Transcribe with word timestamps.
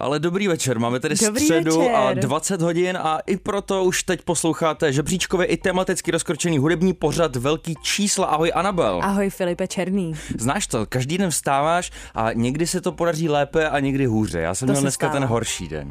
Ale 0.00 0.18
dobrý 0.20 0.48
večer, 0.48 0.78
máme 0.78 1.00
tedy 1.00 1.14
Dobrý 1.26 1.44
středu 1.44 1.78
večer. 1.78 1.94
a 1.94 2.12
20 2.14 2.62
hodin 2.62 2.96
a 3.02 3.18
i 3.26 3.36
proto 3.36 3.84
už 3.84 4.02
teď 4.02 4.22
posloucháte 4.22 4.92
žebříčkově 4.92 5.46
i 5.46 5.56
tematicky 5.56 6.10
rozkročený 6.10 6.58
hudební 6.58 6.92
pořad 6.92 7.36
Velký 7.36 7.74
čísla. 7.82 8.26
Ahoj 8.26 8.52
Anabel. 8.54 9.00
Ahoj 9.02 9.30
Filipe 9.30 9.66
Černý. 9.68 10.14
Znáš 10.38 10.66
to, 10.66 10.86
každý 10.86 11.18
den 11.18 11.30
vstáváš 11.30 11.90
a 12.14 12.32
někdy 12.32 12.66
se 12.66 12.80
to 12.80 12.92
podaří 12.92 13.28
lépe 13.28 13.68
a 13.68 13.80
někdy 13.80 14.06
hůře. 14.06 14.40
Já 14.40 14.54
jsem 14.54 14.66
To 14.66 14.72
měl 14.72 14.82
dneska 14.82 15.06
stává. 15.06 15.20
ten 15.20 15.28
horší 15.28 15.68
den. 15.68 15.90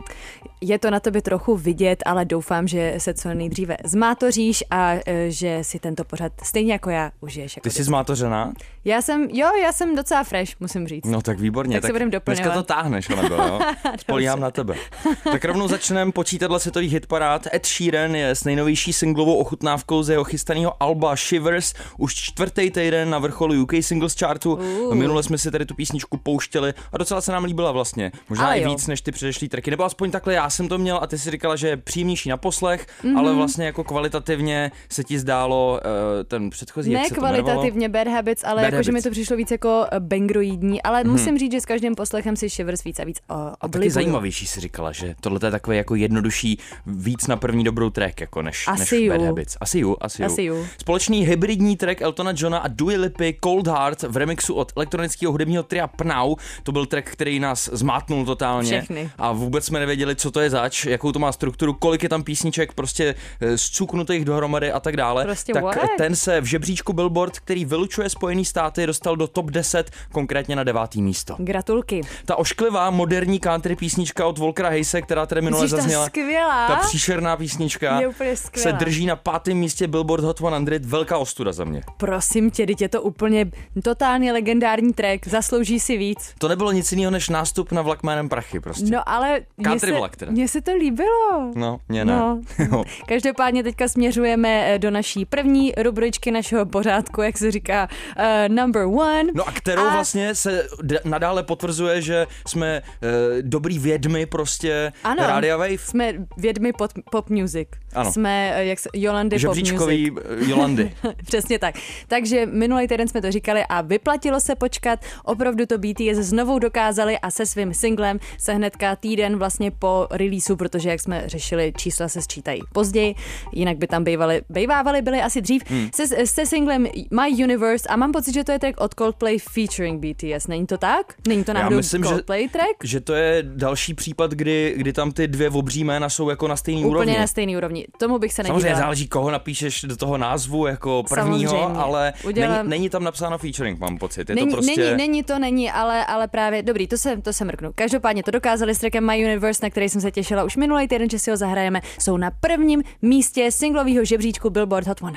Je 0.61 0.79
to 0.79 0.91
na 0.91 0.99
tobě 0.99 1.21
trochu 1.21 1.57
vidět, 1.57 2.03
ale 2.05 2.25
doufám, 2.25 2.67
že 2.67 2.95
se 2.97 3.13
co 3.13 3.33
nejdříve 3.33 3.77
zmátoříš 3.85 4.63
a 4.71 4.93
e, 5.05 5.31
že 5.31 5.59
si 5.61 5.79
tento 5.79 6.03
pořad 6.03 6.31
stejně 6.43 6.73
jako 6.73 6.89
já 6.89 7.11
užiješ. 7.21 7.57
Jako 7.57 7.63
Ty 7.63 7.75
jsi 7.75 7.83
zmátořená? 7.83 8.53
Já 8.85 9.01
jsem, 9.01 9.27
jo, 9.31 9.47
já 9.63 9.71
jsem 9.71 9.95
docela 9.95 10.23
fresh, 10.23 10.59
musím 10.59 10.87
říct. 10.87 11.05
No 11.05 11.21
tak 11.21 11.39
výborně. 11.39 11.81
Tak 11.81 11.87
se 11.87 11.93
budem 11.93 12.11
doplňovat. 12.11 12.43
Dneska 12.43 12.61
to 12.61 12.63
táhneš, 12.63 13.09
Anabel, 13.09 13.47
jo? 13.47 13.59
Spolíhám 13.99 14.39
na 14.39 14.51
tebe. 14.51 14.75
tak 15.23 15.45
rovnou 15.45 15.67
začneme 15.67 16.11
počítadle 16.11 16.59
světových 16.59 16.93
hitparád. 16.93 17.47
Ed 17.53 17.65
Sheeran 17.65 18.15
je 18.15 18.29
s 18.29 18.43
nejnovější 18.43 18.93
singlovou 18.93 19.35
ochutnávkou 19.35 20.03
ze 20.03 20.13
jeho 20.13 20.23
chystaného 20.23 20.83
alba 20.83 21.15
Shivers 21.15 21.73
už 21.97 22.15
čtvrtý 22.15 22.71
týden 22.71 23.09
na 23.09 23.19
vrcholu 23.19 23.61
UK 23.61 23.71
Singles 23.81 24.15
Chartu. 24.15 24.53
Uh. 24.53 24.95
Minule 24.95 25.23
jsme 25.23 25.37
si 25.37 25.51
tady 25.51 25.65
tu 25.65 25.73
písničku 25.73 26.17
pouštěli 26.17 26.73
a 26.93 26.97
docela 26.97 27.21
se 27.21 27.31
nám 27.31 27.43
líbila 27.43 27.71
vlastně. 27.71 28.11
Možná 28.29 28.45
Ale 28.45 28.59
i 28.59 28.61
jo. 28.63 28.69
víc 28.69 28.87
než 28.87 29.01
ty 29.01 29.11
předešlý 29.11 29.49
tracky. 29.49 29.71
Nebo 29.71 29.83
aspoň 29.83 30.11
takhle 30.11 30.33
já 30.33 30.48
jsem 30.49 30.67
to 30.67 30.77
měl 30.77 30.99
a 31.01 31.07
ty 31.07 31.17
si 31.17 31.31
říkala, 31.31 31.55
že 31.55 31.67
je 31.67 31.77
příjemnější 31.77 32.29
na 32.29 32.37
poslech, 32.37 32.87
Mhm. 33.03 33.17
ale 33.17 33.33
vlastně 33.33 33.65
jako 33.65 33.83
kvalitativně 33.83 34.71
se 34.89 35.03
ti 35.03 35.19
zdálo 35.19 35.79
uh, 35.83 36.23
ten 36.23 36.49
předchozí, 36.49 36.91
jak 36.91 37.01
Ne 37.01 37.07
se 37.09 37.15
to 37.15 37.21
jmenovalo? 37.21 37.43
kvalitativně 37.43 37.89
Bad 37.89 38.07
Habits, 38.07 38.43
ale 38.43 38.63
jakože 38.63 38.91
mi 38.91 39.01
to 39.01 39.09
přišlo 39.11 39.37
víc 39.37 39.51
jako 39.51 39.85
eh, 39.91 39.99
bangroidní, 39.99 40.81
ale 40.81 41.03
musím 41.03 41.37
říct, 41.39 41.51
že 41.51 41.61
s 41.61 41.65
každým 41.65 41.95
poslechem 41.95 42.35
si 42.35 42.49
Shivers 42.49 42.83
víc 42.83 42.99
a 42.99 43.03
víc 43.03 43.19
uh, 43.31 43.37
A 43.61 43.67
taky 43.67 43.89
zajímavější 43.89 44.47
si 44.47 44.59
říkala, 44.59 44.91
že 44.91 45.15
tohle 45.21 45.39
je 45.43 45.51
takový 45.51 45.77
jako 45.77 45.95
jednodušší, 45.95 46.59
víc 46.85 47.27
na 47.27 47.37
první 47.37 47.63
dobrou 47.63 47.89
track, 47.89 48.21
jako 48.21 48.41
než, 48.41 48.67
Asi 48.67 48.99
než. 49.07 49.09
Bad 49.17 49.27
Habits. 49.27 49.57
Asi 49.61 49.79
jo, 49.79 49.95
asi, 50.01 50.23
Asi 50.23 50.43
jo. 50.43 50.55
jo. 50.55 50.65
Společný 50.77 51.25
hybridní 51.25 51.77
track 51.77 52.01
Eltona 52.01 52.33
Johna 52.35 52.57
a 52.57 52.67
Dua 52.67 52.93
Lipy 52.97 53.37
Cold 53.43 53.67
Heart 53.67 54.03
v 54.03 54.17
remixu 54.17 54.53
od 54.53 54.71
elektronického 54.75 55.31
hudebního 55.31 55.63
tria 55.63 55.87
Pnau. 55.87 56.35
To 56.63 56.71
byl 56.71 56.85
track, 56.85 57.09
který 57.09 57.39
nás 57.39 57.69
zmátnul 57.73 58.25
totálně. 58.25 58.81
Všechny. 58.81 59.09
A 59.17 59.31
vůbec 59.31 59.65
jsme 59.65 59.79
nevěděli, 59.79 60.15
co 60.15 60.31
to 60.31 60.38
je 60.39 60.49
zač, 60.49 60.85
jakou 60.85 61.11
to 61.11 61.19
má 61.19 61.31
strukturu, 61.31 61.73
kolik 61.73 62.03
je 62.03 62.09
tam 62.09 62.23
písniček 62.23 62.73
prostě 62.73 63.15
eh, 63.41 63.57
zcuknutých 63.57 64.25
dohromady 64.25 64.71
a 64.71 64.79
tak 64.79 64.97
dále. 64.97 65.23
Prostě 65.23 65.53
tak 65.53 65.63
what? 65.63 65.77
ten 65.97 66.15
se 66.15 66.41
v 66.41 66.45
žebříčku 66.45 66.93
Billboard, 66.93 67.39
který 67.39 67.65
vylučuje 67.65 68.09
Spojený 68.09 68.45
státy, 68.45 68.87
dostal 68.87 69.15
do 69.15 69.27
top 69.27 69.51
10, 69.51 69.91
konkrétně 70.11 70.55
na 70.55 70.63
devátý 70.63 71.01
místo. 71.01 71.35
Gratulky. 71.37 72.01
Ta 72.25 72.35
ošklivá 72.35 72.89
moderní 72.89 73.39
country 73.39 73.75
písnička 73.75 74.25
od 74.25 74.37
Volkera 74.37 74.69
Hejse, 74.69 75.01
která 75.01 75.25
tady 75.25 75.41
minule 75.41 75.61
ta 75.61 75.67
zazněla. 75.67 76.05
skvělá? 76.05 76.67
Ta 76.67 76.75
příšerná 76.75 77.37
písnička 77.37 77.99
Je 77.99 78.07
úplně 78.07 78.35
se 78.35 78.71
drží 78.71 79.05
na 79.05 79.15
pátém 79.15 79.57
místě 79.57 79.87
Billboard 79.87 80.23
Hot 80.23 80.37
100. 80.37 80.49
Velká 80.81 81.17
ostuda 81.17 81.51
za 81.51 81.63
mě. 81.63 81.81
Prosím 81.97 82.51
tě, 82.51 82.67
teď 82.67 82.81
je 82.81 82.89
to 82.89 83.01
úplně 83.01 83.51
totálně 83.83 84.33
legendární 84.33 84.93
track, 84.93 85.27
zaslouží 85.27 85.79
si 85.79 85.97
víc. 85.97 86.33
To 86.37 86.47
nebylo 86.47 86.71
nic 86.71 86.91
jiného 86.91 87.11
než 87.11 87.29
nástup 87.29 87.71
na 87.71 87.81
vlak 87.81 88.03
jménem 88.03 88.29
Prachy 88.29 88.59
prostě. 88.59 88.85
No 88.85 89.09
ale 89.09 89.41
Country 89.63 89.91
se, 89.91 89.97
vlak 89.97 90.15
teda. 90.15 90.28
Mně 90.29 90.47
se 90.47 90.61
to 90.61 90.75
líbilo. 90.75 91.51
No, 91.55 91.79
mě 91.89 92.05
ne. 92.05 92.13
No. 92.13 92.41
Každopádně 93.07 93.63
teďka 93.63 93.87
směřujeme 93.87 94.73
eh, 94.75 94.79
do 94.79 94.91
naší 94.91 95.25
první 95.25 95.73
rubričky 95.77 96.31
našeho 96.31 96.65
pořádku, 96.65 97.21
jak 97.21 97.37
se 97.37 97.51
říká, 97.51 97.87
uh, 98.17 98.55
number 98.55 98.83
one. 98.83 99.23
No 99.33 99.47
a 99.47 99.51
kterou 99.51 99.81
A- 99.83 99.93
vlastně 99.93 100.35
se 100.35 100.67
d- 100.81 100.99
nadále 101.05 101.43
potvrzuje, 101.43 102.01
že 102.01 102.27
jsme 102.47 102.81
uh, 102.81 103.09
dobrý 103.41 103.79
vědmy 103.79 104.25
prostě 104.25 104.91
Ano. 105.03 105.23
Rádia 105.27 105.57
Wave. 105.57 105.77
Jsme 105.77 106.13
vědmi 106.37 106.73
pop, 106.73 106.91
pop 107.11 107.29
music. 107.29 107.67
Ano. 107.95 108.11
Jsme 108.13 108.51
eh, 108.55 108.65
jak 108.65 108.79
se, 108.79 108.89
Jolandy 108.93 109.39
pop 109.39 109.55
music. 109.55 109.71
Eh, 109.79 110.49
Jolandy. 110.49 110.91
Přesně 111.25 111.59
tak. 111.59 111.75
Takže 112.07 112.45
minulý 112.45 112.87
týden 112.87 113.07
jsme 113.07 113.21
to 113.21 113.31
říkali 113.31 113.63
a 113.69 113.81
vyplatilo 113.81 114.39
se 114.39 114.55
počkat. 114.55 114.99
Opravdu 115.23 115.65
to 115.65 115.77
BTS 115.77 116.17
znovu 116.17 116.59
dokázali 116.59 117.19
a 117.19 117.31
se 117.31 117.45
svým 117.45 117.73
singlem 117.73 118.19
se 118.37 118.53
hnedka 118.53 118.95
týden 118.95 119.37
vlastně 119.37 119.71
po 119.71 120.07
releaseu, 120.11 120.55
protože 120.55 120.89
jak 120.89 120.99
jsme 121.01 121.23
řešili, 121.25 121.73
čísla 121.77 122.07
se 122.07 122.21
sčítají 122.21 122.61
později, 122.73 123.15
jinak 123.53 123.77
by 123.77 123.87
tam 123.87 124.03
bývali, 124.03 124.41
bývávali 124.49 125.01
byli 125.01 125.21
asi 125.21 125.41
dřív, 125.41 125.63
Hmm. 125.69 125.89
se, 125.93 126.07
se 126.27 126.45
singlem 126.45 126.87
My 127.11 127.43
Universe 127.43 127.87
a 127.89 127.95
mám 127.95 128.11
pocit, 128.11 128.33
že 128.33 128.43
to 128.43 128.51
je 128.51 128.59
track 128.59 128.81
od 128.81 128.93
Coldplay 128.93 129.37
featuring 129.39 130.05
BTS. 130.05 130.47
Není 130.47 130.67
to 130.67 130.77
tak? 130.77 131.13
Není 131.27 131.43
to 131.43 131.53
náhodou 131.53 131.75
myslím, 131.77 132.03
že- 132.03 132.09
Coldplay 132.09 132.47
track? 132.49 132.83
že 132.83 132.99
to 132.99 133.13
je 133.13 133.43
další 133.43 133.93
případ, 133.93 134.31
kdy, 134.31 134.73
kdy 134.77 134.93
tam 134.93 135.11
ty 135.11 135.27
dvě 135.27 135.49
obří 135.49 135.83
jména 135.83 136.09
jsou 136.09 136.29
jako 136.29 136.47
na 136.47 136.55
stejný 136.55 136.81
Úplně 136.85 136.89
úrovni. 136.91 137.17
na 137.17 137.27
stejný 137.27 137.57
úrovni. 137.57 137.78
Tomu 137.97 138.19
bych 138.19 138.33
se 138.33 138.43
Samozřejmě 138.43 138.53
nedívala. 138.63 138.79
záleží, 138.79 139.07
koho 139.07 139.31
napíšeš 139.31 139.81
do 139.81 139.97
toho 139.97 140.17
názvu 140.17 140.67
jako 140.67 141.03
prvního, 141.09 141.51
Samozřejmě. 141.51 141.79
ale 141.81 142.13
Udělám- 142.25 142.57
není, 142.57 142.69
není 142.69 142.89
tam 142.89 143.03
napsáno 143.03 143.37
featuring, 143.37 143.79
mám 143.79 143.97
pocit. 143.97 144.29
Je 144.29 144.35
není, 144.35 144.47
to 144.47 144.53
prostě... 144.57 144.81
není, 144.81 144.97
není 144.97 145.23
to, 145.23 145.39
není, 145.39 145.71
ale, 145.71 146.05
ale 146.05 146.27
právě, 146.27 146.63
dobrý, 146.63 146.87
to 146.87 146.97
se, 146.97 147.17
to 147.21 147.33
se 147.33 147.45
mrknu. 147.45 147.71
Každopádně 147.75 148.23
to 148.23 148.31
dokázali 148.31 148.75
s 148.75 148.79
trackem 148.79 149.05
My 149.07 149.23
Universe, 149.25 149.59
na 149.63 149.69
který 149.69 149.89
jsem 149.89 150.01
se 150.01 150.11
těšila 150.11 150.43
už 150.43 150.55
minulý 150.57 150.87
týden, 150.87 151.09
že 151.09 151.19
si 151.19 151.31
ho 151.31 151.37
zahrajeme, 151.37 151.81
jsou 151.99 152.17
na 152.17 152.31
prvním 152.39 152.83
místě 153.01 153.51
singlového 153.51 154.05
žebříčku 154.05 154.49
Billboard 154.49 154.87
Hot 154.87 154.97
100 154.97 155.07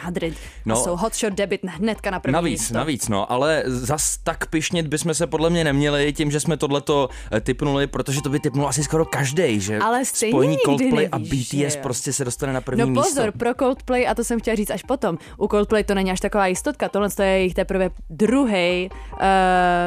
No. 0.66 0.74
a 0.74 0.78
jsou 0.78 0.96
Hot 0.96 1.14
Shot 1.14 1.32
debit 1.32 1.60
hnedka 1.64 2.10
na 2.10 2.20
první 2.20 2.32
Navíc, 2.32 2.60
místo. 2.60 2.74
navíc, 2.74 3.08
no, 3.08 3.32
ale 3.32 3.62
zas 3.66 4.16
tak 4.24 4.46
pišnit 4.46 4.86
bychom 4.86 5.14
se 5.14 5.26
podle 5.26 5.50
mě 5.50 5.64
neměli 5.64 6.12
tím, 6.12 6.30
že 6.30 6.40
jsme 6.40 6.56
tohleto 6.56 7.08
eh, 7.32 7.40
typnuli, 7.40 7.86
protože 7.86 8.22
to 8.22 8.28
by 8.28 8.40
typnul 8.40 8.68
asi 8.68 8.84
skoro 8.84 9.04
každý, 9.04 9.60
že 9.60 9.78
Ale 9.78 10.04
stejně 10.04 10.32
spojení 10.32 10.56
Coldplay 10.64 11.08
a 11.12 11.18
nevíš, 11.18 11.48
že 11.50 11.66
BTS 11.66 11.76
prostě 11.76 12.12
se 12.12 12.24
dostane 12.24 12.51
na 12.52 12.60
první 12.60 12.80
No 12.80 12.86
místo. 12.86 13.02
pozor, 13.02 13.32
pro 13.32 13.54
Coldplay, 13.54 14.08
a 14.08 14.14
to 14.14 14.24
jsem 14.24 14.40
chtěla 14.40 14.54
říct 14.54 14.70
až 14.70 14.82
potom, 14.82 15.18
u 15.38 15.48
Coldplay 15.48 15.84
to 15.84 15.94
není 15.94 16.10
až 16.10 16.20
taková 16.20 16.46
jistotka, 16.46 16.88
tohle 16.88 17.10
to 17.10 17.22
je 17.22 17.28
jejich 17.28 17.54
teprve 17.54 17.90
druhý, 18.10 18.90
uh, 19.12 19.18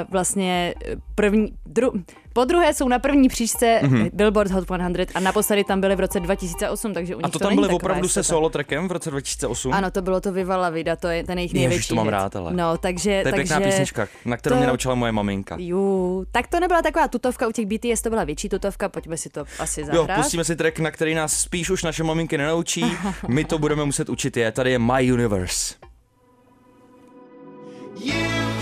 vlastně 0.09 0.74
eh, 0.86 0.96
první, 1.16 1.53
dru, 1.66 1.92
po 2.35 2.46
druhé 2.46 2.73
jsou 2.73 2.88
na 2.88 3.00
první 3.00 3.29
příčce 3.29 3.79
mm-hmm. 3.84 4.09
Billboard 4.13 4.51
Hot 4.51 4.63
100 4.63 4.73
a 5.16 5.19
naposledy 5.19 5.63
tam 5.63 5.81
byli 5.81 5.96
v 5.96 6.00
roce 6.00 6.19
2008, 6.19 6.94
takže 6.94 7.16
u 7.16 7.18
nich 7.18 7.25
A 7.25 7.29
to 7.29 7.40
to 7.40 7.47
tam 7.47 7.56
taková 7.56 7.73
opravdu 7.73 8.07
se 8.07 8.23
solo 8.23 8.50
trackem 8.50 8.88
v 8.88 8.91
roce 8.91 9.12
2008? 9.12 9.73
Ano, 9.73 9.91
to 9.91 10.01
bylo 10.01 10.22
to 10.22 10.31
Viva 10.31 10.57
La 10.57 10.69
Vida, 10.69 10.96
to 10.96 11.07
je 11.07 11.23
ten 11.23 11.38
jejich 11.38 11.53
Ježiš, 11.53 11.68
největší 11.68 11.90
to 11.90 11.96
mám 11.96 12.06
hit. 12.06 12.12
rád, 12.12 12.35
ale. 12.35 12.53
No, 12.53 12.78
takže... 12.78 13.22
to 13.22 13.28
je 13.28 13.34
takže... 13.34 13.35
pěkná 13.35 13.59
písnička, 13.59 14.07
na 14.25 14.38
kterou 14.38 14.56
to- 14.56 14.57
mě 14.57 14.68
naučila 14.68 14.96
moje 14.96 15.12
maminka. 15.12 15.56
Jú, 15.59 16.25
tak 16.31 16.47
to 16.47 16.59
nebyla 16.59 16.81
taková 16.81 17.07
tutovka, 17.07 17.47
u 17.47 17.51
těch 17.51 17.66
BTS 17.66 18.01
to 18.01 18.09
byla 18.09 18.23
větší 18.23 18.50
tutovka, 18.50 18.90
pojďme 18.90 19.17
si 19.17 19.29
to 19.29 19.46
asi 19.59 19.81
Jo, 19.81 19.88
zahrát. 19.88 20.17
pustíme 20.17 20.44
si 20.44 20.56
track, 20.56 20.79
na 20.79 20.91
který 20.91 21.13
nás 21.13 21.38
spíš 21.38 21.69
už 21.69 21.84
naše 21.84 22.03
maminky 22.03 22.38
nenaučí, 22.38 22.85
my 23.28 23.46
to 23.46 23.57
budeme 23.57 23.85
muset 23.85 24.09
učit 24.09 24.38
je. 24.38 24.52
Tady 24.52 24.72
je 24.72 24.79
My 24.79 25.12
Universe. 25.12 25.75
You 28.03 28.55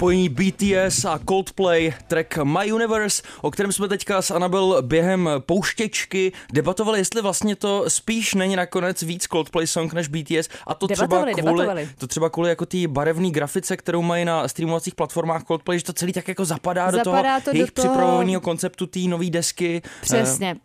Spojení 0.00 0.28
BTS 0.28 1.04
a 1.04 1.20
Coldplay, 1.28 1.92
track 2.08 2.38
My 2.44 2.72
Universe, 2.72 3.22
o 3.42 3.50
kterém 3.50 3.72
jsme 3.72 3.88
teďka 3.88 4.22
s 4.22 4.30
Anabel 4.30 4.82
během 4.82 5.30
pouštěčky 5.38 6.32
debatovali, 6.52 6.98
jestli 6.98 7.22
vlastně 7.22 7.56
to 7.56 7.84
spíš 7.90 8.34
není 8.34 8.56
nakonec 8.56 9.02
víc 9.02 9.26
Coldplay 9.26 9.66
song 9.66 9.92
než 9.92 10.08
BTS 10.08 10.48
a 10.66 10.74
to 10.74 10.88
třeba 10.88 11.16
kvůli, 11.16 11.34
debatovali. 11.34 11.88
to 11.98 12.06
třeba 12.06 12.30
kvůli 12.30 12.48
jako 12.48 12.66
té 12.66 12.88
barevné 12.88 13.30
grafice, 13.30 13.76
kterou 13.76 14.02
mají 14.02 14.24
na 14.24 14.48
streamovacích 14.48 14.94
platformách 14.94 15.44
Coldplay, 15.44 15.78
že 15.78 15.84
to 15.84 15.92
celý 15.92 16.12
tak 16.12 16.28
jako 16.28 16.44
zapadá, 16.44 16.90
do 16.90 16.98
toho 17.00 17.16
Zapadá 17.16 17.40
to 17.40 17.50
do 17.52 17.56
jejich 17.58 17.70
toho- 17.70 17.88
připravovaného 17.88 18.40
konceptu 18.40 18.86
té 18.86 19.00
nové 19.00 19.30
desky. 19.30 19.82
Přesně. 20.00 20.56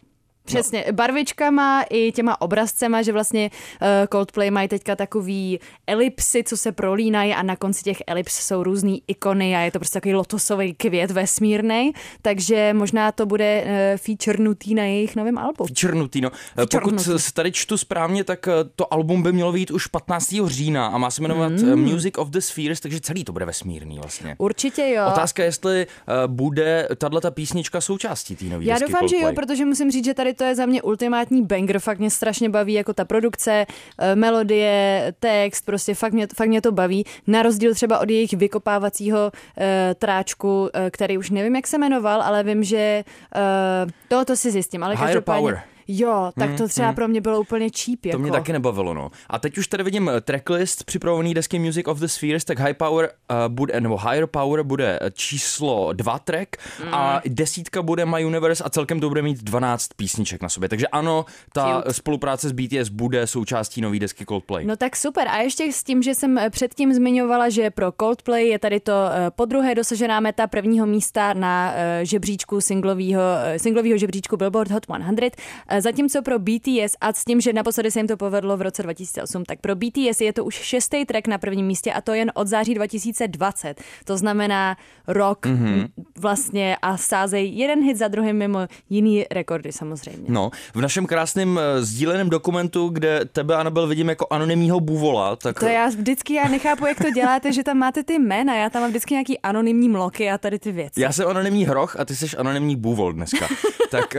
Přesně, 0.45 0.86
barvičkama 0.92 1.83
i 1.89 2.12
těma 2.12 2.42
obrazcema, 2.42 3.01
že 3.01 3.12
vlastně 3.12 3.50
uh, 3.81 3.88
Coldplay 4.12 4.51
mají 4.51 4.68
teďka 4.68 4.95
takový 4.95 5.59
elipsy, 5.88 6.44
co 6.44 6.57
se 6.57 6.71
prolínají 6.71 7.33
a 7.33 7.44
na 7.44 7.56
konci 7.56 7.83
těch 7.83 7.97
elips 8.07 8.39
jsou 8.39 8.63
různý 8.63 9.03
ikony 9.07 9.56
a 9.56 9.59
je 9.59 9.71
to 9.71 9.80
prostě 9.80 9.94
takový 9.94 10.13
lotosový 10.13 10.74
květ 10.74 11.12
vesmírný, 11.12 11.92
takže 12.21 12.74
možná 12.74 13.12
to 13.12 13.25
bude 13.25 13.63
uh, 13.63 13.71
featurenutý 13.97 14.75
na 14.75 14.83
jejich 14.83 15.15
novém 15.15 15.38
albu. 15.38 15.68
Černutý, 15.74 16.21
no. 16.21 16.31
Pokud 16.56 16.69
Černutý. 16.71 17.03
se 17.21 17.33
tady 17.33 17.51
čtu 17.51 17.77
správně, 17.77 18.24
tak 18.24 18.48
eh, 18.48 18.51
to 18.75 18.94
album 18.94 19.24
by 19.24 19.33
mělo 19.33 19.51
být 19.51 19.71
už 19.71 19.88
15. 19.88 20.36
října 20.45 20.88
a 20.88 20.98
má 20.98 21.12
se 21.12 21.21
jmenovat 21.21 21.51
mm. 21.51 21.75
Music 21.75 22.13
of 22.18 22.30
the 22.30 22.39
Spheres, 22.39 22.80
takže 22.80 23.00
celý 23.00 23.24
to 23.24 23.33
bude 23.33 23.45
vesmírný 23.45 24.00
vlastně. 24.00 24.36
Určitě 24.38 24.89
jo. 24.89 25.06
Otázka 25.07 25.44
je, 25.44 25.48
jestli 25.48 25.88
bude 26.27 26.88
tahle 26.98 27.21
ta 27.21 27.31
písnička 27.31 27.81
součástí 27.81 28.36
té 28.36 28.45
nové 28.45 28.65
Já 28.65 28.80
doufám, 28.80 29.07
že 29.07 29.18
jo, 29.18 29.31
protože 29.36 29.65
musím 29.65 29.91
říct, 29.91 30.06
že 30.06 30.13
tady 30.13 30.33
to 30.36 30.44
je 30.44 30.56
za 30.56 30.66
mě 30.66 30.82
ultimátní 30.82 31.42
banger, 31.42 31.80
fakt 31.80 32.00
mě 32.00 32.10
strašně 32.10 32.50
baví 32.50 32.74
jako 32.74 32.94
ta 32.94 33.06
produkce, 33.06 33.66
eh, 34.00 34.16
melodie, 34.16 35.14
text, 35.20 35.66
prostě 35.66 35.96
fakt 35.96 36.14
mě, 36.14 36.28
fakt 36.36 36.50
mě 36.50 36.62
to 36.62 36.72
baví. 36.72 37.06
Na 37.28 37.44
rozdíl 37.44 37.74
třeba 37.74 38.00
od 38.00 38.10
jejich 38.10 38.34
vykopávacího 38.34 39.32
uh, 39.32 39.64
tráčku, 39.96 40.62
uh, 40.62 40.70
který 40.92 41.18
už 41.18 41.30
nevím, 41.30 41.56
jak 41.56 41.68
se 41.68 41.78
jmenoval, 41.78 42.22
ale 42.22 42.44
vím, 42.44 42.64
že 42.64 43.04
uh, 43.36 43.92
to, 44.08 44.26
to 44.26 44.36
si 44.36 44.52
zjistím, 44.52 44.84
ale 44.84 44.96
Higher 44.96 45.08
každopádně... 45.08 45.42
Power. 45.42 45.75
Jo, 45.88 46.32
tak 46.40 46.58
to 46.58 46.68
třeba 46.68 46.94
pro 46.94 47.08
mě 47.08 47.22
bylo 47.22 47.40
úplně 47.40 47.70
cheap. 47.70 48.00
To 48.02 48.08
Jako. 48.08 48.20
mě 48.22 48.32
taky 48.32 48.54
nebavilo, 48.54 48.94
no. 48.94 49.12
A 49.30 49.40
teď 49.40 49.58
už 49.58 49.68
tady 49.68 49.84
vidím 49.84 50.10
eh, 50.10 50.22
tracklist 50.22 50.84
připravený 50.84 51.34
desky 51.34 51.60
Music 51.60 51.88
of 51.88 52.00
the 52.00 52.06
Spheres, 52.06 52.46
tak 52.46 52.60
High 52.60 52.74
Power 52.74 53.10
uh, 53.32 53.38
bude, 53.54 53.82
nebo 53.82 53.98
Higher 53.98 54.28
Power 54.28 54.64
bude 54.64 55.00
eh, 55.02 55.12
číslo 55.12 55.94
dva 55.94 56.20
track 56.20 56.50
Mm. 56.86 56.94
a 56.94 57.22
desítka 57.28 57.82
bude 57.82 58.06
My 58.06 58.26
Universe 58.26 58.64
a 58.64 58.70
celkem 58.70 59.00
to 59.00 59.10
bude 59.10 59.22
mít 59.22 59.44
12 59.44 59.88
písniček 59.96 60.42
na 60.42 60.50
sobě. 60.50 60.70
Takže 60.70 60.88
ano, 60.88 61.26
ta 61.54 61.82
Cute. 61.82 61.94
spolupráce 61.94 62.50
s 62.50 62.52
BTS 62.52 62.90
bude 62.90 63.28
součástí 63.28 63.82
nové 63.82 64.00
desky 64.00 64.26
Coldplay. 64.26 64.66
No 64.66 64.76
tak 64.76 64.96
super. 64.96 65.28
A 65.28 65.38
ještě 65.38 65.72
s 65.74 65.84
tím, 65.84 66.04
že 66.04 66.16
jsem 66.16 66.40
předtím 66.50 66.94
zmiňovala, 66.94 67.50
že 67.50 67.70
pro 67.72 67.92
Coldplay 68.00 68.48
je 68.48 68.60
tady 68.60 68.80
to 68.80 68.94
eh, 69.12 69.32
po 69.32 69.46
druhé 69.46 69.76
dosažená 69.76 70.20
meta 70.20 70.48
prvního 70.48 70.86
místa 70.86 71.34
na 71.34 71.74
žebříčku 72.04 72.62
singlového, 72.62 73.22
eh, 73.46 73.60
singlového 73.60 73.98
žebříčku 73.98 74.38
Billboard 74.38 74.72
Hot 74.72 74.84
100. 74.84 75.30
Eh, 75.75 75.81
Zatímco 75.81 76.22
pro 76.22 76.39
BTS 76.39 76.95
a 77.01 77.13
s 77.13 77.25
tím, 77.25 77.42
že 77.42 77.54
naposledy 77.54 77.92
se 77.92 78.00
jim 78.00 78.07
to 78.07 78.18
povedlo 78.18 78.57
v 78.57 78.62
roce 78.62 78.83
2008, 78.83 79.45
tak 79.45 79.60
pro 79.60 79.75
BTS 79.75 80.22
je 80.22 80.33
to 80.33 80.45
už 80.45 80.56
šestý 80.56 81.06
track 81.06 81.27
na 81.27 81.38
prvním 81.38 81.66
místě 81.66 81.94
a 81.94 82.01
to 82.01 82.13
jen 82.13 82.31
od 82.33 82.48
září 82.48 82.74
2020. 82.74 83.81
To 84.06 84.18
znamená 84.18 84.77
rok 85.07 85.45
mm-hmm. 85.45 85.88
vlastně 86.19 86.77
a 86.81 86.98
sázej 86.98 87.51
jeden 87.56 87.83
hit 87.83 87.98
za 87.98 88.07
druhým 88.07 88.36
mimo 88.36 88.60
jiný 88.89 89.25
rekordy 89.31 89.72
samozřejmě. 89.72 90.25
No, 90.27 90.51
v 90.74 90.81
našem 90.81 91.06
krásném 91.06 91.50
uh, 91.50 91.62
sdíleném 91.80 92.30
dokumentu, 92.30 92.89
kde 92.89 93.25
tebe, 93.25 93.56
Anabel, 93.56 93.88
vidím 93.88 94.10
jako 94.10 94.27
anonymního 94.30 94.80
buvola, 94.80 95.36
tak 95.36 95.60
To 95.60 95.66
já 95.66 95.88
vždycky 95.88 96.33
já 96.33 96.48
nechápu, 96.48 96.86
jak 96.86 96.98
to 96.98 97.12
děláte, 97.12 97.54
že 97.54 97.63
tam 97.63 97.77
máte 97.77 98.04
ty 98.04 98.19
jména, 98.19 98.56
já 98.56 98.69
tam 98.69 98.81
mám 98.81 98.89
vždycky 98.89 99.13
nějaký 99.13 99.39
anonymní 99.39 99.89
mloky 99.89 100.31
a 100.31 100.38
tady 100.38 100.60
ty 100.60 100.72
věci. 100.72 101.01
Já 101.01 101.12
jsem 101.12 101.27
anonymní 101.27 101.66
hroch 101.66 102.00
a 102.00 102.06
ty 102.06 102.16
jsi 102.16 102.38
anonymní 102.38 102.75
bůvol 102.75 103.13
dneska. 103.13 103.48
tak, 103.89 104.16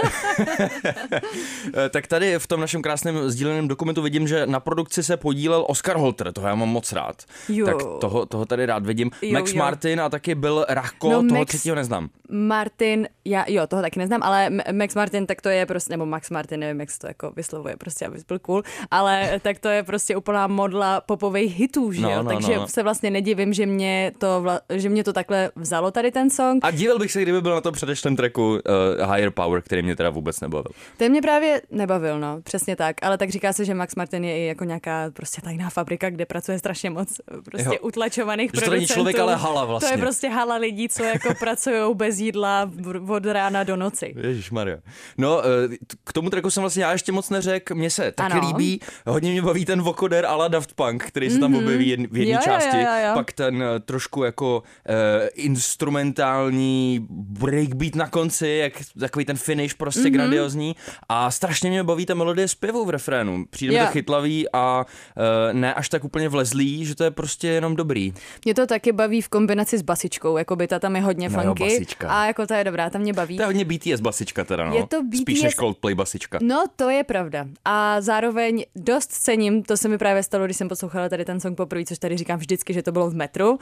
tak 1.90 2.06
tady 2.06 2.38
v 2.38 2.46
tom 2.46 2.60
našem 2.60 2.82
krásném 2.82 3.30
sdíleném 3.30 3.68
dokumentu 3.68 4.02
vidím, 4.02 4.28
že 4.28 4.46
na 4.46 4.60
produkci 4.60 5.02
se 5.02 5.16
podílel 5.16 5.64
Oscar 5.68 5.96
Holter, 5.96 6.32
toho 6.32 6.48
já 6.48 6.54
mám 6.54 6.68
moc 6.68 6.92
rád. 6.92 7.22
Jo. 7.48 7.66
Tak 7.66 7.76
toho, 8.00 8.26
toho 8.26 8.46
tady 8.46 8.66
rád 8.66 8.86
vidím. 8.86 9.10
Jo, 9.22 9.32
Max 9.32 9.52
jo. 9.52 9.58
Martin 9.58 10.00
a 10.00 10.08
taky 10.08 10.34
byl 10.34 10.66
Rachko, 10.68 11.10
No, 11.10 11.22
toho 11.28 11.40
Max- 11.40 11.46
třetího 11.48 11.76
neznám. 11.76 12.08
Martin, 12.30 13.08
já, 13.24 13.44
jo, 13.48 13.66
toho 13.66 13.82
taky 13.82 13.98
neznám, 13.98 14.22
ale 14.22 14.50
Max 14.72 14.94
Martin, 14.94 15.26
tak 15.26 15.40
to 15.42 15.48
je 15.48 15.66
prostě, 15.66 15.90
nebo 15.92 16.06
Max 16.06 16.30
Martin, 16.30 16.60
nevím, 16.60 16.80
jak 16.80 16.90
se 16.90 16.98
to 16.98 17.06
jako 17.06 17.32
vyslovuje, 17.36 17.76
prostě, 17.76 18.06
aby 18.06 18.18
byl 18.28 18.38
cool, 18.38 18.62
ale 18.90 19.40
tak 19.42 19.58
to 19.58 19.68
je 19.68 19.82
prostě 19.82 20.16
úplná 20.16 20.46
modla 20.46 21.00
popových 21.00 21.56
hitů, 21.58 21.92
že 21.92 22.00
No, 22.02 22.10
jo, 22.10 22.22
no, 22.22 22.30
takže 22.30 22.54
no, 22.54 22.60
no. 22.60 22.68
se 22.68 22.82
vlastně 22.82 23.10
nedivím, 23.10 23.52
že 23.52 23.66
mě 23.66 24.12
to, 24.18 24.40
vla, 24.42 24.60
že 24.70 24.88
mě 24.88 25.04
to 25.04 25.12
takhle 25.12 25.50
vzalo 25.56 25.90
tady 25.90 26.10
ten 26.10 26.30
song. 26.30 26.64
A 26.64 26.70
divil 26.70 26.98
bych 26.98 27.12
se, 27.12 27.22
kdyby 27.22 27.40
byl 27.40 27.54
na 27.54 27.60
tom 27.60 27.72
předešlém 27.74 28.16
tracku 28.16 28.50
uh, 28.50 29.12
Higher 29.14 29.30
Power, 29.30 29.62
který 29.62 29.82
mě 29.82 29.96
teda 29.96 30.10
vůbec 30.10 30.40
nebavil. 30.40 30.70
Ten 30.96 31.12
mě 31.12 31.22
právě 31.22 31.35
nebavil, 31.70 32.20
no, 32.20 32.40
přesně 32.42 32.76
tak, 32.76 32.96
ale 33.02 33.18
tak 33.18 33.30
říká 33.30 33.52
se, 33.52 33.64
že 33.64 33.74
Max 33.74 33.94
Martin 33.94 34.24
je 34.24 34.38
i 34.38 34.46
jako 34.46 34.64
nějaká 34.64 35.10
prostě 35.12 35.40
tajná 35.42 35.70
fabrika, 35.70 36.10
kde 36.10 36.26
pracuje 36.26 36.58
strašně 36.58 36.90
moc 36.90 37.20
prostě 37.50 37.68
Jo. 37.68 37.78
utlačovaných 37.82 38.50
Že 38.54 38.60
to 38.60 38.64
producentů. 38.64 38.94
člověk, 38.94 39.18
ale 39.18 39.36
hala 39.36 39.60
To 39.60 39.66
vlastně. 39.66 39.92
je 39.92 39.98
prostě 39.98 40.28
hala 40.28 40.56
lidí, 40.56 40.88
co 40.88 41.04
jako 41.04 41.34
pracují 41.40 41.94
bez 41.94 42.18
jídla 42.18 42.70
od 43.08 43.26
rána 43.26 43.64
do 43.64 43.76
noci. 43.76 44.14
Ježíš 44.22 44.50
Maria. 44.50 44.78
No, 45.18 45.42
eh, 45.44 45.76
k 46.04 46.12
tomu 46.12 46.30
tracku 46.30 46.50
jsem 46.50 46.60
vlastně 46.60 46.84
já 46.84 46.92
ještě 46.92 47.12
moc 47.12 47.30
neřekl. 47.30 47.74
Mně 47.74 47.90
se 47.90 48.12
taky 48.12 48.32
Ano. 48.32 48.48
líbí. 48.48 48.80
Hodně 49.06 49.30
mě 49.32 49.42
baví 49.42 49.64
ten 49.64 49.82
vokoder 49.82 50.26
ala 50.26 50.48
Daft 50.48 50.72
Punk, 50.74 51.04
který 51.04 51.30
se 51.30 51.38
tam 51.38 51.54
objeví 51.54 51.96
jedn- 51.96 52.08
v 52.10 52.16
jedné 52.16 52.34
Jo, 52.34 52.40
části. 52.44 52.76
jo, 52.76 52.82
jo, 52.82 53.06
jo. 53.08 53.14
Pak 53.14 53.32
ten 53.32 53.62
eh, 53.62 53.80
trošku 53.80 54.24
jako 54.24 54.62
uh, 54.88 54.94
instrumentální 55.34 57.06
breakbeat 57.10 57.94
na 57.94 58.08
konci, 58.08 58.48
jak 58.48 58.72
takový 59.00 59.24
ten 59.24 59.36
finish 59.36 59.74
prostě 59.74 60.00
Mhm. 60.00 60.08
mm-hmm. 60.08 60.12
grandiozní. 60.12 60.76
A 61.08 61.25
strašně 61.30 61.70
mě 61.70 61.82
baví 61.84 62.06
ta 62.06 62.14
melodie 62.14 62.48
zpěvu 62.48 62.84
v 62.84 62.90
refrénu. 62.90 63.44
Přijde 63.50 63.72
mi 63.72 63.78
Jo. 63.78 63.86
to 63.86 63.92
chytlavý 63.92 64.46
a 64.52 64.84
uh, 65.16 65.22
ne 65.52 65.74
až 65.74 65.88
tak 65.88 66.04
úplně 66.04 66.28
vlezlý, 66.28 66.84
že 66.84 66.94
to 66.94 67.04
je 67.04 67.10
prostě 67.10 67.48
jenom 67.48 67.76
dobrý. 67.76 68.14
Mě 68.44 68.54
to 68.54 68.66
taky 68.66 68.92
baví 68.92 69.20
v 69.22 69.28
kombinaci 69.28 69.78
s 69.78 69.82
basičkou, 69.82 70.36
jako 70.36 70.56
by 70.56 70.66
ta 70.68 70.78
tam 70.78 70.96
je 70.96 71.02
hodně 71.02 71.28
No 71.28 71.42
jo, 71.42 71.54
basička. 71.54 72.10
a 72.10 72.26
jako 72.26 72.46
ta 72.46 72.56
je 72.58 72.64
dobrá, 72.64 72.90
ta 72.90 72.98
mě 72.98 73.12
baví. 73.12 73.36
To 73.36 73.42
je 73.42 73.46
hodně 73.46 73.64
BTS 73.64 74.00
basička 74.00 74.44
teda, 74.44 74.64
no. 74.66 74.76
Je 74.76 74.86
to 74.86 74.96
Spíš 75.22 75.38
BTS 75.38 75.42
než 75.42 75.54
Coldplay 75.54 75.94
basička. 75.94 76.38
No, 76.42 76.64
to 76.76 76.90
je 76.90 77.04
pravda. 77.04 77.46
A 77.64 78.00
zároveň 78.00 78.64
dost 78.76 79.12
cením, 79.12 79.62
to 79.62 79.76
se 79.76 79.88
mi 79.88 79.98
právě 79.98 80.22
stalo, 80.22 80.44
když 80.44 80.56
jsem 80.56 80.68
poslouchala 80.68 81.08
tady 81.08 81.24
ten 81.24 81.40
song 81.40 81.56
poprvé, 81.56 81.84
což 81.84 81.98
tady 81.98 82.16
říkám 82.16 82.38
vždycky, 82.38 82.74
že 82.74 82.82
to 82.82 82.92
bylo 82.92 83.10
v 83.10 83.14
metru, 83.14 83.50
uh, 83.50 83.58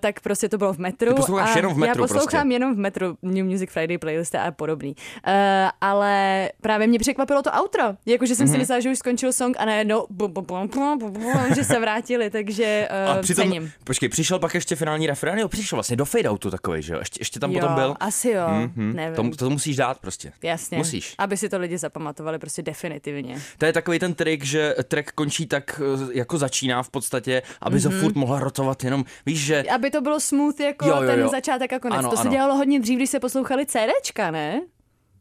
tak 0.00 0.20
prostě 0.20 0.48
to 0.48 0.58
bylo 0.58 0.72
v 0.72 0.78
metru. 0.78 1.08
Ty 1.08 1.14
posloucháš 1.14 1.54
a 1.54 1.58
jenom 1.58 1.74
v 1.74 1.76
metru 1.76 2.02
Já 2.02 2.04
poslouchám 2.08 2.40
prostě. 2.40 2.54
jenom 2.54 2.74
v 2.74 2.78
metru 2.78 3.16
New 3.22 3.44
Music 3.46 3.70
Friday 3.70 3.98
playlisty 3.98 4.38
a 4.38 4.50
podobný. 4.50 4.96
Uh, 5.26 5.32
ale 5.80 6.48
právě 6.60 6.83
mě 6.86 6.98
překvapilo 6.98 7.42
to 7.42 7.50
outro. 7.62 7.82
Jakože 8.06 8.34
jsem 8.34 8.46
mm-hmm. 8.46 8.52
si 8.52 8.58
myslela, 8.58 8.80
že 8.80 8.90
už 8.90 8.98
skončil 8.98 9.32
song 9.32 9.56
a 9.58 9.64
najednou 9.64 10.06
bum, 10.10 10.32
bum, 10.32 10.44
bum, 10.44 10.68
bum, 10.68 10.98
bum, 10.98 11.12
bum, 11.12 11.54
že 11.54 11.64
se 11.64 11.80
vrátili, 11.80 12.30
takže 12.30 12.88
uh, 13.06 13.10
A 13.18 13.22
přitom, 13.22 13.44
cením. 13.44 13.72
počkej, 13.84 14.08
přišel 14.08 14.38
pak 14.38 14.54
ještě 14.54 14.76
finální 14.76 15.06
refrén, 15.06 15.38
jo, 15.38 15.48
přišel 15.48 15.76
vlastně 15.76 15.96
do 15.96 16.04
fade 16.04 16.30
outu 16.30 16.50
takový, 16.50 16.82
že 16.82 16.92
jo, 16.92 16.98
ještě, 16.98 17.20
ještě 17.20 17.40
tam 17.40 17.50
jo, 17.52 17.60
potom 17.60 17.74
byl. 17.74 17.96
asi 18.00 18.30
jo, 18.30 18.48
Mhm, 18.76 18.92
nevím. 18.96 19.30
To, 19.30 19.36
to 19.36 19.50
musíš 19.50 19.76
dát 19.76 19.98
prostě. 19.98 20.32
Jasně. 20.42 20.78
Musíš. 20.78 21.14
Aby 21.18 21.36
si 21.36 21.48
to 21.48 21.58
lidi 21.58 21.78
zapamatovali 21.78 22.38
prostě 22.38 22.62
definitivně. 22.62 23.42
To 23.58 23.66
je 23.66 23.72
takový 23.72 23.98
ten 23.98 24.14
trik, 24.14 24.44
že 24.44 24.74
track 24.88 25.12
končí 25.12 25.46
tak, 25.46 25.80
eh, 26.10 26.18
jako 26.18 26.38
začíná 26.38 26.82
v 26.82 26.90
podstatě, 26.90 27.42
aby 27.60 27.76
mm-hmm. 27.76 27.80
za 27.80 28.00
furt 28.00 28.14
mohla 28.14 28.40
rotovat 28.40 28.84
jenom, 28.84 29.04
víš, 29.26 29.44
že 29.44 29.62
Aby 29.62 29.90
to 29.90 30.00
bylo 30.00 30.20
smooth 30.20 30.60
jako 30.60 30.86
Jo, 30.86 30.96
jo, 31.02 31.06
ten 31.06 31.20
jo. 31.20 31.28
začátek 31.28 31.72
a 31.72 31.78
konec. 31.78 31.98
Ano, 31.98 32.10
to 32.10 32.16
se 32.16 32.22
ano. 32.22 32.30
dělalo 32.30 32.54
hodně 32.56 32.80
dřív, 32.80 32.96
když 32.96 33.10
se 33.10 33.20
poslouchali 33.20 33.66
CDčka, 33.66 34.30
ne? 34.30 34.60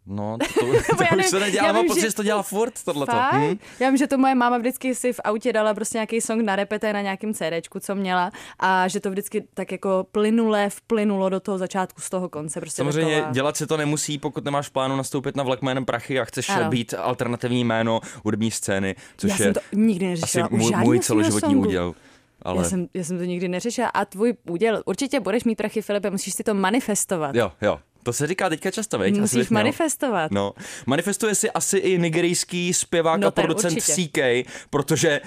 No, 0.05 0.37
to, 0.59 0.65
to, 0.65 0.95
to 0.97 1.03
já 1.03 1.09
už 1.09 1.11
nevím, 1.11 1.29
se 1.29 1.39
nedělá, 1.39 1.71
vím, 1.71 1.87
pocit, 1.87 2.01
že- 2.01 2.13
to 2.13 2.23
dělá 2.23 2.43
furt, 2.43 2.83
tohleto. 2.83 3.11
Fakt? 3.11 3.33
Hm? 3.33 3.57
Já 3.79 3.89
vím, 3.89 3.97
že 3.97 4.07
to 4.07 4.17
moje 4.17 4.35
máma 4.35 4.57
vždycky 4.57 4.95
si 4.95 5.13
v 5.13 5.19
autě 5.23 5.53
dala 5.53 5.73
prostě 5.73 5.97
nějaký 5.97 6.21
song 6.21 6.41
na 6.41 6.55
repete 6.55 6.93
na 6.93 7.01
nějakým 7.01 7.33
CDčku, 7.33 7.79
co 7.79 7.95
měla 7.95 8.31
a 8.59 8.87
že 8.87 8.99
to 8.99 9.09
vždycky 9.09 9.43
tak 9.53 9.71
jako 9.71 10.05
plynule 10.11 10.69
vplynulo 10.69 11.29
do 11.29 11.39
toho 11.39 11.57
začátku 11.57 12.01
z 12.01 12.09
toho 12.09 12.29
konce. 12.29 12.59
Prostě 12.59 12.75
Samozřejmě 12.81 13.15
taková- 13.15 13.31
dělat 13.33 13.57
se 13.57 13.67
to 13.67 13.77
nemusí, 13.77 14.17
pokud 14.17 14.45
nemáš 14.45 14.69
plánu 14.69 14.95
nastoupit 14.97 15.35
na 15.35 15.43
vlak 15.43 15.61
jménem 15.61 15.85
Prachy 15.85 16.19
a 16.19 16.25
chceš 16.25 16.49
Ano. 16.49 16.69
být 16.69 16.93
alternativní 16.97 17.63
jméno 17.63 17.99
hudební 18.25 18.51
scény, 18.51 18.95
což 19.17 19.29
Já 19.29 19.35
je 19.35 19.43
jsem 19.43 19.53
to 19.53 19.59
nikdy 19.73 20.05
asi 20.05 20.09
neřešila. 20.21 20.51
u 20.51 20.57
můj, 20.57 20.71
můj 20.75 20.99
celoživotní 20.99 21.55
úděl. 21.55 21.95
Ale... 22.41 22.57
Já, 22.63 22.69
jsem, 22.69 22.87
já 22.93 23.03
jsem 23.03 23.17
to 23.17 23.23
nikdy 23.23 23.47
neřešila. 23.47 23.87
A 23.87 24.05
tvůj 24.05 24.33
úděl, 24.49 24.81
určitě 24.85 25.19
budeš 25.19 25.43
mít 25.43 25.55
prachy, 25.55 25.81
Filipe, 25.81 26.09
musíš 26.09 26.33
si 26.33 26.43
to 26.43 26.53
manifestovat. 26.53 27.35
Jo, 27.35 27.51
jo. 27.61 27.79
To 28.03 28.13
se 28.13 28.27
říká 28.27 28.49
teďka 28.49 28.71
často, 28.71 28.97
veď? 28.97 29.13
Asi 29.13 29.21
Musíš 29.21 29.49
měl. 29.49 29.59
manifestovat. 29.59 30.31
No, 30.31 30.53
manifestuje 30.85 31.35
si 31.35 31.51
asi 31.51 31.77
i 31.77 31.99
nigerijský 31.99 32.73
zpěvák 32.73 33.19
No 33.19 33.27
a 33.27 33.31
producent 33.31 33.75
určitě. 33.77 34.43
CK, 34.43 34.49
protože 34.69 35.21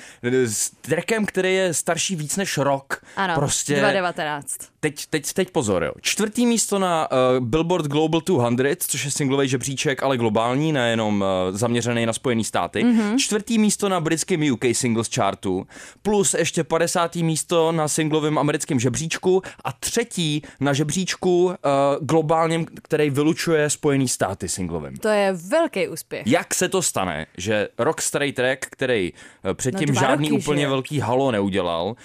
s 0.47 0.71
trackem, 0.71 1.27
který 1.27 1.55
je 1.55 1.75
starší 1.75 2.17
víc 2.17 2.37
než 2.37 2.59
rok, 2.59 3.01
Ano, 3.17 3.35
prostě 3.35 3.73
2019. 3.77 4.57
teď, 4.91 5.07
teď, 5.07 5.33
teď 5.33 5.51
pozor, 5.51 5.85
jo. 5.85 5.93
Čtvrtý 6.01 6.47
místo 6.47 6.79
na 6.79 7.09
uh, 7.11 7.47
Billboard 7.47 7.87
Global 7.87 8.21
200, 8.51 8.85
což 8.89 9.05
je 9.05 9.11
singlový 9.11 9.49
žebříček, 9.49 10.03
ale 10.03 10.17
globální, 10.17 10.73
nejenom 10.73 11.21
uh, 11.21 11.57
zaměřený 11.57 12.07
na 12.07 12.13
Spojené 12.13 12.45
státy. 12.45 12.85
Mhm. 12.85 12.97
Mm-hmm. 12.97 13.17
Čtvrtý 13.19 13.59
místo 13.59 13.89
na 13.89 14.01
britském 14.01 14.53
UK 14.53 14.65
Singles 14.73 15.09
Chartu, 15.15 15.67
plus 16.03 16.35
ještě 16.35 16.65
50. 16.65 17.17
místo 17.17 17.73
na 17.73 17.89
singlovém 17.89 18.39
americkém 18.39 18.81
žebříčku 18.81 19.43
a 19.65 19.73
třetí 19.73 20.43
na 20.61 20.73
žebříčku 20.73 21.45
uh, 21.45 21.53
globálním, 22.01 22.67
který 22.83 23.11
vylučuje 23.11 23.71
Spojené 23.71 24.09
státy 24.09 24.49
singlovým. 24.49 24.97
To 24.97 25.09
je 25.09 25.33
velký 25.33 25.89
úspěch. 25.89 26.27
Jak 26.27 26.55
se 26.55 26.69
to 26.69 26.83
stane, 26.83 27.27
že 27.39 27.69
rok 27.79 28.03
starý 28.03 28.33
track, 28.33 28.67
který 28.71 29.13
eh, 29.45 29.55
předtím 29.55 29.89
No 29.89 30.01
žádný 30.01 30.29
roky, 30.29 30.43
úplně 30.43 30.63
že? 30.63 30.69
velký 30.69 31.01
halo 31.01 31.31
neudělal, 31.31 31.97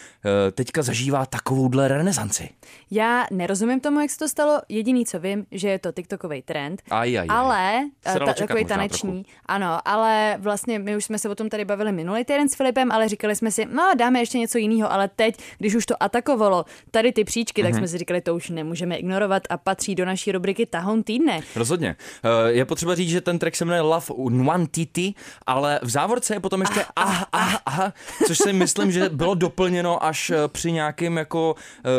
eh, 0.47 0.51
teďka 0.51 0.81
zažívá 0.81 1.25
takovouhle 1.25 1.87
renesanci? 1.87 2.49
Já 2.91 3.25
nerozumím 3.31 3.79
tomu, 3.79 3.99
jak 3.99 4.09
se 4.11 4.17
to 4.17 4.27
stalo. 4.29 4.59
Jediný, 4.69 5.05
co 5.05 5.19
vím, 5.19 5.45
že 5.51 5.69
je 5.69 5.79
to 5.79 5.91
TikTokový 5.91 6.41
trend. 6.41 6.81
Aj, 6.91 7.19
aj, 7.19 7.27
aj. 7.29 7.37
Ale, 7.37 7.89
eh, 8.05 8.19
ta, 8.19 8.33
takový 8.33 8.65
taneční, 8.65 9.25
ano, 9.45 9.79
ale 9.85 10.35
vlastně 10.39 10.79
my 10.79 10.95
už 10.97 11.05
jsme 11.05 11.19
se 11.19 11.29
o 11.29 11.35
tom 11.35 11.49
tady 11.49 11.65
bavili 11.65 11.91
minulý 11.91 12.23
týden 12.25 12.49
s 12.49 12.55
Filipem, 12.55 12.91
ale 12.91 13.09
říkali 13.09 13.35
jsme 13.35 13.51
si, 13.51 13.65
no 13.65 13.83
dáme 13.97 14.19
ještě 14.19 14.37
něco 14.37 14.57
jiného, 14.57 14.91
ale 14.91 15.07
teď, 15.15 15.35
když 15.57 15.75
už 15.75 15.85
to 15.85 16.03
atakovalo 16.03 16.65
tady 16.91 17.11
ty 17.11 17.23
příčky, 17.23 17.61
Mhm. 17.63 17.71
tak 17.71 17.77
jsme 17.77 17.87
si 17.87 17.97
říkali, 17.97 18.21
to 18.21 18.35
už 18.35 18.49
nemůžeme 18.49 18.95
ignorovat 18.95 19.43
a 19.49 19.57
patří 19.57 19.95
do 19.95 20.05
naší 20.05 20.31
rubriky 20.31 20.65
Tahoun 20.65 21.03
týdne. 21.03 21.39
Rozhodně. 21.55 21.95
Eh, 22.23 22.51
Je 22.51 22.65
potřeba 22.65 22.95
říct, 22.95 23.09
že 23.09 23.21
ten 23.21 23.39
track 23.39 23.55
se 23.55 23.65
jmenuje 23.65 23.81
Love 23.81 24.05
Nwantiti, 24.29 25.13
ale 25.47 25.79
v 25.83 25.89
závorce 25.89 26.33
je 26.35 26.39
potom 26.39 26.61
ještě 26.61 26.85
ah, 26.95 27.23
ah, 27.33 27.55
ah, 27.65 27.91
což 28.27 28.37
si 28.37 28.53
myslím, 28.53 28.91
že 28.91 29.09
bylo 29.09 29.35
doplněno 29.35 30.03
až 30.05 30.29
eh, 30.29 30.35
při 30.47 30.71
nějakém 30.71 31.17
jako 31.17 31.55
eh, 31.85 31.89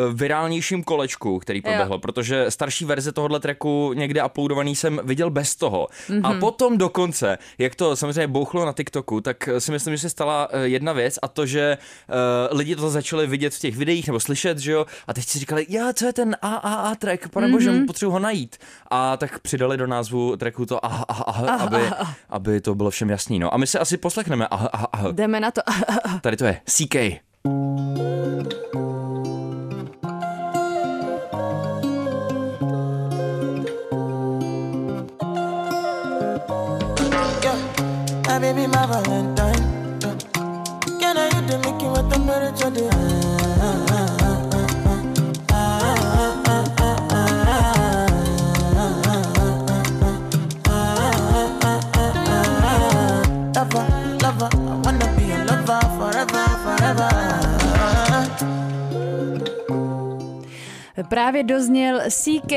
virálnějším 0.62 0.84
kolečku, 0.84 1.38
který 1.38 1.60
proběhlo, 1.60 1.98
protože 1.98 2.50
starší 2.50 2.84
verze 2.84 3.12
tohohle 3.12 3.40
tracku 3.40 3.92
někde 3.92 4.24
uploadovaný 4.24 4.76
jsem 4.76 5.00
viděl 5.04 5.30
bez 5.30 5.56
toho. 5.56 5.88
A 6.22 6.32
potom 6.34 6.78
dokonce, 6.78 7.38
jak 7.58 7.74
to 7.74 7.96
samozřejmě 7.96 8.26
bouchlo 8.26 8.64
na 8.64 8.72
TikToku, 8.72 9.20
tak 9.20 9.48
si 9.58 9.72
myslím, 9.72 9.94
že 9.94 10.00
se 10.02 10.10
stala 10.10 10.48
eh, 10.50 10.68
jedna 10.68 10.92
věc 10.92 11.18
a 11.22 11.28
to, 11.28 11.46
že 11.46 11.78
eh, 11.78 12.56
lidi 12.56 12.76
to 12.76 12.90
začali 12.90 13.26
vidět 13.26 13.54
v 13.54 13.58
těch 13.58 13.76
videích 13.76 14.06
nebo 14.06 14.20
slyšet, 14.20 14.58
že 14.58 14.72
jo, 14.72 14.86
a 15.06 15.14
teď 15.14 15.24
si 15.24 15.38
říkali, 15.38 15.66
já, 15.68 15.92
co 15.92 16.06
je 16.06 16.12
ten 16.12 16.36
AAA 16.42 16.94
track, 16.94 17.28
pane 17.28 17.48
bože, 17.48 17.72
potřebuji 17.86 18.12
ho 18.12 18.18
najít. 18.18 18.56
A 18.90 19.16
tak 19.16 19.38
přidali 19.38 19.76
do 19.76 19.86
názvu 19.86 20.36
tracku 20.36 20.66
to 20.66 20.84
aha, 20.84 21.04
aha, 21.08 21.24
aha, 21.26 21.64
aby, 21.64 21.90
aby 22.30 22.60
to 22.60 22.74
bylo 22.74 22.90
všem 22.90 23.10
jasný. 23.10 23.38
No 23.38 23.54
a 23.54 23.56
my 23.56 23.66
se 23.66 23.78
asi 23.78 23.96
poslechneme. 23.96 24.46
Aha, 24.46 24.68
aha, 24.72 24.88
aha. 24.92 25.12
Jdeme 25.12 25.40
na 25.40 25.50
to. 25.50 25.60
Tady 26.20 26.36
to 26.36 26.44
je 26.44 26.60
CK. 26.66 26.94
Yeah, 26.94 28.81
baby, 38.54 38.66
my 38.66 38.86
Valentine. 38.86 39.98
Can 41.00 41.16
I 41.16 41.30
hit 41.34 41.46
the 41.48 41.58
Mickey 41.58 41.86
with 41.86 42.08
the 42.10 42.16
temperature? 42.16 43.31
Právě 61.08 61.42
dozněl 61.42 62.00
CK 62.08 62.52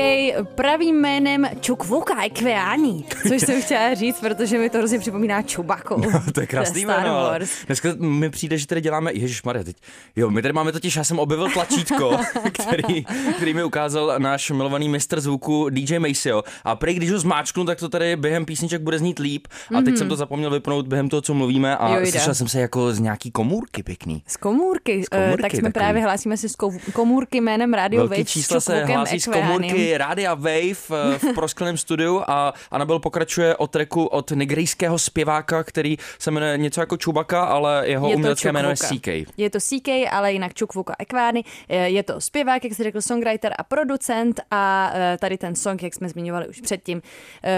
pravým 0.54 0.96
jménem 1.00 1.46
Čukvuka 1.60 2.24
Ekveani, 2.24 3.04
což 3.28 3.40
jsem 3.42 3.62
chtěla 3.62 3.94
říct, 3.94 4.20
protože 4.20 4.58
mi 4.58 4.70
to 4.70 4.78
hrozně 4.78 4.98
připomíná 4.98 5.42
Čubaku. 5.42 6.02
to 6.34 6.40
je 6.40 6.46
krásný 6.46 6.84
jméno, 6.84 7.18
ale. 7.18 7.40
Dneska 7.66 7.88
mi 7.98 8.30
přijde, 8.30 8.58
že 8.58 8.66
tady 8.66 8.80
děláme, 8.80 9.12
Ježíš 9.12 9.42
Maria, 9.42 9.64
teď. 9.64 9.76
Jo, 10.16 10.30
my 10.30 10.42
tady 10.42 10.52
máme 10.52 10.72
totiž, 10.72 10.96
já 10.96 11.04
jsem 11.04 11.18
objevil 11.18 11.48
tlačítko, 11.50 12.18
který, 12.52 13.04
který 13.36 13.54
mi 13.54 13.64
ukázal 13.64 14.14
náš 14.18 14.50
milovaný 14.50 14.88
mistr 14.88 15.20
zvuku 15.20 15.68
DJ 15.70 15.98
Maceo. 15.98 16.42
A 16.64 16.76
prej, 16.76 16.94
když 16.94 17.10
ho 17.12 17.18
zmáčknu, 17.18 17.64
tak 17.64 17.78
to 17.78 17.88
tady 17.88 18.16
během 18.16 18.44
písniček 18.44 18.82
bude 18.82 18.98
znít 18.98 19.18
líp. 19.18 19.46
A 19.78 19.82
teď 19.82 19.96
jsem 19.96 20.08
to 20.08 20.16
zapomněl 20.16 20.50
vypnout 20.50 20.86
během 20.86 21.08
toho, 21.08 21.20
co 21.22 21.34
mluvíme 21.34 21.76
a. 21.76 21.98
Jo, 21.98 22.06
slyšel 22.06 22.34
jsem 22.34 22.48
se 22.48 22.60
jako 22.60 22.92
z 22.92 22.98
nějaký 22.98 23.30
komůrky 23.30 23.82
pěkný. 23.82 24.22
Z 24.26 24.36
komůrky, 24.36 25.04
Z 25.04 25.08
komůrky 25.08 25.32
eh, 25.38 25.42
tak 25.42 25.52
jsme 25.52 25.62
takový. 25.62 25.72
právě 25.72 26.02
hlásíme 26.02 26.36
si 26.36 26.48
z 26.48 26.56
komůrky 26.92 27.40
jménem 27.40 27.74
Radio 27.74 28.00
Velký 28.00 28.22
Wave 28.22 28.24
čísla 28.36 28.60
se 28.60 28.84
hlásí 28.84 29.20
z 29.20 29.26
komůrky 29.26 29.98
Rádia 29.98 30.34
Wave 30.34 30.70
eh, 31.14 31.18
v 31.18 31.24
proskleném 31.34 31.76
studiu 31.76 32.22
a 32.26 32.54
Anabel 32.70 32.98
pokračuje 32.98 33.56
o 33.56 33.66
treku 33.66 34.04
od 34.06 34.30
nigerijského 34.30 34.98
zpěváka, 34.98 35.64
který 35.64 35.96
se 36.18 36.30
jmenuje 36.30 36.58
něco 36.58 36.80
jako 36.80 36.96
Čubaka, 36.96 37.44
ale 37.44 37.82
jeho 37.88 38.08
Je 38.08 38.16
umělecké 38.16 38.52
jméno 38.52 38.68
je. 38.70 38.76
CK. 38.76 39.06
Je 39.36 39.50
to 39.50 39.58
CK, 39.60 39.88
ale 40.10 40.32
jinak 40.32 40.54
Čukvuka 40.54 40.94
Ekvány. 40.98 41.44
Eh, 41.68 41.88
Je 41.88 42.02
to 42.02 42.20
zpěvák, 42.20 42.64
jak 42.64 42.74
jsi 42.74 42.82
řekl, 42.82 43.00
songwriter 43.02 43.54
a 43.58 43.62
producent 43.64 44.40
a 44.50 44.90
eh, 44.94 45.16
tady 45.20 45.38
ten 45.38 45.54
song, 45.54 45.82
jak 45.82 45.94
jsme 45.94 46.08
zmiňovali 46.08 46.48
už 46.48 46.60
předtím, 46.60 47.02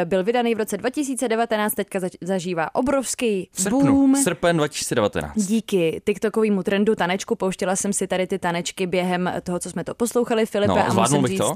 byl 0.04 0.24
vydaný 0.24 0.54
v 0.54 0.58
roce 0.58 0.76
2019, 0.76 1.74
teďka 1.74 2.00
zažívá 2.20 2.74
obrovský 2.74 3.48
V 3.52 3.60
srpnu, 3.62 3.80
boom. 3.80 4.16
srpen 4.16 4.56
2019. 4.56 5.32
Díky 5.36 6.00
TikTokovému 6.06 6.62
trendu 6.62 6.94
tanečku 6.94 7.34
pouštěla 7.34 7.76
jsem 7.76 7.92
si 7.92 8.06
tady 8.06 8.26
ty 8.26 8.38
tanečky 8.38 8.86
během 8.86 9.32
toho, 9.42 9.58
co 9.58 9.70
jsme 9.70 9.84
to 9.84 9.94
poslouchali, 9.94 10.46
Filipe. 10.66 10.74
No, 10.88 10.90
a 10.90 11.02
musím 11.02 11.22
bych 11.22 11.30
říct, 11.30 11.38
to? 11.38 11.54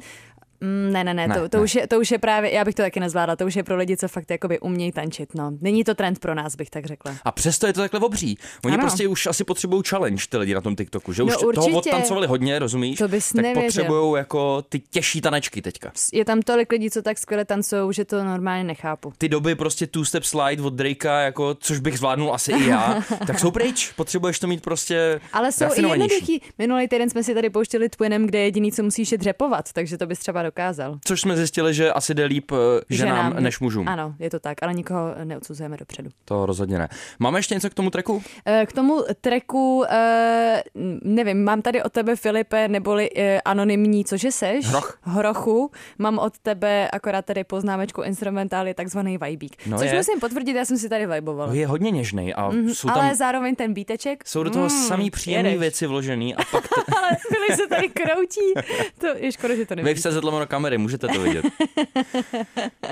Mm, 0.63 0.93
ne, 0.93 1.05
ne, 1.05 1.15
ne, 1.15 1.29
Ne, 1.29 1.35
to, 1.35 1.49
to, 1.49 1.57
ne. 1.57 1.63
Už 1.63 1.75
je, 1.75 1.87
to 1.87 2.01
už 2.01 2.11
je 2.11 2.19
právě, 2.19 2.53
já 2.53 2.65
bych 2.65 2.75
to 2.75 2.83
taky 2.83 3.01
nezvládla, 3.01 3.37
to 3.37 3.47
už 3.47 3.57
je 3.57 3.63
pro 3.63 3.77
lidi, 3.77 3.97
co 3.97 4.09
fakt 4.09 4.31
jakoby 4.31 4.61
umějí 4.61 4.93
tančit, 4.93 5.35
no. 5.35 5.53
Není 5.61 5.85
to 5.85 5.95
trend 5.95 6.19
pro 6.19 6.35
nás, 6.35 6.57
bych 6.57 6.71
tak 6.71 6.87
řekla. 6.87 7.15
A 7.25 7.33
přesto 7.33 7.67
je 7.67 7.73
to 7.73 7.81
takhle 7.81 8.01
obří. 8.01 8.39
Oni 8.65 8.75
Ano. 8.75 8.83
prostě 8.83 9.09
už 9.09 9.27
asi 9.27 9.45
potřebují 9.45 9.83
challenge, 9.89 10.23
ty 10.29 10.37
lidi 10.37 10.55
na 10.55 10.61
tom 10.61 10.77
TikToku, 10.77 11.13
že 11.13 11.23
už 11.23 11.33
No, 11.33 11.39
toho 11.39 11.49
určitě. 11.67 11.77
odtancovali 11.91 12.27
hodně, 12.27 12.59
rozumíš? 12.59 12.99
To 12.99 13.09
bys 13.09 13.33
tak 13.33 13.45
potřebují 13.55 14.19
jako 14.19 14.63
ty 14.63 14.79
těžší 14.81 15.21
tanečky 15.21 15.63
teďka. 15.63 15.93
Je 16.13 16.25
tam 16.25 16.43
tolik 16.43 16.73
lidí, 16.73 16.91
co 16.91 17.03
tak 17.03 17.19
skvěle 17.19 17.45
tancují, 17.45 17.95
že 17.95 18.05
to 18.05 18.25
normálně 18.25 18.65
nechápu. 18.65 19.13
Ty 19.19 19.29
doby 19.29 19.55
prostě 19.55 19.87
two-step 19.87 20.23
slide 20.23 20.63
od 20.63 20.75
Drakea, 20.75 21.21
jako, 21.21 21.55
což 21.61 21.79
bych 21.79 21.99
zvládnul 21.99 22.35
asi 22.35 22.53
i 22.53 22.67
já, 22.69 23.05
tak 23.27 23.39
jsou 23.39 23.51
pryč. 23.51 23.93
Potřebuješ 23.97 24.39
to 24.39 24.47
mít 24.47 24.63
prostě 24.63 25.21
Ale 25.33 25.53
jsou 25.53 25.65
i 25.77 25.83
jednoduchý. 25.83 26.43
Minulý 26.59 26.89
týden 26.89 27.11
jsme 27.11 27.23
si 27.23 27.35
tady 27.35 27.51
pouštěli 27.51 27.89
Twinem, 27.89 28.27
kde 28.27 28.39
jediný, 28.39 28.73
co 28.73 28.83
musíš, 28.83 29.13
je 29.13 29.19
dřepovat, 29.19 29.73
takže 29.73 29.99
to 29.99 30.07
bys 30.07 30.19
třeba 30.19 30.43
dokázal. 30.57 30.99
Což 31.05 31.21
jsme 31.21 31.37
zjistili, 31.37 31.75
že 31.75 31.93
asi 31.93 32.15
jde 32.15 32.25
líp 32.25 32.53
eh, 32.53 32.57
ženám, 32.91 33.35
než 33.41 33.61
mužům. 33.61 33.89
Ano, 33.89 34.15
je 34.19 34.31
to 34.31 34.41
tak, 34.41 34.63
ale 34.63 34.75
nikoho 34.75 35.15
neodsuzujeme 35.25 35.77
dopředu. 35.77 36.11
To 36.25 36.47
rozhodně 36.47 36.79
ne. 36.79 36.89
Máme 37.19 37.39
ještě 37.39 37.55
něco 37.55 37.71
k 37.71 37.75
tomu 37.75 37.91
treku? 37.91 38.23
Eh, 38.47 38.67
K 38.67 38.73
tomu 38.73 39.05
treku, 39.21 39.85
eh, 39.91 40.63
nevím, 41.03 41.45
mám 41.45 41.63
tady 41.63 41.83
od 41.83 41.93
tebe, 41.93 42.17
Filipe, 42.17 42.69
neboli 42.69 43.11
anonymní, 43.45 44.05
cože 44.05 44.33
seš? 44.33 44.67
Hroch. 44.67 44.99
Hrochu. 45.03 45.71
Mám 45.99 46.19
od 46.19 46.39
tebe 46.39 46.89
akorát 46.91 47.25
tady 47.25 47.45
poznámečku 47.45 48.03
instrumentály, 48.03 48.75
takzvaný 48.75 49.19
vibík. 49.19 49.57
No 49.67 49.79
což 49.79 49.91
je. 49.91 49.97
musím 49.97 50.21
potvrdit, 50.21 50.57
já 50.57 50.65
jsem 50.65 50.79
si 50.79 50.89
tady 50.89 51.07
vibovala. 51.07 51.55
Je 51.55 51.67
hodně 51.67 51.91
něžnej 51.91 52.35
a 52.37 52.51
jsou 52.73 52.89
tam, 52.89 52.99
Ale 52.99 53.15
zároveň 53.17 53.55
ten 53.57 53.75
bíteček. 53.75 54.29
jsou 54.29 54.43
do 54.43 54.51
toho 54.51 54.65
mm, 54.65 54.71
samý 54.71 55.11
příjemné 55.11 55.59
věci 55.59 55.87
vložený 55.87 56.35
a 56.35 56.43
pak 56.51 56.69
t- 56.69 56.93
Ale 56.99 57.09
Filip 57.29 57.61
se 57.61 57.67
tady 57.69 57.89
kroutí. 57.89 58.69
To 58.99 59.07
je 59.07 59.33
škoda, 59.33 59.55
že 59.57 59.67
to 59.67 59.75
nevidíš. 59.75 60.03
Do 60.43 60.47
kamery, 60.47 60.79
můžete 60.79 61.09
to 61.09 61.21
vidět. 61.21 61.45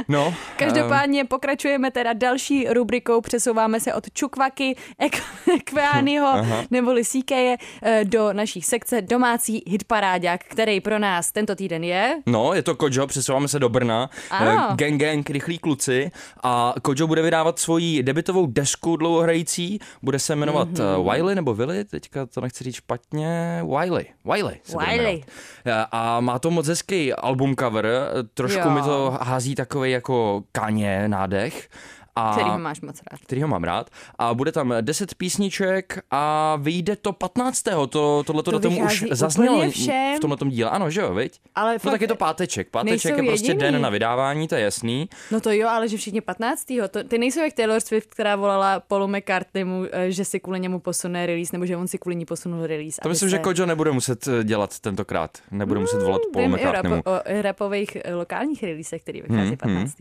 No, 0.09 0.35
Každopádně 0.57 1.25
pokračujeme 1.25 1.90
teda 1.90 2.12
další 2.12 2.66
rubrikou, 2.69 3.21
přesouváme 3.21 3.80
se 3.80 3.95
od 3.95 4.12
Čukvaky 4.12 4.76
Ek- 5.00 5.23
Ekveányho 5.54 6.47
neboli 6.71 7.04
Sikeje 7.04 7.57
eh, 7.83 8.04
do 8.04 8.33
naší 8.33 8.62
sekce 8.62 9.02
domácí 9.02 9.62
hitparáďák, 9.66 10.40
který 10.45 10.80
pro 10.80 10.99
nás 10.99 11.33
tento 11.33 11.54
týden 11.54 11.85
je. 11.85 12.19
No, 12.26 12.54
je 12.54 12.62
to 12.62 12.75
Kojo, 12.75 13.07
přesouváme 13.07 13.49
se 13.49 13.59
do 13.59 13.69
Brna. 13.69 14.11
Ano. 14.30 14.69
Eh, 14.73 14.75
Gang 14.76 15.00
Gang, 15.00 15.30
rychlí 15.30 15.59
kluci. 15.59 16.11
A 16.42 16.75
Kojo 16.83 17.07
bude 17.07 17.23
vydávat 17.23 17.59
svoji 17.59 18.02
debitovou 18.02 18.47
desku 18.47 18.97
dlouhohrající. 18.97 19.78
Bude 20.02 20.19
se 20.19 20.37
jmenovat 20.37 20.69
mm-hmm. 20.69 21.12
Wiley 21.12 21.35
nebo 21.35 21.54
Willy, 21.54 21.85
teďka 21.85 22.26
to 22.26 22.40
nechci 22.40 22.64
říct 22.64 22.75
špatně. 22.75 23.62
Wiley. 23.78 24.07
Wiley. 24.25 24.57
Se 24.64 24.73
bude 24.73 24.87
Wiley. 24.87 25.25
Eh, 25.67 25.87
A 25.93 26.21
má 26.21 26.38
to 26.38 26.50
moc 26.50 26.67
hezký 26.69 27.12
album 27.12 27.55
cover. 27.57 27.87
Trošku 28.35 28.69
Jo. 28.69 28.71
mi 28.71 28.83
to 28.83 29.19
hází 29.23 29.55
takový 29.55 29.90
jako 29.90 30.43
kaně 30.52 31.09
nádech. 31.09 31.69
A 32.17 32.33
Který 32.33 32.50
ho 32.50 32.59
máš 32.59 32.81
moc 32.81 33.00
rád. 33.12 33.21
který 33.21 33.43
ho 33.43 33.49
mám 33.49 33.64
rád. 33.64 33.90
A 34.19 34.35
bude 34.35 34.52
tam 34.52 34.75
10 34.81 35.14
písniček 35.14 35.99
a 36.11 36.57
vyjde 36.61 36.97
to 36.97 37.12
15. 37.12 37.62
To, 37.62 37.87
tohleto 38.23 38.43
To 38.43 38.50
datum 38.50 38.79
už 38.79 39.05
zaznělo 39.11 39.71
všem. 39.71 40.17
v 40.17 40.21
tomhle 40.21 40.37
díle. 40.50 40.71
Ano, 40.71 40.90
že 40.90 41.00
jo, 41.00 41.14
viď? 41.14 41.40
Ale 41.55 41.76
no 41.85 41.90
tak 41.90 42.00
je 42.00 42.09
to 42.09 42.17
páteček. 42.17 42.69
Páteček 42.71 43.17
je 43.17 43.23
prostě 43.23 43.50
jediný. 43.50 43.73
den 43.73 43.83
na 43.83 43.90
vydávání, 43.90 44.49
to 44.49 44.55
je 44.55 44.61
jasný. 44.61 45.09
No 45.31 45.40
to 45.40 45.50
jo, 45.50 45.69
ale 45.69 45.88
že 45.88 45.97
všichni 45.97 46.21
15. 46.21 46.64
To, 46.90 47.05
ty 47.05 47.19
nejsou 47.19 47.40
jak 47.40 47.52
Taylor 47.52 47.81
Swift, 47.81 48.11
která 48.11 48.37
volala 48.37 48.81
Paulu 48.81 49.09
McCartneymu, 49.09 49.85
eh, 49.93 50.11
že 50.11 50.25
si 50.25 50.40
kvůli 50.40 50.61
němu 50.61 50.79
posune 50.81 51.26
release, 51.26 51.50
nebo 51.52 51.67
že 51.67 51.76
on 51.76 51.88
si 51.88 51.99
kvůli 51.99 52.17
ní 52.17 52.25
posunul 52.25 52.67
release. 52.67 53.00
To 53.02 53.09
myslím, 53.09 53.31
se... 53.31 53.37
že 53.37 53.38
Kojo 53.43 53.67
nebude 53.67 53.93
muset 53.93 54.29
eh, 54.29 54.45
dělat 54.45 54.79
tentokrát. 54.79 55.38
Nebude 55.50 55.81
muset 55.81 56.02
volat 56.02 56.21
Paul 56.33 56.43
Vím 56.43 56.50
i 56.52 56.55
o, 56.55 56.59
McCartneymu. 56.59 56.97
rapo, 56.97 57.11
o 57.11 57.43
rapových 57.43 57.97
eh, 58.05 58.14
lokálních 58.14 58.62
releasech, 58.62 59.02
který 59.02 59.23
vychází 59.23 59.49
Hmm, 59.49 59.57
15. 59.57 59.97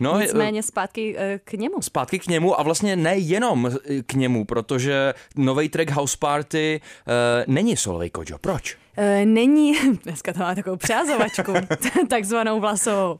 No, 0.00 0.18
je- 0.18 0.22
Nicméně 0.24 0.62
zpátky 0.62 1.16
k 1.48 1.52
němu. 1.52 1.82
Zpátky 1.82 2.18
k 2.18 2.26
němu 2.26 2.60
a 2.60 2.62
vlastně 2.62 2.96
nejenom 2.96 3.66
eh, 3.66 4.02
k 4.02 4.14
němu, 4.14 4.44
protože 4.44 5.14
nový 5.36 5.68
track 5.68 5.90
House 5.90 6.16
Party 6.20 6.80
uh, 6.80 7.54
není 7.54 7.76
solový 7.76 8.10
Kojo. 8.10 8.38
Proč? 8.40 8.76
Eh, 8.96 9.26
Není, 9.26 9.74
dneska 10.04 10.32
to 10.32 10.38
má 10.38 10.54
takovou 10.54 10.76
přázovačku, 10.76 11.52
takzvanou 12.08 12.60
vlasovou, 12.60 13.18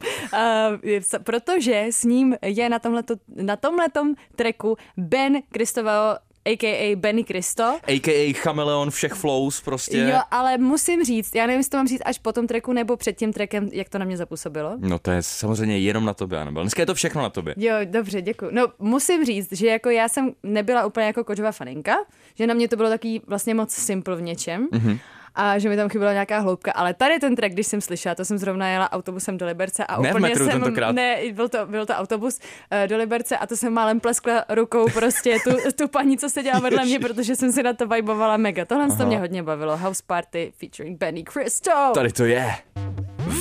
protože 1.23 1.85
s 1.89 2.03
ním 2.03 2.35
je 2.41 2.69
na 2.69 2.79
tomhleto, 2.79 3.15
na 3.35 3.55
tomhletom 3.55 4.15
tracku 4.35 4.77
Ben 4.97 5.41
Kristoval 5.51 6.17
a.k.a. 6.45 6.95
Benny 6.95 7.23
Cristo. 7.23 7.63
A.k.a. 7.87 8.33
chameleon 8.33 8.91
všech 8.91 9.13
flows 9.13 9.61
prostě. 9.61 9.97
Jo, 9.97 10.19
ale 10.31 10.57
musím 10.57 11.03
říct, 11.03 11.35
já 11.35 11.47
nevím, 11.47 11.59
jestli 11.59 11.69
to 11.69 11.77
mám 11.77 11.87
říct 11.87 12.01
až 12.05 12.17
po 12.17 12.31
tom 12.33 12.47
tracku 12.47 12.73
nebo 12.73 12.97
před 12.97 13.13
tím 13.13 13.33
trackem, 13.33 13.69
jak 13.71 13.89
to 13.89 13.97
na 13.97 14.05
mě 14.05 14.17
zapůsobilo. 14.17 14.73
No 14.77 14.99
to 14.99 15.11
je 15.11 15.23
samozřejmě 15.23 15.79
jenom 15.79 16.05
na 16.05 16.13
tobě, 16.13 16.39
Anabel. 16.39 16.63
Dneska 16.63 16.81
je 16.81 16.85
to 16.85 16.95
všechno 16.95 17.21
na 17.21 17.29
tobě. 17.29 17.55
Jo, 17.57 17.73
dobře, 17.85 18.21
děkuji. 18.21 18.51
No, 18.51 18.67
musím 18.79 19.25
říct, 19.25 19.53
že 19.53 19.67
jako 19.67 19.89
já 19.89 20.09
jsem 20.09 20.31
nebyla 20.43 20.85
úplně 20.85 21.05
jako 21.05 21.23
kočová 21.23 21.51
faninka, 21.51 21.95
že 22.35 22.47
na 22.47 22.53
mě 22.53 22.67
to 22.67 22.75
bylo 22.75 22.89
taky 22.89 23.21
vlastně 23.27 23.53
moc 23.53 23.73
simple 23.73 24.15
v 24.15 24.21
něčem. 24.21 24.67
Mm-hmm. 24.71 24.99
A 25.35 25.59
že 25.59 25.69
mi 25.69 25.75
tam 25.75 25.89
chyběla 25.89 26.13
nějaká 26.13 26.39
hloubka, 26.39 26.71
ale 26.71 26.93
tady 26.93 27.19
ten 27.19 27.35
track, 27.35 27.53
když 27.53 27.67
jsem 27.67 27.81
slyšela, 27.81 28.15
to 28.15 28.25
jsem 28.25 28.37
zrovna 28.37 28.67
jela 28.69 28.91
autobusem 28.91 29.37
do 29.37 29.45
Liberce 29.45 29.85
a 29.85 30.01
Ne 30.01 30.09
úplně 30.09 30.21
metru 30.29 30.45
jsem, 30.45 30.61
tentokrát. 30.61 30.91
ne, 30.95 31.17
byl 31.33 31.49
to, 31.49 31.65
byl 31.65 31.85
to 31.85 31.93
autobus 31.93 32.39
uh, 32.81 32.87
do 32.87 32.97
Liberce 32.97 33.37
a 33.37 33.47
to 33.47 33.55
jsem 33.57 33.73
málem 33.73 33.99
pleskla 33.99 34.45
rukou 34.49 34.85
prostě 34.93 35.37
tu, 35.43 35.71
tu 35.75 35.87
paní, 35.87 36.17
co 36.17 36.29
seděla 36.29 36.59
vedle 36.59 36.85
mě, 36.85 36.99
protože 36.99 37.35
jsem 37.35 37.51
si 37.51 37.63
na 37.63 37.73
to 37.73 37.87
vibovala 37.87 38.37
mega. 38.37 38.65
Tohle 38.65 38.87
to 38.97 39.05
mě 39.05 39.19
hodně 39.19 39.43
bavilo. 39.43 39.77
House 39.77 40.03
Party 40.07 40.53
featuring 40.59 40.99
Benny 40.99 41.23
Cristo. 41.33 41.71
Tady 41.93 42.11
to 42.11 42.23
je. 42.25 42.51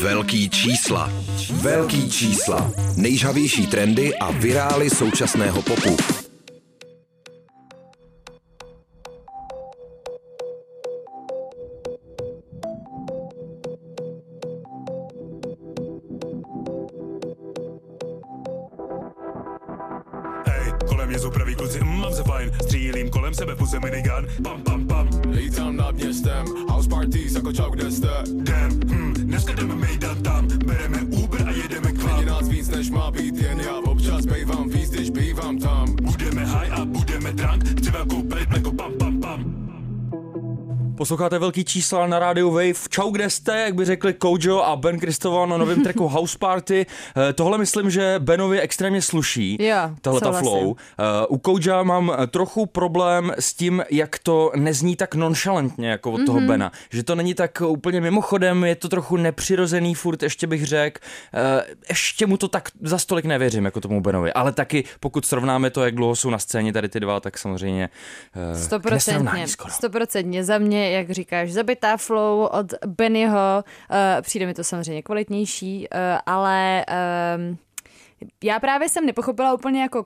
Velký 0.03 0.51
čísla. 0.51 1.11
Velký 1.53 2.11
čísla. 2.11 2.71
Nejžavější 2.97 3.67
trendy 3.67 4.15
a 4.19 4.31
virály 4.31 4.91
současného 4.91 5.63
popu. 5.63 5.97
Kolem 20.89 21.09
mě 21.09 21.19
jsou 21.19 21.31
praví 21.31 21.55
kluci, 21.55 21.81
mm, 21.81 22.01
mám 22.01 22.13
se 22.13 22.23
fajn. 22.23 22.51
Střílím 22.63 23.11
kolem 23.11 23.35
sebe, 23.35 23.57
puse 23.57 23.81
minigun. 23.81 24.27
Pam, 24.45 24.63
pam, 24.63 24.87
pam. 24.87 25.09
Lítám 25.31 25.77
nad 25.77 25.95
městem, 25.95 26.47
house 26.69 26.89
parties 26.89 27.35
jako 27.35 27.53
čau, 27.53 27.71
kde 27.71 27.91
jste? 27.91 28.09
Damn, 28.33 28.81
hm, 28.91 29.15
dneska 29.15 29.53
jdeme 29.53 29.75
mejdan 29.75 30.23
tam. 30.23 30.49
Bereme 30.49 30.99
Uber 31.03 31.49
a 31.49 31.51
jedeme 31.51 31.93
k 31.93 31.99
Je 31.99 32.05
vám 32.05 32.25
nás 32.27 32.49
víc 32.49 32.69
než 32.69 32.91
má 32.91 33.11
být, 33.11 33.39
jen 33.39 33.61
já. 33.61 33.79
Občas 33.79 34.27
bejvám 34.27 34.69
víc, 34.69 34.91
když 34.91 35.11
bývám 35.11 35.59
tam. 35.59 35.97
Budeme 36.03 36.45
high 36.45 36.73
a 36.73 36.85
budeme 36.85 37.33
drunk. 37.33 37.79
Chci 37.79 37.91
velkou 37.91 38.23
Posloucháte 40.99 41.39
velký 41.39 41.65
čísla 41.65 42.07
na 42.07 42.19
rádiu 42.19 42.51
Wave. 42.51 42.89
Čau, 42.89 43.11
kde 43.11 43.31
jste, 43.31 43.59
jak 43.61 43.75
by 43.75 43.85
řekli 43.85 44.15
Kojo 44.15 44.59
a 44.63 44.77
Ben 44.77 44.99
Kristoval 45.01 45.47
na 45.47 45.57
novém 45.57 45.83
tracku 45.83 46.09
House 46.09 46.39
Party. 46.39 46.87
Eh, 47.29 47.33
Tohle 47.33 47.59
myslím, 47.59 47.91
že 47.91 48.15
Benovi 48.19 48.61
extrémně 48.61 49.03
sluší. 49.03 49.57
Jo, 49.61 49.77
Tahle 50.01 50.21
ta 50.21 50.33
flow. 50.33 50.75
Eh, 50.99 51.27
U 51.29 51.39
Koja 51.39 51.83
mám 51.83 52.13
eh, 52.19 52.27
trochu 52.27 52.67
problém 52.67 53.33
s 53.39 53.55
tím, 53.55 53.85
jak 53.91 54.19
to 54.19 54.53
nezní 54.57 54.97
tak 54.97 55.15
nonchalantně 55.15 55.89
jako 55.89 56.13
od 56.13 56.17
Mhm. 56.17 56.27
toho 56.27 56.41
Bena. 56.41 56.73
Že 56.91 57.03
to 57.03 57.15
není 57.15 57.35
tak 57.35 57.63
úplně 57.67 58.01
mimochodem, 58.01 58.65
je 58.65 58.75
to 58.77 58.89
trochu 58.89 59.17
nepřirozený 59.17 59.95
furt, 59.95 60.23
ještě 60.23 60.47
bych 60.47 60.67
řekl. 60.67 61.01
Ještě 61.89 62.27
mu 62.27 62.37
to 62.37 62.49
tak 62.49 62.69
za 62.83 62.99
stolik 62.99 63.25
nevěřím, 63.25 63.65
jako 63.65 63.81
tomu 63.81 64.01
Benovi. 64.01 64.33
Ale 64.33 64.53
taky, 64.53 64.85
pokud 65.01 65.27
srovnáme 65.27 65.71
to, 65.71 65.85
jak 65.85 65.95
dlouho 65.95 66.17
jsou 66.17 66.31
na 66.31 66.39
scéně 66.39 66.73
tady 66.73 66.89
ty 66.89 67.01
dva, 67.01 67.21
tak 67.21 67.39
samozřejmě 67.39 67.89
k 68.55 68.57
Stoprocentně, 68.65 69.47
stoprocentně. 69.69 70.45
Za 70.45 70.59
mě, 70.59 70.88
jak 70.91 71.11
říkáš, 71.11 71.53
zabitá 71.53 71.97
flow 71.97 72.49
od 72.53 72.75
Bennyho, 72.87 73.65
uh, 73.65 74.23
přijde 74.23 74.47
mi 74.47 74.55
to 74.55 74.65
samozřejmě 74.65 75.03
kvalitnější, 75.03 75.89
uh, 75.89 75.99
ale 76.27 76.85
um, 77.39 77.59
já 78.45 78.61
právě 78.61 78.89
jsem 78.89 79.07
nepochopila 79.07 79.55
úplně 79.55 79.83
jako 79.83 80.05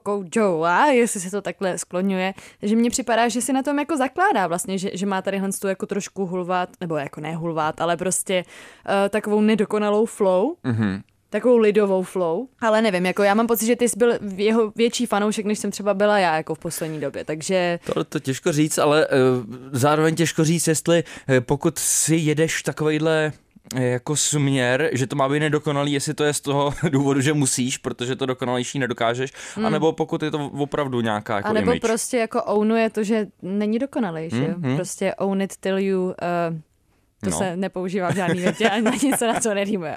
a 0.64 0.86
jestli 0.86 1.20
se 1.20 1.30
to 1.30 1.42
takhle 1.42 1.78
skloňuje, 1.78 2.34
že 2.62 2.76
mně 2.76 2.90
připadá, 2.90 3.28
že 3.28 3.40
si 3.40 3.52
na 3.52 3.62
tom 3.62 3.78
jako 3.78 3.96
zakládá 3.96 4.46
vlastně, 4.46 4.78
že, 4.78 4.90
že 4.94 5.06
má 5.06 5.22
tady 5.22 5.38
tu 5.60 5.68
jako 5.68 5.86
trošku 5.86 6.26
hulvát, 6.26 6.68
nebo 6.80 6.96
jako 6.96 7.20
ne 7.20 7.36
hulvát, 7.36 7.80
ale 7.80 7.96
prostě 7.96 8.44
uh, 8.44 9.08
takovou 9.08 9.40
nedokonalou 9.40 10.06
flow. 10.06 10.54
Mm-hmm 10.64 11.02
takovou 11.32 11.56
lidovou 11.56 12.02
flow, 12.02 12.46
ale 12.60 12.82
nevím, 12.82 13.06
jako 13.06 13.22
já 13.22 13.34
mám 13.34 13.46
pocit, 13.46 13.66
že 13.66 13.76
ty 13.76 13.88
jsi 13.88 13.98
byl 13.98 14.12
jeho 14.36 14.72
větší 14.76 15.06
fanoušek, 15.06 15.46
než 15.46 15.58
jsem 15.58 15.70
třeba 15.70 15.94
byla 15.94 16.18
já 16.18 16.36
jako 16.36 16.54
v 16.54 16.58
poslední 16.58 17.00
době, 17.00 17.24
takže 17.24 17.78
To, 17.94 18.04
to 18.04 18.20
těžko 18.20 18.52
říct, 18.52 18.78
ale 18.78 19.06
uh, 19.06 19.12
zároveň 19.72 20.14
těžko 20.14 20.44
říct, 20.44 20.66
jestli 20.66 21.04
uh, 21.28 21.40
pokud 21.40 21.78
si 21.78 22.16
jedeš 22.16 22.62
takovejhle 22.62 23.33
eh, 23.74 23.83
jako 23.85 24.16
směr, 24.16 24.90
že 24.92 25.07
to 25.07 25.16
má 25.16 25.28
být 25.28 25.40
nedokonalý, 25.40 25.92
jestli 25.92 26.14
to 26.14 26.24
je 26.24 26.33
z 26.35 26.40
toho 26.40 26.74
důvodu, 26.90 27.20
že 27.20 27.33
musíš, 27.33 27.78
protože 27.78 28.16
to 28.16 28.26
dokonalejší 28.26 28.78
nedokážeš, 28.78 29.33
mm. 29.57 29.66
anebo 29.66 29.92
pokud 29.92 30.22
je 30.22 30.30
to 30.30 30.50
opravdu 30.59 31.00
nějaká 31.00 31.37
jako 31.37 31.48
A 31.48 31.52
nebo 31.52 31.70
image. 31.70 31.80
prostě 31.80 32.16
jako 32.16 32.42
ownuje 32.42 32.90
to, 32.90 33.04
že 33.04 33.26
není 33.42 33.78
dokonalý, 33.78 34.30
že 34.30 34.44
jo? 34.44 34.54
Mhm. 34.57 34.76
Prostě 34.76 35.14
own 35.14 35.40
it 35.42 35.57
till 35.57 35.78
you... 35.78 36.02
Uh, 36.04 36.14
to 37.24 37.30
No. 37.30 37.38
se 37.38 37.56
nepoužívá 37.56 38.11
v 38.11 38.14
žádný 38.14 38.40
větě, 38.40 38.68
ani 38.70 38.82
na 38.82 38.90
nic 39.02 39.18
se 39.18 39.26
na 39.26 39.40
to 39.40 39.54
nerýmuje. 39.54 39.96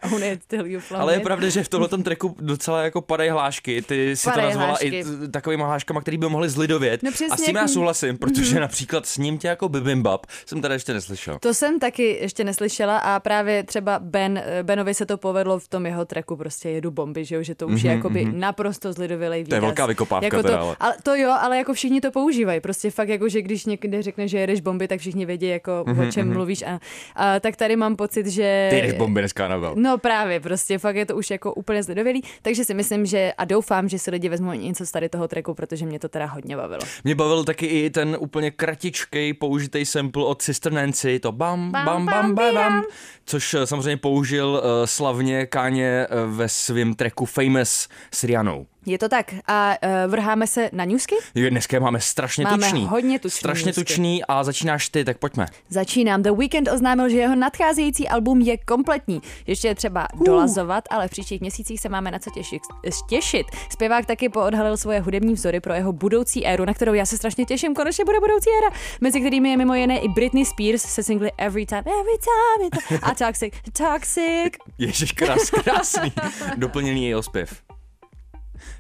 Ale 0.96 1.14
je 1.14 1.20
pravda, 1.20 1.50
že 1.50 1.64
v 1.64 1.70
tomhle 1.70 1.90
tracku 1.90 2.36
docela 2.40 2.82
jako 2.84 3.02
padají 3.02 3.30
hlášky. 3.30 3.82
Ty 3.82 4.16
si 4.16 4.32
to 4.32 4.42
nazvala 4.42 4.68
hlášky. 4.68 4.88
i 4.88 5.04
takovými 5.32 5.64
hláškami, 5.64 6.00
které 6.02 6.18
by 6.18 6.30
mohly 6.30 6.50
zlidovět. 6.50 7.04
No 7.04 7.12
a 7.32 7.38
s 7.38 7.42
tím 7.42 7.56
jak- 7.56 7.64
já 7.64 7.68
souhlasím, 7.68 8.18
protože 8.18 8.60
například 8.60 9.06
s 9.06 9.18
ním 9.18 9.38
tě 9.38 9.48
jako 9.48 9.70
bibimbap 9.70 10.26
jsem 10.46 10.62
tady 10.62 10.76
ještě 10.76 10.94
neslyšel. 10.94 11.38
To 11.40 11.54
jsem 11.54 11.80
taky 11.80 12.18
ještě 12.22 12.44
neslyšela 12.44 12.98
a 12.98 13.20
právě 13.20 13.64
třeba 13.64 14.00
Ben, 14.00 14.44
Benovi 14.64 14.94
se 14.94 15.06
to 15.06 15.18
povedlo 15.18 15.60
v 15.60 15.68
tom 15.68 15.86
jeho 15.86 16.06
tracku, 16.06 16.36
prostě 16.36 16.70
jedu 16.70 16.92
bomby, 16.92 17.26
že, 17.26 17.36
jo? 17.36 17.44
že 17.44 17.56
to 17.56 17.68
už 17.68 17.82
je 17.82 17.92
jakoby 17.92 18.26
naprosto 18.26 18.94
zlidovělej 18.94 19.44
výraz. 19.44 19.48
Mhm, 19.48 19.50
To 19.50 19.56
je 19.56 19.62
velká 19.70 19.86
vykopávka 19.86 20.26
jako 20.26 20.38
to, 20.38 20.44
teda, 20.44 20.60
ale. 20.60 20.76
ale. 20.80 20.96
to 21.04 21.16
jo, 21.16 21.32
ale 21.42 21.58
jako 21.58 21.74
všichni 21.74 22.02
to 22.02 22.12
používají, 22.12 22.60
prostě 22.60 22.92
fakt 22.92 23.10
jako, 23.10 23.30
že 23.30 23.42
když 23.42 23.66
někde 23.66 24.02
řekne, 24.02 24.28
že 24.28 24.38
jedeš 24.40 24.62
bomby, 24.62 24.88
tak 24.88 25.00
všichni 25.00 25.26
vědí, 25.26 25.48
jako 25.48 25.86
o 26.08 26.12
čem 26.12 26.34
mluvíš 26.34 26.62
a, 26.64 26.80
a, 27.16 27.40
tak 27.40 27.56
tady 27.56 27.76
mám 27.76 27.96
pocit, 27.96 28.28
že... 28.28 28.68
Ty 28.70 28.82
jdeš 28.82 28.94
bomby 28.94 29.22
dneska 29.22 29.48
na 29.48 29.74
No 29.76 29.98
právě, 29.98 30.40
prostě 30.40 30.78
fakt 30.78 30.96
je 30.96 31.06
to 31.06 31.16
už 31.16 31.32
jako 31.32 31.54
úplně 31.54 31.84
zlidovělý, 31.84 32.24
takže 32.42 32.66
si 32.66 32.74
myslím, 32.74 33.06
že 33.06 33.34
a 33.38 33.46
doufám, 33.46 33.90
že 33.90 34.00
si 34.00 34.12
lidi 34.12 34.30
vezmou 34.30 34.52
něco 34.52 34.86
z 34.86 34.92
tady 34.92 35.10
toho 35.10 35.28
tracku, 35.28 35.54
protože 35.54 35.86
mě 35.86 36.00
to 36.00 36.10
teda 36.10 36.26
hodně 36.26 36.58
bavilo. 36.58 36.82
Mě 37.04 37.16
bavil 37.16 37.44
taky 37.44 37.66
i 37.66 37.90
ten 37.90 38.18
úplně 38.20 38.52
kratičkej 38.52 39.34
použitý 39.34 39.86
sample 39.86 40.26
od 40.26 40.42
Sister 40.42 40.72
Nancy, 40.72 41.20
to 41.20 41.32
bam, 41.32 41.72
bam, 41.72 41.86
bam, 41.86 42.06
bam, 42.06 42.36
bam, 42.36 42.56
bam 42.56 42.84
což 43.26 43.54
eh, 43.54 43.68
samozřejmě 43.68 43.98
použil 43.98 44.48
uh, 44.48 44.86
slavně 44.86 45.46
Káně 45.46 46.08
uh, 46.10 46.38
ve 46.38 46.50
svém 46.50 46.94
tracku 46.94 47.26
Famous 47.26 47.88
s 48.12 48.24
Rianou. 48.24 48.66
Je 48.86 48.98
to 48.98 49.10
tak 49.10 49.34
a 49.48 49.76
uh, 50.06 50.12
vrháme 50.12 50.48
se 50.48 50.70
na 50.74 50.86
newsky? 50.86 51.16
Jo, 51.36 51.50
Dneska 51.50 51.80
máme 51.80 52.02
strašně 52.02 52.44
Máme 52.44 52.58
tučný. 52.68 52.86
hodně 52.86 53.20
tučný 53.20 53.38
Strašně 53.38 53.66
newsky. 53.66 53.82
tučný 53.84 54.26
a 54.26 54.44
začínáš 54.44 54.90
ty, 54.90 55.06
tak 55.06 55.18
pojďme. 55.18 55.46
Začínám. 55.70 56.22
The 56.22 56.32
Weeknd 56.32 56.68
oznámil, 56.74 57.10
že 57.10 57.18
jeho 57.18 57.36
nadcházející 57.36 58.08
album 58.08 58.42
je 58.42 58.58
kompletní. 58.58 59.22
Ještě 59.48 59.68
je 59.68 59.76
třeba 59.76 60.08
dolazovat, 60.26 60.84
ale 60.90 61.08
v 61.08 61.12
příštích 61.12 61.42
měsících 61.42 61.80
se 61.82 61.90
máme 61.90 62.12
na 62.12 62.20
co 62.20 62.30
těšit. 62.32 62.62
těšit. 63.10 63.48
Zpěvák 63.70 64.06
taky 64.06 64.30
poodhalil 64.30 64.78
svoje 64.78 65.00
hudební 65.00 65.34
vzory 65.34 65.60
pro 65.60 65.74
jeho 65.74 65.94
budoucí 65.94 66.46
éru, 66.48 66.66
na 66.66 66.74
kterou 66.74 66.94
já 66.94 67.06
se 67.06 67.18
strašně 67.18 67.46
těším. 67.46 67.74
Konečně 67.76 68.06
bude 68.06 68.20
budoucí 68.20 68.50
éra, 68.64 68.76
mezi 69.02 69.20
kterými 69.20 69.50
je 69.50 69.58
mimo 69.58 69.74
jiné 69.74 70.00
i 70.00 70.08
Britney 70.10 70.46
Spears 70.46 70.82
se 70.82 71.04
singly 71.04 71.32
Every 71.38 71.66
Time, 71.66 71.84
Every 71.86 72.18
Time 72.18 73.00
a 73.04 73.14
Toxic, 73.16 73.54
Toxic. 73.78 74.54
Ježiš, 74.78 75.12
krás, 75.12 75.50
krásný. 75.50 76.14
Doplněný 76.58 77.08
jeho 77.08 77.24
zpěv. 77.24 77.62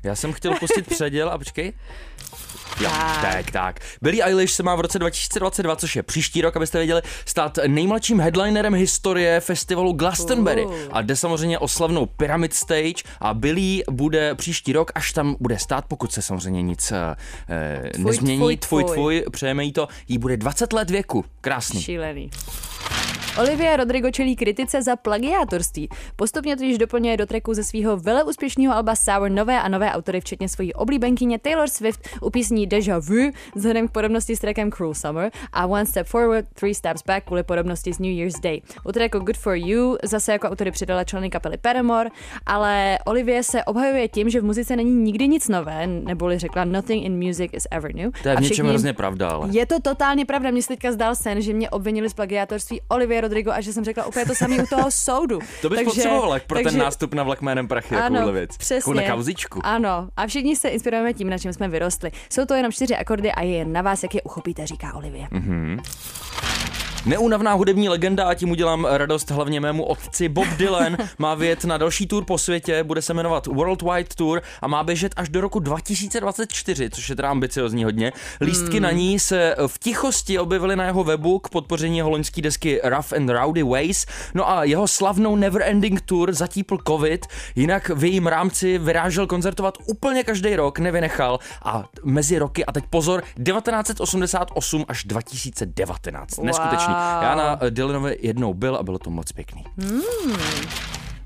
Já 0.03 0.15
jsem 0.15 0.33
chtěl 0.33 0.53
pustit 0.59 0.87
předěl 0.87 1.29
a 1.29 1.37
počkej. 1.37 1.73
Jo, 2.81 2.89
Tak. 3.21 3.51
tak. 3.51 3.79
Billie 4.01 4.23
Eilish 4.23 4.53
se 4.53 4.63
má 4.63 4.75
v 4.75 4.79
roce 4.81 4.99
2022, 4.99 5.75
což 5.75 5.95
je 5.95 6.03
příští 6.03 6.41
rok, 6.41 6.57
abyste 6.57 6.77
věděli, 6.77 7.01
stát 7.25 7.59
nejmladším 7.67 8.19
headlinerem 8.19 8.73
historie 8.73 9.39
festivalu 9.39 9.93
Glastonbury. 9.93 10.65
Uh. 10.65 10.73
A 10.91 11.01
jde 11.01 11.15
samozřejmě 11.15 11.59
o 11.59 11.67
slavnou 11.67 12.05
Pyramid 12.05 12.53
Stage 12.53 13.03
a 13.19 13.33
Billie 13.33 13.83
bude 13.91 14.35
příští 14.35 14.73
rok, 14.73 14.91
až 14.95 15.11
tam 15.13 15.35
bude 15.39 15.59
stát, 15.59 15.85
pokud 15.87 16.11
se 16.11 16.21
samozřejmě 16.21 16.61
nic 16.61 16.91
eh, 16.91 17.15
Tvůj, 17.93 18.05
nezmění. 18.05 18.37
tvůj, 18.39 18.57
tvůj, 18.57 18.83
tvůj. 18.83 18.93
tvůj, 18.95 19.23
přejeme 19.31 19.63
jí 19.63 19.71
to. 19.73 19.87
Jí 20.07 20.17
bude 20.17 20.37
20 20.37 20.73
let 20.73 20.89
věku. 20.89 21.25
Krásný. 21.41 21.81
Šílený. 21.81 22.29
Olivia 23.39 23.75
Rodrigo 23.75 24.11
čelí 24.11 24.35
kritice 24.35 24.83
za 24.83 24.95
plagiátorství. 24.95 25.89
Postupně 26.15 26.55
totiž 26.55 26.77
doplňuje 26.77 27.17
do 27.17 27.25
tracku 27.25 27.53
ze 27.53 27.63
svého 27.63 27.97
veleúspěšného 27.97 28.75
alba 28.75 28.95
Sour 28.95 29.29
nové 29.29 29.61
a 29.61 29.67
nové 29.67 29.91
autory, 29.91 30.21
včetně 30.21 30.49
svojí 30.49 30.73
oblíbenkyně 30.73 31.39
Taylor 31.39 31.67
Swift 31.69 32.09
u 32.21 32.29
písní 32.29 32.54
Deja 32.63 32.99
Vu, 32.99 33.31
vzhledem 33.55 33.87
k 33.87 33.91
podobnosti 33.91 34.35
s 34.35 34.39
trackem 34.39 34.71
Cruel 34.71 34.93
Summer 34.93 35.31
a 35.53 35.65
One 35.65 35.85
Step 35.85 36.07
Forward, 36.07 36.45
Three 36.53 36.75
Steps 36.75 37.03
Back 37.07 37.25
kvůli 37.25 37.43
podobnosti 37.43 37.93
s 37.93 37.99
New 37.99 38.11
Year's 38.11 38.39
Day. 38.39 38.61
U 38.85 38.91
tracku 38.91 39.19
Good 39.19 39.37
For 39.37 39.55
You 39.55 39.97
zase 40.03 40.31
jako 40.31 40.47
autory 40.47 40.71
přidala 40.71 41.03
členy 41.03 41.29
kapely 41.29 41.57
Paramore, 41.57 42.09
ale 42.45 42.97
Olivia 43.05 43.43
se 43.43 43.63
obhajuje 43.63 44.07
tím, 44.07 44.29
že 44.29 44.41
v 44.41 44.43
muzice 44.43 44.75
není 44.75 44.91
nikdy 44.93 45.27
nic 45.27 45.47
nové, 45.47 45.87
neboli 45.87 46.39
řekla 46.39 46.63
Nothing 46.65 47.05
in 47.05 47.27
music 47.27 47.51
is 47.53 47.63
ever 47.71 47.95
new. 47.95 48.11
To 48.23 48.29
je 48.29 48.35
v 48.35 48.39
něčem 48.41 48.67
hrozně 48.67 48.93
pravda, 48.93 49.29
ale. 49.29 49.49
je 49.51 49.65
to 49.65 49.79
totálně 49.81 50.25
pravda. 50.25 50.51
Mně 50.51 50.61
se 50.61 50.67
teďka 50.67 50.91
zdal 50.91 51.15
sen, 51.15 51.41
že 51.41 51.53
mě 51.53 51.69
obvinili 51.69 52.09
z 52.09 52.13
plagiátorství 52.13 52.81
Olivia 52.89 53.21
Rodrigo 53.21 53.51
a 53.51 53.61
že 53.61 53.73
jsem 53.73 53.83
řekla 53.85 54.05
úplně 54.05 54.25
to 54.25 54.35
samé 54.35 54.63
u 54.63 54.65
toho 54.67 54.91
soudu. 54.91 55.39
To 55.61 55.69
bys 55.69 55.77
takže, 55.77 55.85
potřebovala 55.91 56.39
pro 56.47 56.55
ten 56.57 56.63
takže- 56.63 56.77
nástup 56.79 57.13
na 57.13 57.23
vlak 57.23 57.41
jménem 57.41 57.67
prachy, 57.67 57.95
Ano, 57.95 58.31
věc. 58.31 58.57
přesně. 58.57 58.75
Takovou 58.93 59.07
na 59.07 59.15
kauzičku. 59.15 59.59
Ano, 59.63 60.09
a 60.17 60.27
všichni 60.27 60.55
se 60.55 60.69
inspirujeme 60.69 61.13
tím, 61.13 61.29
na 61.29 61.37
čem 61.37 61.53
jsme 61.53 61.67
vyrostli. 61.67 62.11
Jsou 62.29 62.44
to 62.45 62.53
jenom 62.53 62.71
čtyři 62.71 62.95
akordy 62.95 63.31
a 63.31 63.41
je 63.41 63.51
jen 63.51 63.73
na 63.73 63.81
vás, 63.81 64.03
jak 64.03 64.15
je 64.15 64.21
uchopíte, 64.21 64.67
říká 64.67 64.93
Olivie. 64.93 65.27
Mhm. 65.31 65.79
Neúnavná 67.05 67.53
hudební 67.53 67.89
legenda 67.89 68.27
a 68.27 68.33
tím 68.33 68.51
udělám 68.51 68.85
radost 68.85 69.31
hlavně 69.31 69.59
mému 69.59 69.83
otci 69.83 70.29
Bob 70.29 70.47
Dylan 70.47 70.97
má 71.17 71.35
vyjet 71.35 71.65
na 71.65 71.77
další 71.77 72.07
tour 72.07 72.25
po 72.25 72.37
světě, 72.37 72.83
bude 72.83 73.01
se 73.01 73.13
jmenovat 73.13 73.47
Worldwide 73.47 74.09
Tour 74.15 74.41
a 74.61 74.67
má 74.67 74.83
běžet 74.83 75.13
až 75.15 75.29
do 75.29 75.41
roku 75.41 75.59
2024, 75.59 76.89
což 76.89 77.09
je 77.09 77.15
teda 77.15 77.29
ambiciozní 77.29 77.83
hodně. 77.83 78.11
Lístky 78.41 78.79
na 78.79 78.91
ní 78.91 79.19
se 79.19 79.55
v 79.67 79.79
tichosti 79.79 80.39
objevily 80.39 80.75
na 80.75 80.85
jeho 80.85 81.03
webu 81.03 81.39
k 81.39 81.49
podpoření 81.49 81.97
jeho 81.97 82.09
loňské 82.09 82.41
desky 82.41 82.81
Rough 82.83 83.13
and 83.13 83.29
Rowdy 83.29 83.63
Ways. 83.63 84.05
No 84.33 84.49
a 84.49 84.63
jeho 84.63 84.87
slavnou 84.87 85.35
Neverending 85.35 86.01
Tour 86.01 86.33
zatípl 86.33 86.77
covid, 86.87 87.25
jinak 87.55 87.89
v 87.89 88.03
jejím 88.03 88.27
rámci 88.27 88.77
vyrážel 88.77 89.27
koncertovat 89.27 89.77
úplně 89.85 90.23
každý 90.23 90.55
rok, 90.55 90.79
nevynechal 90.79 91.39
a 91.63 91.83
mezi 92.03 92.39
roky, 92.39 92.65
a 92.65 92.71
teď 92.71 92.83
pozor, 92.89 93.23
1988 93.43 94.85
až 94.87 95.03
2019. 95.03 96.37
Neskutečný. 96.37 96.94
Já 97.21 97.35
na 97.35 97.59
eh, 97.61 97.71
Dylanovi 97.71 98.17
jednou 98.21 98.53
byl 98.53 98.75
a 98.75 98.83
bylo 98.83 98.99
to 98.99 99.09
moc 99.09 99.31
pěkný. 99.31 99.63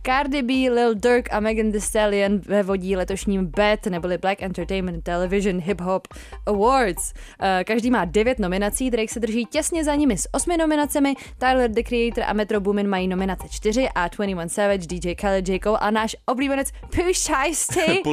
Cardi 0.04 0.42
B, 0.42 0.54
Lil 0.54 0.96
Durk 0.96 1.34
a 1.34 1.40
Megan 1.40 1.72
Thee 1.72 1.82
Stallion 1.82 2.38
ve 2.40 2.64
vodí 2.64 2.96
letošním 2.96 3.46
BET, 3.46 3.86
neboli 3.86 4.18
Black 4.18 4.42
Entertainment 4.42 5.04
Television 5.04 5.60
Hip 5.62 5.82
Hop 5.82 6.08
Awards. 6.46 7.14
Eh, 7.42 7.64
Každý 7.64 7.92
má 7.92 8.06
devět 8.06 8.40
nominací, 8.40 8.92
Drake 8.92 9.14
se 9.14 9.20
drží 9.20 9.46
těsně 9.46 9.84
za 9.84 9.96
nimi 9.96 10.18
s 10.18 10.30
osmi 10.34 10.58
nominacemi, 10.58 11.16
Tyler, 11.38 11.72
The 11.72 11.84
Creator 11.84 12.24
a 12.28 12.34
Metro 12.34 12.60
Boomin 12.60 12.88
mají 12.88 13.08
nominace 13.08 13.48
čtyři 13.50 13.90
a 13.96 14.08
21 14.08 14.48
Savage, 14.48 14.88
DJ 14.88 15.16
Khaled, 15.16 15.50
J. 15.50 15.60
Cole 15.60 15.80
a 15.80 15.92
náš 15.92 16.16
oblíbenec 16.26 16.72
Push 16.96 17.20
Shiesty 17.20 18.04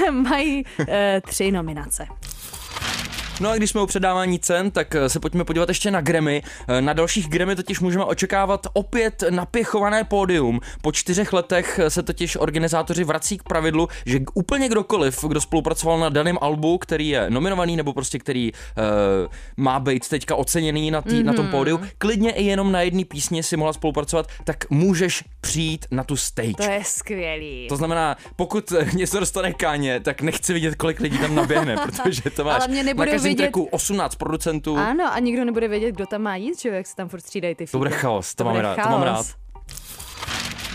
mají 0.10 0.64
eh, 0.88 1.20
tři 1.28 1.52
nominace. 1.52 2.06
No 3.40 3.50
a 3.50 3.56
když 3.56 3.70
jsme 3.70 3.80
u 3.80 3.86
předávání 3.86 4.38
cen, 4.38 4.70
tak 4.70 4.94
eh, 4.94 5.08
se 5.08 5.20
pojďme 5.20 5.44
podívat 5.44 5.68
ještě 5.68 5.90
na 5.90 6.00
Grammy. 6.00 6.42
Eh, 6.68 6.80
Na 6.80 6.92
dalších 6.92 7.28
Grammy 7.28 7.56
totiž 7.56 7.80
můžeme 7.80 8.04
očekávat 8.04 8.66
opět 8.72 9.24
napěchované 9.30 10.04
pódium. 10.04 10.60
Po 10.82 10.92
čtyřech 10.92 11.32
letech 11.32 11.78
eh, 11.78 11.90
se 11.90 12.02
totiž 12.02 12.36
organizátoři 12.36 13.04
vrací 13.04 13.38
k 13.38 13.42
pravidlu, 13.42 13.88
že 14.06 14.20
úplně 14.34 14.68
kdokoliv, 14.68 15.24
kdo 15.28 15.40
spolupracoval 15.40 15.98
na 15.98 16.08
daném 16.08 16.38
albu, 16.40 16.78
který 16.78 17.08
je 17.08 17.30
nominovaný 17.30 17.76
nebo 17.76 17.92
prostě 17.92 18.18
který 18.18 18.52
uh, 18.52 19.32
má 19.56 19.80
být 19.80 20.08
teďka 20.08 20.36
oceněný 20.36 20.90
na, 20.90 21.02
tý, 21.02 21.10
mm-hmm. 21.10 21.24
na 21.24 21.32
tom 21.32 21.48
pódiu, 21.48 21.80
klidně 21.98 22.30
i 22.30 22.44
jenom 22.44 22.72
na 22.72 22.80
jedné 22.80 23.04
písni 23.04 23.42
si 23.42 23.56
mohla 23.56 23.72
spolupracovat, 23.72 24.26
tak 24.44 24.70
můžeš 24.70 25.24
přijít 25.40 25.86
na 25.90 26.04
tu 26.04 26.16
stage. 26.16 26.52
To 26.56 26.62
je 26.62 26.84
skvělý. 26.84 27.66
To 27.68 27.76
znamená, 27.76 28.16
pokud 28.36 28.72
něco 28.94 29.20
dostane 29.20 29.52
Káně, 29.52 30.00
tak 30.00 30.22
nechci 30.22 30.52
vidět, 30.52 30.74
kolik 30.74 31.00
lidí 31.00 31.18
tam 31.18 31.34
naběhne, 31.34 31.76
protože 31.86 32.22
to 32.30 32.44
máš 32.44 32.58
Ale 32.62 32.68
mě 32.68 32.82
na 32.84 32.94
každém 33.04 33.22
vidět- 33.22 33.36
tracku 33.36 33.64
18 33.64 34.14
producentů. 34.14 34.76
Ano, 34.76 35.12
a 35.12 35.18
nikdo 35.18 35.44
nebude 35.44 35.68
vědět, 35.68 35.92
kdo 35.92 36.06
tam 36.06 36.22
má 36.22 36.36
jít, 36.36 36.60
že 36.60 36.68
jak 36.68 36.86
se 36.86 36.96
tam 36.96 37.08
furt 37.08 37.20
střídají 37.20 37.54
ty 37.54 37.66
To 37.66 37.78
bude 37.78 37.90
chaos, 37.90 38.34
to, 38.34 38.44
mám 38.44 38.52
bude 38.52 38.62
rád, 38.62 38.82
to 38.82 38.88
mám 38.88 39.02
rád. 39.02 39.26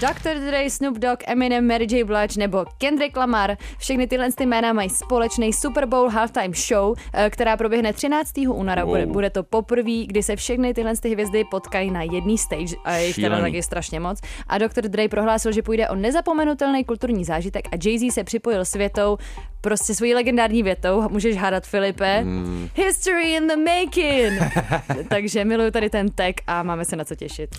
Dr. 0.05 0.39
Dre, 0.39 0.69
Snoop 0.69 0.97
Dogg, 0.97 1.23
Eminem, 1.27 1.67
Mary 1.67 1.87
J. 1.89 2.03
Blige 2.03 2.39
nebo 2.39 2.65
Kendrick 2.77 3.17
Lamar. 3.17 3.57
Všechny 3.77 4.07
tyhle 4.07 4.31
ty 4.31 4.45
jména 4.45 4.73
mají 4.73 4.89
společný 4.89 5.53
Super 5.53 5.85
Bowl 5.85 6.09
halftime 6.09 6.53
show, 6.55 6.95
eh, 7.13 7.29
která 7.29 7.57
proběhne 7.57 7.93
13. 7.93 8.47
února. 8.47 8.83
Wow. 8.85 8.93
Bude, 8.93 9.05
bude 9.05 9.29
to 9.29 9.43
poprvé, 9.43 10.05
kdy 10.05 10.23
se 10.23 10.35
všechny 10.35 10.73
tyhle 10.73 10.95
ty 10.95 11.09
hvězdy 11.09 11.43
potkají 11.51 11.91
na 11.91 12.01
jedný 12.01 12.37
stage 12.37 12.75
a 12.83 12.93
je 12.95 13.07
jich 13.07 13.15
teda 13.15 13.39
taky 13.41 13.63
strašně 13.63 13.99
moc. 13.99 14.21
A 14.47 14.57
Dr. 14.57 14.81
Dre 14.87 15.07
prohlásil, 15.07 15.51
že 15.51 15.61
půjde 15.61 15.89
o 15.89 15.95
nezapomenutelný 15.95 16.83
kulturní 16.83 17.25
zážitek 17.25 17.67
a 17.71 17.75
Jay-Z 17.75 18.11
se 18.11 18.23
připojil 18.23 18.65
s 18.65 18.73
větou, 18.73 19.17
prostě 19.61 19.95
svojí 19.95 20.13
legendární 20.13 20.63
větou, 20.63 21.09
můžeš 21.09 21.37
hádat 21.37 21.67
Filipe, 21.67 22.19
Hmm. 22.21 22.69
History 22.75 23.33
in 23.33 23.47
the 23.47 23.55
making. 23.55 24.41
Takže 25.09 25.45
miluju 25.45 25.71
tady 25.71 25.89
ten 25.89 26.09
tag 26.09 26.35
a 26.47 26.63
máme 26.63 26.85
se 26.85 26.95
na 26.95 27.05
co 27.05 27.15
těšit. 27.15 27.55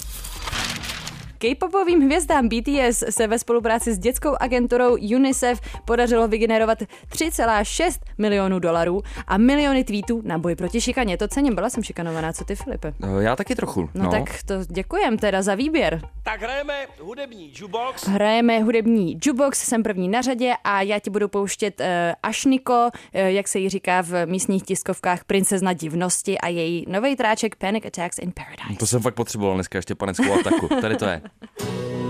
K-popovým 1.39 2.01
hvězdám 2.01 2.49
BTS 2.49 3.05
se 3.11 3.27
ve 3.27 3.39
spolupráci 3.39 3.95
s 3.95 3.99
dětskou 3.99 4.35
agenturou 4.41 4.97
UNICEF 4.97 5.61
podařilo 5.85 6.29
vygenerovat 6.29 6.79
3,6 6.83 7.91
milionů 8.19 8.59
dolarů 8.59 9.03
a 9.27 9.39
miliony 9.39 9.85
tweetů 9.85 10.23
na 10.25 10.39
boj 10.39 10.55
proti 10.57 10.81
šikaně. 10.81 11.17
To 11.17 11.29
cením, 11.29 11.55
byla 11.55 11.71
jsem 11.71 11.83
šikanovaná, 11.83 12.33
co 12.33 12.45
ty 12.45 12.55
Filipe? 12.57 12.93
Eh, 13.03 13.23
Já 13.23 13.37
taky 13.37 13.55
trochu. 13.55 13.89
No, 13.95 14.05
no 14.05 14.11
tak 14.11 14.43
to 14.47 14.55
děkujem 14.65 15.19
teda 15.19 15.43
za 15.43 15.55
výběr. 15.55 16.01
Tak 16.23 16.43
hrajeme 16.43 16.75
hudební 17.01 17.53
jukebox. 17.57 18.07
Hrajeme 18.07 18.59
hudební 18.63 19.13
jukebox, 19.27 19.59
jsem 19.69 19.83
první 19.83 20.09
na 20.09 20.23
řadě 20.23 20.55
a 20.65 20.83
já 20.83 20.99
ti 20.99 21.11
budu 21.11 21.29
pouštět 21.29 21.81
uh, 21.81 21.87
Ašniko, 22.23 22.89
uh, 23.15 23.21
jak 23.21 23.49
se 23.49 23.59
jí 23.59 23.69
říká 23.69 24.03
v 24.03 24.27
místních 24.27 24.63
tiskovkách, 24.63 25.25
princezna 25.25 25.73
divnosti 25.73 26.39
a 26.39 26.49
její 26.49 26.85
nový 26.89 27.17
tráček 27.17 27.57
Panic 27.57 27.85
Attacks 27.87 28.19
in 28.19 28.33
Paradise. 28.33 28.79
To 28.79 28.87
jsem 28.87 29.03
fakt 29.03 29.15
potřeboval 29.15 29.55
dneska 29.55 29.79
ještě 29.79 29.95
paneckou 29.95 30.33
ataku. 30.41 30.69
Tady 30.81 30.97
to 30.97 31.05
je. 31.05 31.23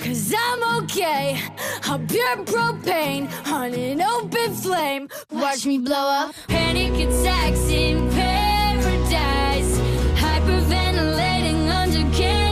Cause 0.00 0.34
I'm 0.36 0.82
okay. 0.82 1.40
I'm 1.84 2.06
pure 2.06 2.36
propane 2.44 3.28
on 3.46 3.74
an 3.74 4.02
open 4.02 4.54
flame. 4.54 5.08
Watch 5.30 5.66
me 5.66 5.78
blow 5.78 5.96
up. 5.96 6.34
Panic 6.48 6.94
attacks 6.94 7.68
in 7.68 8.10
paradise. 8.10 9.78
Hyperventilating 10.18 11.68
under 11.70 12.16
candy 12.16 12.49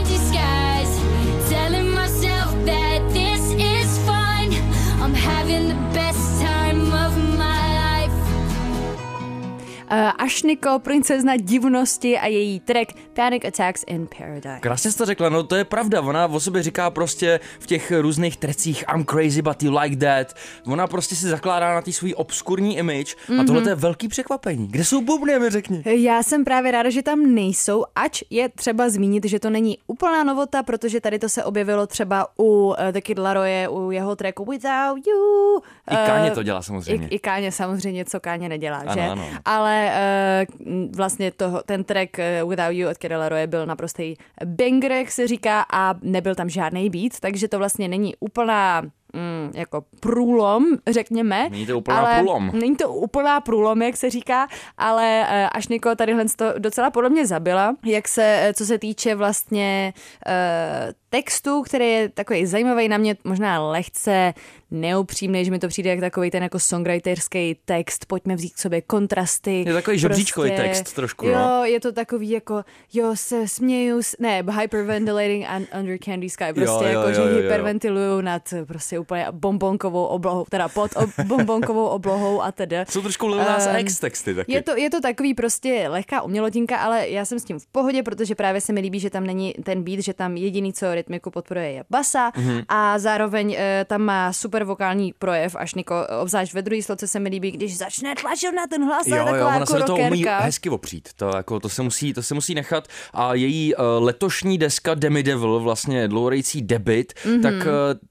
Uh, 9.91 10.11
Ašniko, 10.17 10.79
princezna 10.79 11.37
divnosti 11.37 12.17
a 12.17 12.27
její 12.27 12.59
track 12.59 12.93
Panic 13.13 13.45
Attacks 13.45 13.83
in 13.87 14.07
Paradise. 14.17 14.59
Krásně 14.59 14.91
jsi 14.91 14.97
to 14.97 15.05
řekla, 15.05 15.29
no 15.29 15.43
to 15.43 15.55
je 15.55 15.65
pravda, 15.65 16.01
ona 16.01 16.25
o 16.27 16.39
sobě 16.39 16.63
říká 16.63 16.89
prostě 16.89 17.39
v 17.59 17.67
těch 17.67 17.91
různých 18.01 18.37
trecích 18.37 18.83
I'm 18.95 19.05
crazy 19.05 19.41
but 19.41 19.63
you 19.63 19.77
like 19.79 19.95
that. 19.97 20.33
Ona 20.65 20.87
prostě 20.87 21.15
si 21.15 21.27
zakládá 21.27 21.73
na 21.75 21.81
té 21.81 21.91
svůj 21.91 22.13
obskurní 22.17 22.77
image 22.77 23.15
a 23.41 23.43
tohle 23.43 23.61
to 23.61 23.69
je 23.69 23.75
velký 23.75 24.07
překvapení. 24.07 24.67
Kde 24.67 24.85
jsou 24.85 25.01
bubny, 25.01 25.39
mi 25.39 25.49
řekni. 25.49 25.83
Já 25.85 26.23
jsem 26.23 26.43
právě 26.45 26.71
ráda, 26.71 26.89
že 26.89 27.01
tam 27.03 27.35
nejsou, 27.35 27.85
ač 27.95 28.23
je 28.29 28.49
třeba 28.49 28.89
zmínit, 28.89 29.25
že 29.25 29.39
to 29.39 29.49
není 29.49 29.77
úplná 29.87 30.23
novota, 30.23 30.63
protože 30.63 31.01
tady 31.01 31.19
to 31.19 31.29
se 31.29 31.43
objevilo 31.43 31.87
třeba 31.87 32.27
u 32.39 32.43
uh, 32.67 32.75
The 32.91 33.01
Kid 33.01 33.19
Laroye, 33.19 33.67
u 33.69 33.91
jeho 33.91 34.15
tracku 34.15 34.45
Without 34.45 35.07
You. 35.07 35.59
I 35.87 35.95
Káně 35.95 36.31
Eh, 36.31 36.35
to 36.35 36.43
dělá 36.43 36.61
samozřejmě. 36.61 37.07
I, 37.07 37.15
I 37.15 37.19
Káně 37.19 37.51
samozřejmě, 37.51 38.05
co 38.05 38.19
Káně 38.19 38.49
nedělá, 38.49 38.77
Ano, 38.77 38.93
že? 38.93 39.01
ano. 39.01 39.25
Ale 39.45 39.78
uh, 39.87 40.95
vlastně 40.95 41.31
toho, 41.31 41.61
ten 41.65 41.83
track 41.83 42.09
uh, 42.43 42.49
Without 42.49 42.73
You 42.75 42.89
od 42.89 42.97
Kid 42.97 43.11
Laroye 43.11 43.47
byl 43.47 43.65
naprostý 43.65 44.15
banger, 44.45 44.91
jak 44.91 45.11
se 45.11 45.27
říká, 45.27 45.65
a 45.71 45.95
nebyl 46.01 46.35
tam 46.35 46.49
žádný 46.49 46.89
beat, 46.89 47.19
takže 47.19 47.47
to 47.47 47.57
vlastně 47.57 47.87
není 47.87 48.13
úplná 48.19 48.81
mm, 49.13 49.51
jako 49.53 49.83
průlom, 49.99 50.65
řekněme. 50.89 51.49
Není 51.49 51.65
to 51.65 51.77
úplná 51.77 51.97
ale 51.97 52.17
průlom. 52.17 52.51
Není 52.53 52.75
to 52.75 52.93
úplná 52.93 53.41
průlom, 53.41 53.81
jak 53.81 53.97
se 53.97 54.09
říká, 54.09 54.47
ale 54.77 55.21
uh, 55.21 55.49
až 55.51 55.67
Niko 55.67 55.95
tadyhle 55.95 56.25
to 56.35 56.53
docela 56.57 56.91
podle 56.91 57.09
mě 57.09 57.27
zabila, 57.27 57.75
jak 57.85 58.07
se, 58.07 58.39
eh, 58.41 58.53
co 58.53 58.65
se 58.65 58.77
týče 58.77 59.15
vlastně 59.15 59.93
uh, 60.27 60.93
textu, 61.09 61.61
který 61.61 61.89
je 61.89 62.09
takový 62.09 62.45
zajímavý 62.45 62.87
na 62.87 62.97
mě, 62.97 63.15
možná 63.23 63.69
lehce 63.69 64.33
neupřímný, 64.71 65.45
že 65.45 65.51
mi 65.51 65.59
to 65.59 65.67
přijde 65.67 65.89
jak 65.89 65.99
takový 65.99 66.31
ten 66.31 66.43
jako 66.43 66.59
songwriterský 66.59 67.57
text, 67.65 68.05
pojďme 68.05 68.35
vzít 68.35 68.53
k 68.53 68.57
sobě 68.57 68.81
kontrasty. 68.81 69.63
Je 69.67 69.73
takový 69.73 69.99
žebříčkový 69.99 70.51
text 70.51 70.93
trošku, 70.93 71.27
Jo, 71.27 71.33
no. 71.35 71.65
je 71.65 71.79
to 71.79 71.91
takový 71.91 72.29
jako, 72.29 72.63
jo, 72.93 73.11
se 73.15 73.47
směju, 73.47 74.01
s- 74.01 74.15
ne, 74.19 74.43
hyperventilating 74.61 75.45
and 75.47 75.67
under 75.79 75.97
candy 75.97 76.29
sky, 76.29 76.43
prostě 76.55 76.85
Jo, 76.85 76.91
jo, 76.91 76.99
jako, 76.99 77.07
jo, 77.09 77.13
že 77.13 77.21
jo, 77.21 77.27
jo. 77.27 77.41
hyperventiluju 77.41 78.21
nad 78.21 78.53
prostě 78.67 78.99
úplně 78.99 79.25
bombonkovou 79.31 80.05
oblohou, 80.05 80.45
teda 80.49 80.67
pod 80.67 80.91
ob, 80.95 81.09
bombonkovou 81.25 81.85
oblohou 81.85 82.41
a 82.41 82.51
tedy. 82.51 82.75
Jsou 82.89 83.01
trošku 83.01 83.27
Lil 83.27 83.37
Nas 83.37 83.67
Ehm, 83.67 83.75
X 83.77 83.99
texty 83.99 84.33
taky. 84.35 84.53
Je 84.53 84.61
to, 84.63 84.77
je 84.77 84.89
to 84.89 85.01
takový 85.01 85.33
prostě 85.33 85.85
lehká 85.89 86.21
umělotinka, 86.21 86.77
ale 86.77 87.09
já 87.09 87.25
jsem 87.25 87.39
s 87.39 87.43
tím 87.43 87.59
v 87.59 87.67
pohodě, 87.67 88.03
protože 88.03 88.35
právě 88.35 88.61
se 88.61 88.73
mi 88.73 88.79
líbí, 88.81 88.99
že 88.99 89.09
tam 89.09 89.23
není 89.23 89.53
ten 89.63 89.83
beat, 89.83 89.99
že 89.99 90.13
tam 90.13 90.37
jediný, 90.37 90.73
co 90.73 90.85
rytmiku 90.99 91.31
podporuje, 91.31 91.71
je 91.71 91.83
basa 91.89 92.31
Mhm. 92.37 92.61
a 92.69 92.99
zároveň 92.99 93.55
e, 93.59 93.85
tam 93.87 94.01
má 94.01 94.33
super 94.33 94.63
vokální 94.63 95.13
projev, 95.19 95.55
až 95.55 95.73
Niko, 95.75 95.95
obzvlášť 96.21 96.53
ve 96.53 96.61
druhé 96.61 96.81
sloce 96.83 97.07
se 97.07 97.19
mi 97.19 97.29
líbí, 97.29 97.51
když 97.51 97.77
začne 97.77 98.15
tlačit 98.15 98.51
na 98.51 98.67
ten 98.67 98.85
hlas, 98.85 99.07
je 99.07 99.17
Jo, 99.17 99.25
jo, 99.27 99.33
ona 99.47 99.53
jako 99.53 99.65
se 99.65 99.77
do 99.77 99.83
toho 99.83 99.99
umí 99.99 100.25
hezky 100.27 100.69
opřít. 100.69 101.09
To, 101.15 101.31
jako, 101.35 101.59
to, 101.59 101.69
se 101.69 101.81
musí, 101.83 102.13
to 102.13 102.23
se 102.23 102.33
musí 102.33 102.55
nechat. 102.55 102.87
A 103.13 103.33
její 103.33 103.75
uh, 103.75 103.83
letošní 103.99 104.57
deska 104.57 104.93
Demi 104.93 105.23
Devil, 105.23 105.59
vlastně 105.59 106.07
dlouhorející 106.07 106.61
debit, 106.61 107.13
Mhm. 107.25 107.35
mm-hmm. 107.35 107.41
tak 107.41 107.53
uh, 107.53 107.61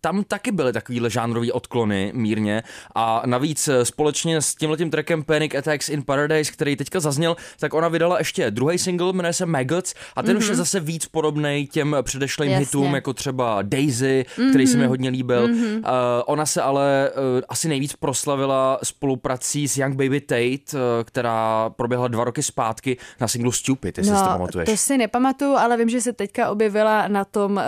tam 0.00 0.24
taky 0.24 0.52
byly 0.52 0.72
takovýhle 0.72 1.10
žánrový 1.10 1.52
odklony 1.52 2.12
mírně. 2.14 2.62
A 2.94 3.22
navíc 3.26 3.68
eh, 3.68 3.84
společně 3.84 4.42
s 4.42 4.54
tímhletím 4.54 4.90
trackem 4.90 5.22
Panic 5.24 5.54
Attacks 5.54 5.88
in 5.88 6.02
Paradise, 6.02 6.52
který 6.52 6.76
teďka 6.76 7.00
zazněl, 7.00 7.36
tak 7.60 7.74
ona 7.74 7.88
vydala 7.88 8.18
ještě 8.18 8.50
druhý 8.50 8.78
single, 8.78 9.12
jmenuje 9.12 9.32
se 9.32 9.46
Maggots 9.46 9.94
a 10.16 10.22
ten 10.22 10.34
mm-hmm. 10.36 10.38
už 10.38 10.48
je 10.48 10.54
zase 10.54 10.80
víc 10.80 11.06
podobný 11.06 11.68
těm 11.72 11.96
předešlým 12.02 12.50
Jasně. 12.50 12.66
Hitům, 12.80 12.94
jako 12.94 13.12
třeba 13.12 13.62
Daisy, 13.62 14.24
mm-hmm. 14.28 14.48
který 14.50 14.66
se 14.66 14.78
mi 14.78 14.86
hodně 14.86 15.10
líbil. 15.10 15.48
Mm-hmm. 15.48 15.78
Uh, 15.78 15.84
ona 16.26 16.46
se 16.46 16.62
ale 16.62 17.10
uh, 17.10 17.40
asi 17.48 17.68
nejvíc 17.68 17.96
proslavila 17.96 18.78
spoluprací 18.82 19.68
s 19.68 19.78
Young 19.78 19.94
Baby 19.94 20.20
Tate, 20.20 20.74
uh, 20.74 20.80
která 21.04 21.70
proběhla 21.70 22.08
dva 22.08 22.24
roky 22.24 22.42
zpátky 22.42 22.96
na 23.20 23.28
singlu 23.28 23.52
Stupid, 23.52 23.98
jestli 23.98 24.16
si 24.16 24.22
to 24.22 24.28
pamatuješ. 24.28 24.68
No, 24.68 24.72
to 24.72 24.76
si 24.76 24.98
nepamatuju, 24.98 25.56
ale 25.56 25.76
vím, 25.76 25.88
že 25.88 26.00
se 26.00 26.12
teďka 26.12 26.50
objevila 26.50 27.08
na 27.08 27.24
tom 27.24 27.52
uh, 27.52 27.62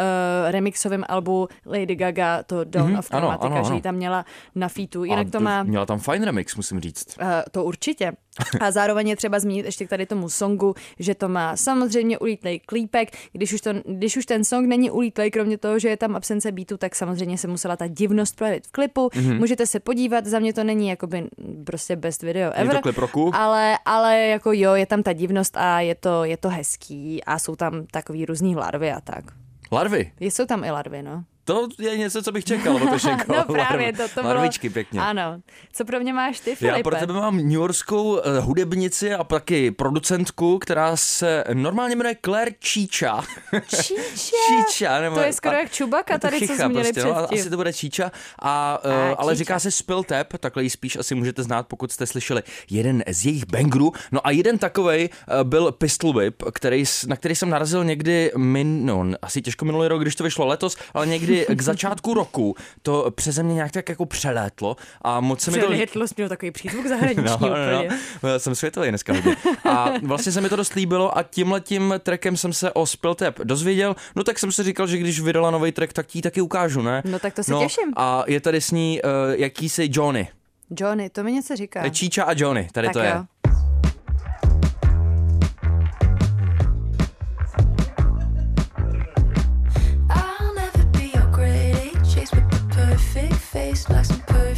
remixovém 0.51 1.05
albu 1.09 1.49
Lady 1.66 1.96
Gaga, 1.96 2.42
to 2.42 2.64
Dawn 2.64 2.90
Mhm, 2.90 2.99
of 2.99 3.09
ano, 3.11 3.20
Chromatica, 3.20 3.46
ano, 3.46 3.64
že 3.64 3.68
ano. 3.68 3.77
ji 3.77 3.83
tam 3.83 3.94
měla 3.94 4.25
na 4.55 4.68
featu. 4.68 5.03
A 5.03 5.07
Jinak 5.07 5.31
to 5.31 5.40
má... 5.40 5.62
Měla 5.62 5.87
tam 5.87 5.99
fajn 5.99 6.23
remix, 6.23 6.57
musím 6.57 6.81
říct. 6.81 7.18
Uh, 7.23 7.27
to 7.51 7.64
určitě. 7.64 8.12
A 8.61 8.70
zároveň 8.70 9.09
je 9.09 9.16
třeba 9.16 9.38
zmínit 9.38 9.66
ještě 9.66 9.87
k 9.87 9.88
tady 9.88 10.07
tomu 10.07 10.29
songu, 10.29 10.74
že 10.98 11.14
to 11.14 11.29
má 11.29 11.57
samozřejmě 11.57 12.18
ulítlej 12.18 12.61
klípek. 12.61 13.09
Když 13.33 13.53
už, 13.53 13.61
to, 13.61 13.70
když 13.85 14.16
už 14.16 14.26
ten 14.26 14.44
song 14.44 14.66
není 14.66 14.90
ulítlej, 14.90 15.31
kromě 15.31 15.59
toho, 15.59 15.79
že 15.79 15.88
je 15.88 15.96
tam 15.96 16.16
absence 16.16 16.53
beatu, 16.53 16.76
tak 16.76 16.94
samozřejmě 16.94 17.38
se 17.38 17.48
musela 17.48 17.76
ta 17.76 17.87
divnost 17.87 18.37
projevit 18.37 18.66
v 18.66 18.72
klipu. 18.72 19.11
Mhm. 19.14 19.31
Mm-hmm. 19.31 19.38
Můžete 19.38 19.66
se 19.66 19.81
podívat, 19.81 20.26
za 20.26 20.38
mě 20.38 20.53
to 20.53 20.64
není 20.64 20.88
jakoby 20.88 21.29
prostě 21.64 21.96
best 21.96 22.22
video 22.22 22.53
ever. 22.55 22.76
to 22.76 22.83
klip 22.83 22.98
roku? 22.98 23.31
Ale, 23.35 23.79
ale 23.85 24.20
jako 24.20 24.53
jo, 24.53 24.74
je 24.74 24.87
tam 24.87 25.03
ta 25.03 25.12
divnost 25.12 25.57
a 25.57 25.81
je 25.81 25.94
to, 25.94 26.24
je 26.24 26.37
to 26.37 26.48
hezký 26.48 27.24
a 27.24 27.38
jsou 27.38 27.57
tam 27.57 27.87
takový 27.87 28.26
různý 28.26 28.57
larvy 28.57 28.92
a 28.92 29.00
tak. 29.00 29.24
Larvy. 29.72 30.12
Jsou 30.20 30.46
tam 30.46 30.64
i 30.64 30.70
larvy, 30.70 31.03
no. 31.03 31.24
To 31.55 31.69
je 31.79 31.99
něco, 31.99 32.23
co 32.23 32.33
bych 32.33 32.45
čekal. 32.45 32.77
od 32.83 32.91
Tošenko. 32.91 33.33
no 33.37 33.45
právě, 33.45 33.93
to, 33.93 34.09
to 34.09 34.21
bylo... 34.23 34.35
Larvičky 34.35 34.71
pěkně. 34.71 35.01
Ano. 35.01 35.41
Co 35.73 35.85
pro 35.85 36.01
mě 36.01 36.13
máš 36.13 36.41
ty, 36.41 36.57
Filipe? 36.57 36.79
Já 36.79 36.83
pro 36.83 36.97
tebe 36.97 37.13
mám 37.13 37.37
New 37.37 37.51
Yorkskou 37.53 38.05
uh, 38.13 38.19
hudebnici 38.41 39.15
a 39.15 39.25
taky 39.25 39.71
producentku, 39.71 40.59
která 40.59 40.97
se 40.97 41.45
normálně 41.53 41.97
jmenuje 41.97 42.17
Claire 42.25 42.51
Číča. 42.59 43.23
Číča. 43.69 43.95
Číča. 44.69 45.01
Nebo, 45.01 45.17
To 45.17 45.23
je 45.23 45.33
skoro 45.33 45.57
a- 45.57 45.59
jak 45.61 45.73
Čubaka 45.73 46.19
tady, 46.19 46.39
co 46.39 46.47
chicha 46.47 46.55
jsme 46.55 46.69
měli 46.69 46.93
prostě, 46.93 47.09
no, 47.09 47.15
předtím. 47.15 47.39
Asi 47.41 47.51
to 47.51 47.57
bude 47.57 47.73
Číča, 47.73 48.11
a, 48.43 48.79
uh, 48.85 48.93
A, 48.93 49.13
ale 49.15 49.33
Číča. 49.35 49.39
říká 49.39 49.59
se 49.59 49.71
Spill 49.71 50.05
Tap, 50.05 50.27
takhle 50.41 50.63
ji 50.63 50.71
spíš 50.71 50.97
asi 50.97 51.15
můžete 51.15 51.43
znát, 51.43 51.67
pokud 51.67 51.93
jste 51.93 52.07
slyšeli 52.07 52.43
jeden 52.71 53.03
z 53.09 53.27
jejich 53.27 53.47
bangerů. 53.47 53.93
No 54.13 54.27
a 54.27 54.31
jeden 54.31 54.59
takovej 54.59 55.09
uh, 55.41 55.45
byl 55.45 55.73
Pistol 55.73 56.13
Whip, 56.13 56.43
který, 56.53 56.85
na 57.07 57.17
který 57.17 57.35
jsem 57.35 57.51
narazil 57.51 57.85
někdy, 57.85 58.33
min, 58.37 58.87
no, 58.87 59.05
asi 59.23 59.43
těžko 59.43 59.65
minulý 59.65 59.89
rok, 59.89 60.03
když 60.03 60.15
to 60.17 60.25
vyšlo 60.25 60.47
letos, 60.47 60.77
ale 60.95 61.07
někdy 61.07 61.39
k 61.55 61.62
začátku 61.62 62.14
roku 62.14 62.55
to 62.83 63.11
přeze 63.11 63.42
mě 63.42 63.55
nějak 63.55 63.72
tak 63.72 63.88
jako 63.88 64.07
přelétlo 64.07 64.76
a 65.03 65.20
moc 65.20 65.40
se 65.40 65.50
mi 65.50 65.59
to... 65.59 65.66
Přelétlo 65.66 66.07
měl 66.16 66.29
takový 66.29 66.50
přízvuk 66.50 66.87
zahraniční 66.87 67.24
No, 67.24 67.38
no, 67.40 67.48
úplně. 67.48 67.88
no. 68.22 68.29
Já 68.29 68.38
jsem 68.38 68.55
světový 68.55 68.88
dneska 68.88 69.12
hodně. 69.12 69.37
A 69.70 69.92
vlastně 70.03 70.33
se 70.33 70.40
mi 70.40 70.48
to 70.48 70.57
dost 70.57 70.74
líbilo 70.74 71.18
a 71.18 71.22
tímhletím 71.22 71.94
trackem 71.98 72.37
jsem 72.37 72.53
se 72.53 72.72
o 72.72 72.87
Spill 72.87 73.14
Tap 73.14 73.38
dozvěděl. 73.44 73.96
No 74.16 74.24
tak 74.24 74.38
jsem 74.38 74.53
si 74.53 74.62
říkal, 74.62 74.87
že 74.87 74.98
když 74.98 75.20
vydala 75.20 75.50
nový 75.50 75.72
track, 75.72 75.92
tak 75.92 76.07
ti 76.07 76.18
ji 76.18 76.22
taky 76.22 76.40
ukážu, 76.40 76.83
ne? 76.83 77.03
No, 77.05 77.18
tak 77.18 77.35
to 77.35 77.44
se 77.44 77.53
těším. 77.55 77.92
A 77.96 78.24
je 78.26 78.40
tady 78.40 78.61
s 78.61 78.70
ní 78.70 79.00
uh, 79.03 79.11
jakýsi 79.40 79.88
Johnny. 79.92 80.29
Johnny, 80.81 81.11
to 81.11 81.24
mi 81.24 81.33
něco 81.33 81.57
říká. 81.57 81.88
Číča 81.88 82.24
a 82.24 82.33
Johnny, 82.37 82.68
tady 82.72 82.87
tak 82.87 82.92
to 82.92 82.98
je. 82.98 83.09
jo. 83.11 83.14
I'll 83.16 83.26
nice, 93.88 94.11
and 94.11 94.27
pretty. 94.27 94.50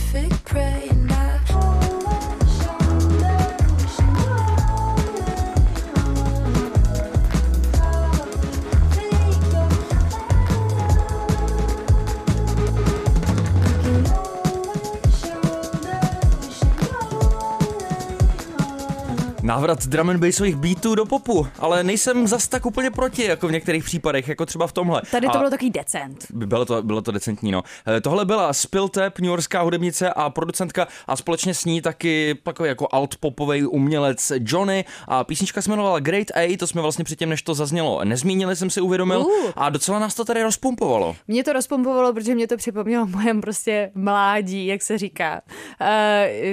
Návrat 19.43 19.87
drum 19.87 20.11
and 20.11 20.21
bassových 20.21 20.57
beatů 20.57 20.95
do 20.95 21.07
popu, 21.07 21.47
ale 21.59 21.85
nejsem 21.85 22.27
zas 22.27 22.49
tak 22.49 22.67
úplně 22.67 22.91
proti, 22.91 23.25
jako 23.25 23.49
v 23.49 23.53
některých 23.53 23.85
případech, 23.85 24.29
jako 24.29 24.47
třeba 24.47 24.67
v 24.67 24.73
tomhle. 24.73 25.03
Tady 25.11 25.27
to 25.27 25.35
A- 25.35 25.39
bylo 25.39 25.51
takový 25.51 25.71
decent. 25.71 26.27
Bylo 26.31 26.65
to, 26.65 26.83
bylo 26.83 27.03
to 27.03 27.13
decentní, 27.13 27.53
no. 27.53 27.63
Eh, 27.97 28.01
Tohle 28.01 28.25
byla 28.25 28.53
Spill 28.53 28.89
Tap, 28.89 29.19
New 29.19 29.29
Yorkská 29.29 29.63
hudebnice 29.63 30.13
a 30.13 30.31
producentka 30.31 30.87
a 31.07 31.17
společně 31.17 31.55
s 31.55 31.65
ní 31.65 31.83
taky 31.83 32.39
takový 32.43 32.69
jako 32.69 32.89
alt-popový 32.93 33.67
umělec 33.67 34.33
Johnny 34.41 34.85
a 35.09 35.25
písnička 35.25 35.63
se 35.63 35.71
jmenovala 35.71 36.01
Great 36.01 36.27
A, 36.35 36.57
to 36.57 36.67
jsme 36.67 36.83
vlastně 36.83 37.05
předtím, 37.05 37.29
než 37.29 37.43
to 37.43 37.55
zaznělo, 37.55 38.05
nezmínili, 38.05 38.57
jsem 38.57 38.71
si 38.71 38.81
uvědomil 38.81 39.21
Uh. 39.21 39.51
a 39.57 39.71
docela 39.71 39.99
nás 39.99 40.15
to 40.15 40.25
tady 40.25 40.43
rozpumpovalo. 40.43 41.17
Mě 41.29 41.45
to 41.45 41.53
rozpompovalo, 41.53 42.13
protože 42.13 42.35
mě 42.35 42.49
to 42.49 42.57
připomnělo 42.57 43.07
mojem 43.07 43.41
prostě 43.41 43.91
mládí, 43.95 44.67
jak 44.67 44.83
se 44.83 44.99
říká. 44.99 45.41
Uh, 45.81 45.87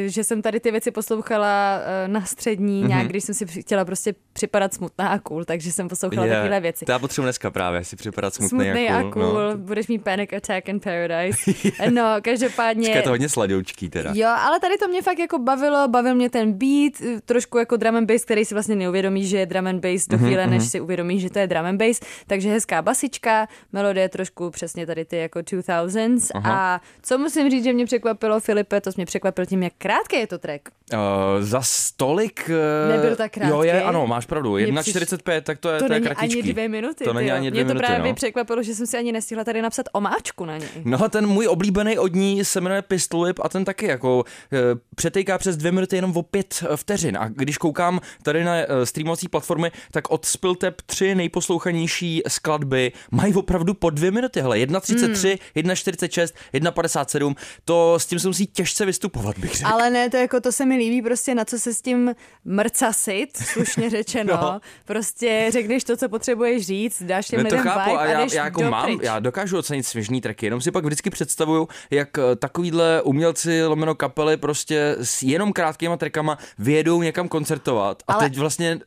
že 0.06 0.24
jsem 0.24 0.42
tady 0.42 0.60
ty 0.60 0.72
věci 0.72 0.92
poslouchala 0.92 1.78
uh, 2.06 2.12
na 2.14 2.26
střední. 2.26 2.80
Nějak, 2.90 3.08
když 3.08 3.24
jsem 3.24 3.36
si 3.36 3.62
chtěla 3.62 3.86
prostě 3.86 4.14
připadat 4.34 4.74
smutná 4.74 5.08
a 5.08 5.20
cool, 5.20 5.46
takže 5.46 5.72
jsem 5.72 5.88
poslouchala 5.88 6.26
Je, 6.26 6.32
takovéhle 6.32 6.60
věci. 6.60 6.86
To 6.86 6.92
já 6.92 7.00
potřebuji 7.00 7.26
dneska 7.26 7.52
právě 7.52 7.84
si 7.84 7.96
připadat 7.96 8.34
smutný, 8.34 8.50
Smutný 8.50 8.90
a 8.90 9.04
cool, 9.04 9.24
No. 9.24 9.58
budeš 9.58 9.88
mít 9.88 10.04
Panic 10.04 10.34
Attack 10.34 10.70
in 10.70 10.80
Paradise. 10.80 11.52
No, 11.94 12.16
každopádně... 12.22 12.90
Je 12.90 13.02
to 13.02 13.10
hodně 13.10 13.30
sladoučký 13.30 13.90
teda. 13.90 14.12
Jo, 14.16 14.28
ale 14.28 14.60
tady 14.60 14.78
to 14.78 14.88
mě 14.88 15.02
fakt 15.02 15.20
jako 15.20 15.40
bavilo, 15.40 15.88
bavil 15.88 16.16
mě 16.16 16.30
ten 16.30 16.54
beat, 16.54 16.94
eh, 17.02 17.22
trošku 17.26 17.58
jako 17.58 17.78
drum 17.78 17.96
and 17.96 18.06
bass, 18.12 18.26
který 18.26 18.46
si 18.46 18.54
vlastně 18.54 18.76
neuvědomí, 18.76 19.26
že 19.28 19.38
je 19.38 19.46
drum 19.46 19.68
and 19.68 19.80
bass 19.80 20.08
do 20.08 20.18
chvíle, 20.18 20.48
než 20.48 20.64
si 20.64 20.82
uvědomí, 20.82 21.20
že 21.20 21.30
to 21.30 21.40
je 21.40 21.48
drum 21.48 21.66
and 21.66 21.78
bass, 21.78 22.00
takže 22.28 22.50
hezká 22.50 22.82
basička, 22.82 23.48
melodie 23.74 24.10
trošku 24.10 24.50
přesně 24.50 24.86
tady 24.86 25.06
ty 25.06 25.18
jako 25.18 25.40
2000s 25.40 26.42
a 26.44 26.82
co 27.02 27.18
musím 27.18 27.50
říct, 27.50 27.64
že 27.64 27.74
mě 27.74 27.86
překvapilo, 27.86 28.40
Filipe, 28.40 28.82
to 28.82 28.92
mě 28.98 29.06
překvapil 29.06 29.46
tím, 29.46 29.64
jak 29.64 29.74
krátký 29.78 30.16
je 30.20 30.28
to 30.28 30.38
track. 30.38 30.62
Uh, 30.94 31.00
za 31.40 31.62
stolik... 31.62 32.50
Nebyl 32.90 33.16
tak 33.16 33.38
Jo, 33.38 33.62
je, 33.64 33.72
krátký. 33.72 33.88
ano, 33.88 34.08
máš 34.08 34.26
pravdu. 34.26 34.54
Mně 34.54 34.66
1,45, 34.68 35.42
tak 35.42 35.58
to 35.60 35.70
je, 35.70 35.80
To, 35.80 35.88
to 35.88 35.94
je 35.94 36.00
není 36.00 36.06
kratičký. 36.16 36.40
ani 36.42 36.54
dvě 36.54 36.70
minuty. 36.70 37.04
To 37.04 37.14
není 37.14 37.32
ani 37.32 37.52
dvě 37.52 37.64
Mě 37.64 37.68
to 37.74 37.74
minuty, 37.78 37.88
právě 37.94 38.10
no. 38.12 38.16
překvapilo, 38.16 38.64
že 38.64 38.76
jsem 38.76 38.88
si 38.88 38.98
ani 38.98 39.12
nestihla 39.12 39.44
tady 39.44 39.62
napsat 39.62 39.86
omáčku 39.94 40.46
na 40.46 40.58
něj. 40.58 40.70
No 40.84 41.04
a 41.04 41.10
ten 41.10 41.28
můj 41.28 41.48
oblíbený 41.48 41.98
od 41.98 42.14
ní 42.16 42.46
se 42.46 42.62
jmenuje 42.62 42.82
Pistol 42.82 43.26
Whip 43.26 43.40
a 43.44 43.50
ten 43.50 43.66
taky 43.66 43.86
jako 43.86 44.24
e, 44.54 44.58
přetejká 44.96 45.38
přes 45.38 45.58
dvě 45.58 45.72
minuty 45.72 45.96
jenom 45.96 46.18
o 46.18 46.24
pět 46.24 46.64
e, 46.74 46.78
vteřin. 46.78 47.18
A 47.18 47.28
když 47.28 47.58
koukám 47.58 48.00
tady 48.24 48.44
na 48.44 48.56
e, 48.56 48.66
streamovací 48.86 49.28
platformy, 49.28 49.72
tak 49.92 50.12
od 50.12 50.26
Spiltep 50.26 50.82
tři 50.82 51.16
nejposlouchanější 51.16 52.22
skladby 52.28 52.92
mají 53.12 53.34
opravdu 53.34 53.74
po 53.74 53.90
dvě 53.90 54.12
minuty. 54.12 54.42
Hele, 54.42 54.58
1.33, 54.58 55.38
Hmm. 55.56 55.72
1.46, 55.72 56.34
1.57, 56.54 57.36
to 57.66 58.00
s 58.00 58.06
tím 58.06 58.20
se 58.20 58.28
musí 58.28 58.48
těžce 58.48 58.86
vystupovat, 58.86 59.38
bych 59.40 59.54
řekl. 59.56 59.70
Ale 59.74 59.90
ne, 59.90 60.10
to 60.10 60.18
jako 60.18 60.40
to 60.42 60.52
se 60.52 60.66
mi 60.66 60.76
líbí 60.78 61.02
prostě 61.02 61.36
na 61.36 61.46
co 61.46 61.60
se 61.60 61.74
s 61.74 61.82
tím 61.82 62.16
mrcasit, 62.64 63.38
slušně 63.38 63.90
řečeno. 63.98 64.38
No. 64.42 64.60
Prostě 64.86 65.48
řekneš 65.52 65.84
to, 65.84 65.98
co 65.98 66.10
potřebuješ 66.10 66.66
říct, 66.66 67.04
dáš 67.04 67.28
těm 67.28 67.42
lidem 67.42 67.64
chápu 67.64 67.90
vibe 67.90 68.02
a 68.02 68.04
a 68.04 68.06
já, 68.06 68.20
jdeš 68.22 68.34
já 68.34 68.44
jako 68.46 68.64
mám, 68.64 69.00
já 69.02 69.20
dokážu 69.20 69.58
ocenit 69.58 69.86
svěžný 69.86 70.22
tracky, 70.22 70.46
jenom 70.46 70.62
si 70.62 70.72
pak 70.72 70.86
vždycky 70.86 71.10
představuju, 71.10 71.68
jak 71.92 72.18
eh, 72.18 72.36
takovýhle 72.36 73.02
umělci 73.02 73.66
lomeno 73.66 73.96
kapely 73.96 74.38
prostě 74.38 74.96
s 75.00 75.24
jenom 75.24 75.54
krátkýma 75.54 75.98
trackama 75.98 76.38
vyjedou 76.60 77.02
někam 77.02 77.28
koncertovat 77.28 78.04
a 78.08 78.14
Ale- 78.14 78.24
teď 78.30 78.38
vlastně 78.38 78.80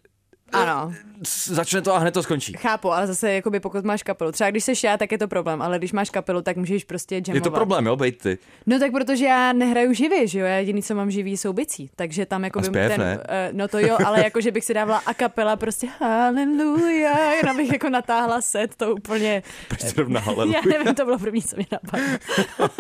Ano, 0.53 0.93
začne 1.47 1.83
to 1.83 1.95
a 1.95 1.99
hned 1.99 2.15
to 2.15 2.23
skončí. 2.23 2.53
chápu, 2.53 2.93
ale 2.93 3.07
zase 3.07 3.33
jakoby 3.33 3.61
pokud 3.61 3.85
máš 3.85 4.03
kapelu, 4.03 4.33
třeba 4.33 4.51
když 4.51 4.65
seš 4.65 4.85
já, 4.85 4.97
tak 4.97 5.13
je 5.13 5.19
to 5.19 5.29
problém, 5.29 5.63
ale 5.63 5.79
když 5.79 5.93
máš 5.93 6.11
kapelu, 6.11 6.43
tak 6.43 6.57
můžeš 6.57 6.85
prostě 6.85 7.15
jamovat. 7.15 7.35
Je 7.35 7.41
to 7.41 7.51
problém, 7.51 7.87
jo, 7.87 7.97
bejt 7.97 8.19
ty. 8.19 8.39
No 8.67 8.79
tak 8.79 8.93
protože 8.93 9.25
já 9.25 9.53
nehraju 9.53 9.93
živě, 9.93 10.27
že 10.27 10.39
jo, 10.39 10.47
já 10.47 10.55
jediný, 10.57 10.83
co 10.83 10.95
mám 10.95 11.11
živý, 11.11 11.37
jsou 11.37 11.53
bicí, 11.53 11.91
takže 11.97 12.27
tam 12.27 12.45
jako 12.45 12.63
zpěv, 12.63 12.89
ten, 12.93 13.01
ne? 13.01 13.21
eh, 13.29 13.49
no 13.53 13.69
to 13.69 13.79
jo, 13.79 13.97
ale 14.07 14.25
jako, 14.25 14.41
že 14.41 14.51
bych 14.51 14.65
si 14.65 14.75
dávala 14.75 15.03
a 15.07 15.15
kapela 15.15 15.57
prostě 15.57 15.87
haleluja, 16.01 17.33
jenom 17.33 17.57
bych 17.57 17.73
jako 17.73 17.89
natáhla 17.89 18.41
set, 18.41 18.75
to 18.77 18.95
úplně, 18.95 19.43
Proč 19.69 19.81
zrovna 19.81 20.21
haleluja? 20.27 20.61
já 20.65 20.79
nevím, 20.79 20.95
to 20.95 21.05
bylo 21.05 21.19
první, 21.19 21.43
co 21.43 21.57
mě 21.57 21.67
napadlo. 21.73 22.19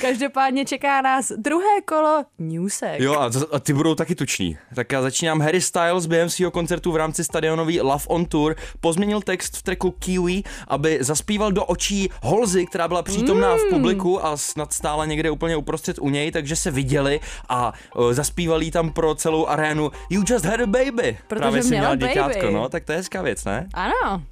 Každopádně 0.00 0.64
čeká 0.64 1.02
nás 1.02 1.32
druhé 1.36 1.80
kolo 1.84 2.24
newsek. 2.38 3.00
Jo, 3.00 3.14
a, 3.14 3.30
a 3.52 3.58
ty 3.58 3.72
budou 3.72 3.94
taky 3.94 4.14
tuční. 4.14 4.58
Tak 4.74 4.92
já 4.92 5.02
začínám. 5.02 5.40
Harry 5.40 5.60
Styles 5.60 6.06
během 6.06 6.30
svého 6.34 6.50
koncertu 6.50 6.92
v 6.92 6.96
rámci 6.96 7.24
stadionový 7.24 7.80
Love 7.80 8.04
on 8.08 8.24
Tour 8.26 8.56
pozměnil 8.80 9.20
text 9.20 9.56
v 9.56 9.62
tracku 9.62 9.90
Kiwi, 9.90 10.42
aby 10.68 10.98
zaspíval 11.00 11.52
do 11.52 11.64
očí 11.64 12.10
Holzy, 12.22 12.66
která 12.66 12.88
byla 12.88 13.02
přítomná 13.02 13.52
Mm. 13.52 13.58
v 13.58 13.70
publiku 13.70 14.24
a 14.26 14.36
snad 14.36 14.72
stála 14.72 15.04
někde 15.04 15.30
úplně 15.30 15.56
uprostřed 15.56 15.98
u 15.98 16.08
něj, 16.08 16.30
takže 16.32 16.56
se 16.56 16.70
viděli 16.70 17.20
a 17.48 17.72
uh, 17.96 18.12
zaspívali 18.12 18.70
tam 18.70 18.90
pro 18.90 19.14
celou 19.14 19.46
arénu 19.46 19.90
You 20.10 20.22
just 20.26 20.44
had 20.44 20.60
a 20.60 20.66
baby. 20.66 21.18
Protože 21.28 21.40
Právě 21.40 21.62
si 21.62 21.68
měla 21.68 21.94
měla 21.94 22.28
no, 22.50 22.68
tak 22.68 22.84
to 22.84 22.92
je 22.92 22.98
hezká 22.98 23.22
věc, 23.22 23.44
ne? 23.44 23.68
Ano. 23.74 24.22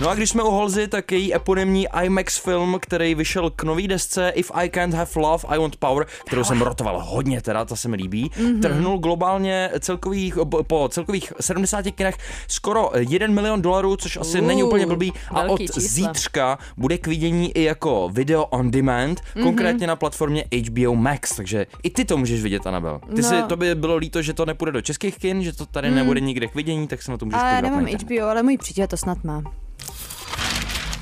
No 0.00 0.08
a 0.10 0.14
když 0.14 0.30
jsme 0.30 0.42
u 0.42 0.50
Holzy, 0.50 0.88
tak 0.88 1.12
její 1.12 1.34
eponymní 1.34 1.86
IMAX 2.04 2.38
film, 2.38 2.76
který 2.80 3.14
vyšel 3.14 3.50
k 3.50 3.62
nový 3.62 3.88
desce 3.88 4.32
If 4.34 4.50
I 4.54 4.68
Can't 4.70 4.94
Have 4.94 5.10
Love, 5.16 5.44
I 5.48 5.58
Want 5.58 5.76
Power, 5.76 6.06
kterou 6.26 6.44
jsem 6.44 6.62
rotoval 6.62 7.02
hodně, 7.04 7.42
teda 7.42 7.64
ta 7.64 7.76
se 7.76 7.88
mi 7.88 7.96
líbí, 7.96 8.30
mm-hmm. 8.30 8.60
trhnul 8.60 8.98
globálně 8.98 9.70
celkových, 9.80 10.34
po- 10.66 10.88
celkových 10.88 11.32
70 11.40 11.82
kinech 11.90 12.14
skoro 12.48 12.90
1 12.98 13.28
milion 13.28 13.62
dolarů, 13.62 13.96
což 13.96 14.16
asi 14.16 14.40
Uh, 14.40 14.46
není 14.46 14.62
úplně 14.62 14.86
blbý. 14.86 15.12
A 15.30 15.42
od 15.42 15.60
čísla. 15.60 15.82
zítřka 15.82 16.58
bude 16.76 16.98
k 16.98 17.06
vidění 17.06 17.52
i 17.56 17.62
jako 17.62 18.08
video 18.12 18.44
on 18.44 18.70
demand, 18.70 19.20
Mhm. 19.20 19.28
mm-hmm. 19.34 19.42
konkrétně 19.46 19.86
na 19.86 19.96
platformě 19.96 20.44
HBO 20.68 20.94
Max, 20.94 21.36
takže 21.36 21.66
i 21.82 21.90
ty 21.90 22.04
to 22.04 22.16
můžeš 22.16 22.42
vidět, 22.42 22.66
Anabel. 22.66 23.00
Ty 23.16 23.22
No. 23.22 23.28
si, 23.28 23.34
to 23.48 23.56
by 23.56 23.74
bylo 23.74 23.96
líto, 23.96 24.22
že 24.22 24.32
to 24.32 24.46
nepůjde 24.46 24.72
do 24.72 24.80
českých 24.82 25.18
kin, 25.18 25.42
že 25.42 25.52
to 25.52 25.66
tady 25.66 25.88
mm. 25.90 25.94
nebude 25.96 26.20
nikde 26.20 26.46
k 26.48 26.54
vidění, 26.54 26.88
tak 26.88 27.02
se 27.02 27.10
na 27.10 27.16
to 27.18 27.24
můžeš 27.24 27.40
Ale 27.40 27.50
já 27.50 27.56
podívat 27.60 27.76
na 27.80 27.82
nemám. 27.86 28.00
HBO, 28.06 28.26
ale 28.30 28.42
můj 28.42 28.58
přítel 28.58 28.86
to 28.86 28.96
snad 28.96 29.24
má. 29.24 29.42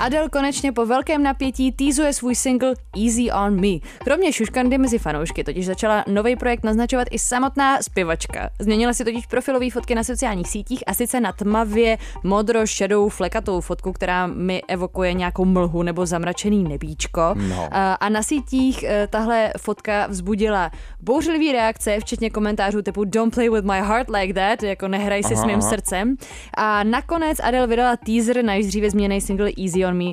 Adele 0.00 0.28
konečně 0.28 0.72
po 0.72 0.86
velkém 0.86 1.22
napětí 1.22 1.72
týzuje 1.72 2.12
svůj 2.12 2.34
single 2.34 2.74
Easy 3.04 3.30
on 3.32 3.60
Me. 3.60 3.78
Kromě 4.04 4.32
šuškandy 4.32 4.78
mezi 4.78 4.98
fanoušky 4.98 5.44
totiž 5.44 5.66
začala 5.66 6.04
nový 6.08 6.36
projekt 6.36 6.64
naznačovat 6.64 7.08
i 7.10 7.18
samotná 7.18 7.82
zpěvačka. 7.82 8.50
Změnila 8.58 8.92
si 8.92 9.04
totiž 9.04 9.26
profilové 9.26 9.70
fotky 9.70 9.94
na 9.94 10.04
sociálních 10.04 10.48
sítích 10.48 10.84
a 10.86 10.94
sice 10.94 11.20
na 11.20 11.32
tmavě 11.32 11.98
modro 12.22 12.66
šedou 12.66 13.08
flekatou 13.08 13.60
fotku, 13.60 13.92
která 13.92 14.26
mi 14.26 14.62
evokuje 14.68 15.12
nějakou 15.12 15.44
mlhu 15.44 15.82
nebo 15.82 16.06
zamračený 16.06 16.64
nebíčko. 16.64 17.20
No. 17.34 17.68
A, 17.72 18.08
na 18.08 18.22
sítích 18.22 18.82
eh, 18.82 19.08
tahle 19.10 19.52
fotka 19.58 20.06
vzbudila 20.06 20.70
bouřlivý 21.00 21.52
reakce, 21.52 22.00
včetně 22.00 22.30
komentářů 22.30 22.82
typu 22.82 23.04
Don't 23.04 23.34
play 23.34 23.50
with 23.50 23.64
my 23.64 23.80
heart 23.80 24.08
like 24.10 24.34
that, 24.34 24.62
jako 24.62 24.88
nehraj 24.88 25.22
si 25.22 25.34
Aha, 25.34 25.42
s 25.42 25.46
mým 25.46 25.58
aha. 25.60 25.70
srdcem. 25.70 26.16
A 26.54 26.84
nakonec 26.84 27.38
Adele 27.42 27.66
vydala 27.66 27.96
teaser 27.96 28.44
na 28.44 28.54
již 28.54 28.66
dříve 28.66 28.90
změněný 28.90 29.20
single 29.20 29.50
Easy 29.58 29.86
on 29.86 29.89
Me. 29.94 30.04
Uh, 30.04 30.12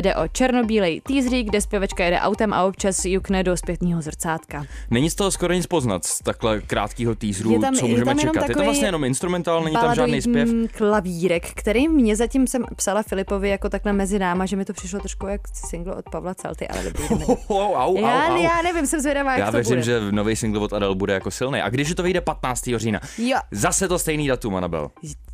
jde 0.00 0.14
o 0.16 0.28
černobílej 0.28 1.00
teasery, 1.00 1.42
kde 1.42 1.60
zpěvačka 1.60 2.04
jede 2.04 2.20
autem 2.20 2.52
a 2.52 2.64
občas 2.64 3.04
jukne 3.04 3.42
do 3.42 3.56
zpětného 3.56 4.02
zrcátka. 4.02 4.64
Není 4.90 5.10
z 5.10 5.14
toho 5.14 5.30
skoro 5.30 5.54
nic 5.54 5.66
poznat 5.66 6.04
z 6.04 6.18
takhle 6.18 6.60
krátkého 6.60 7.14
teaseru, 7.14 7.52
Je 7.52 7.58
tam- 7.58 7.74
co 7.74 7.86
je 7.86 7.90
můžeme 7.92 8.10
jenom 8.10 8.34
čekat. 8.34 8.48
Je 8.48 8.54
to 8.54 8.64
vlastně 8.64 8.86
jenom 8.88 9.04
instrumentál, 9.04 9.64
není 9.64 9.76
tam 9.76 9.94
žádný 9.94 10.22
zpěv. 10.22 10.48
mm, 10.48 10.66
klavírek, 10.76 11.50
který 11.54 11.88
mě 11.88 12.16
zatím 12.16 12.46
jsem 12.46 12.64
psala 12.76 13.02
Filipovi 13.02 13.48
jako 13.48 13.68
takhle 13.68 13.92
mezi 13.92 14.18
náma, 14.18 14.46
že 14.46 14.56
mi 14.56 14.64
to 14.64 14.72
přišlo 14.72 14.98
trošku 15.00 15.26
jak 15.26 15.40
single 15.52 15.94
od 15.94 16.04
Pavla 16.12 16.34
Celty, 16.34 16.68
ale 16.68 16.82
dobrý. 16.84 17.04
Au, 17.26 17.36
au, 17.48 17.74
au, 17.74 17.96
já, 18.00 18.28
au. 18.28 18.42
já 18.42 18.62
nevím, 18.62 18.86
jsem 18.86 19.00
zvědavá, 19.00 19.30
jak 19.30 19.40
Já 19.40 19.46
to 19.46 19.52
věřím, 19.56 19.70
bude. 19.70 19.82
že 19.82 20.00
nový 20.10 20.36
single 20.36 20.60
od 20.62 20.72
Adele 20.72 20.94
bude 20.94 21.12
jako 21.14 21.30
silný. 21.30 21.60
A 21.62 21.68
když 21.68 21.94
to 21.94 22.02
vyjde 22.02 22.20
15. 22.20 22.64
října? 22.76 23.00
Jo. 23.18 23.38
Zase 23.50 23.88
to 23.88 23.98
stejný 23.98 24.28
datum, 24.28 24.56
Anabel. 24.56 24.90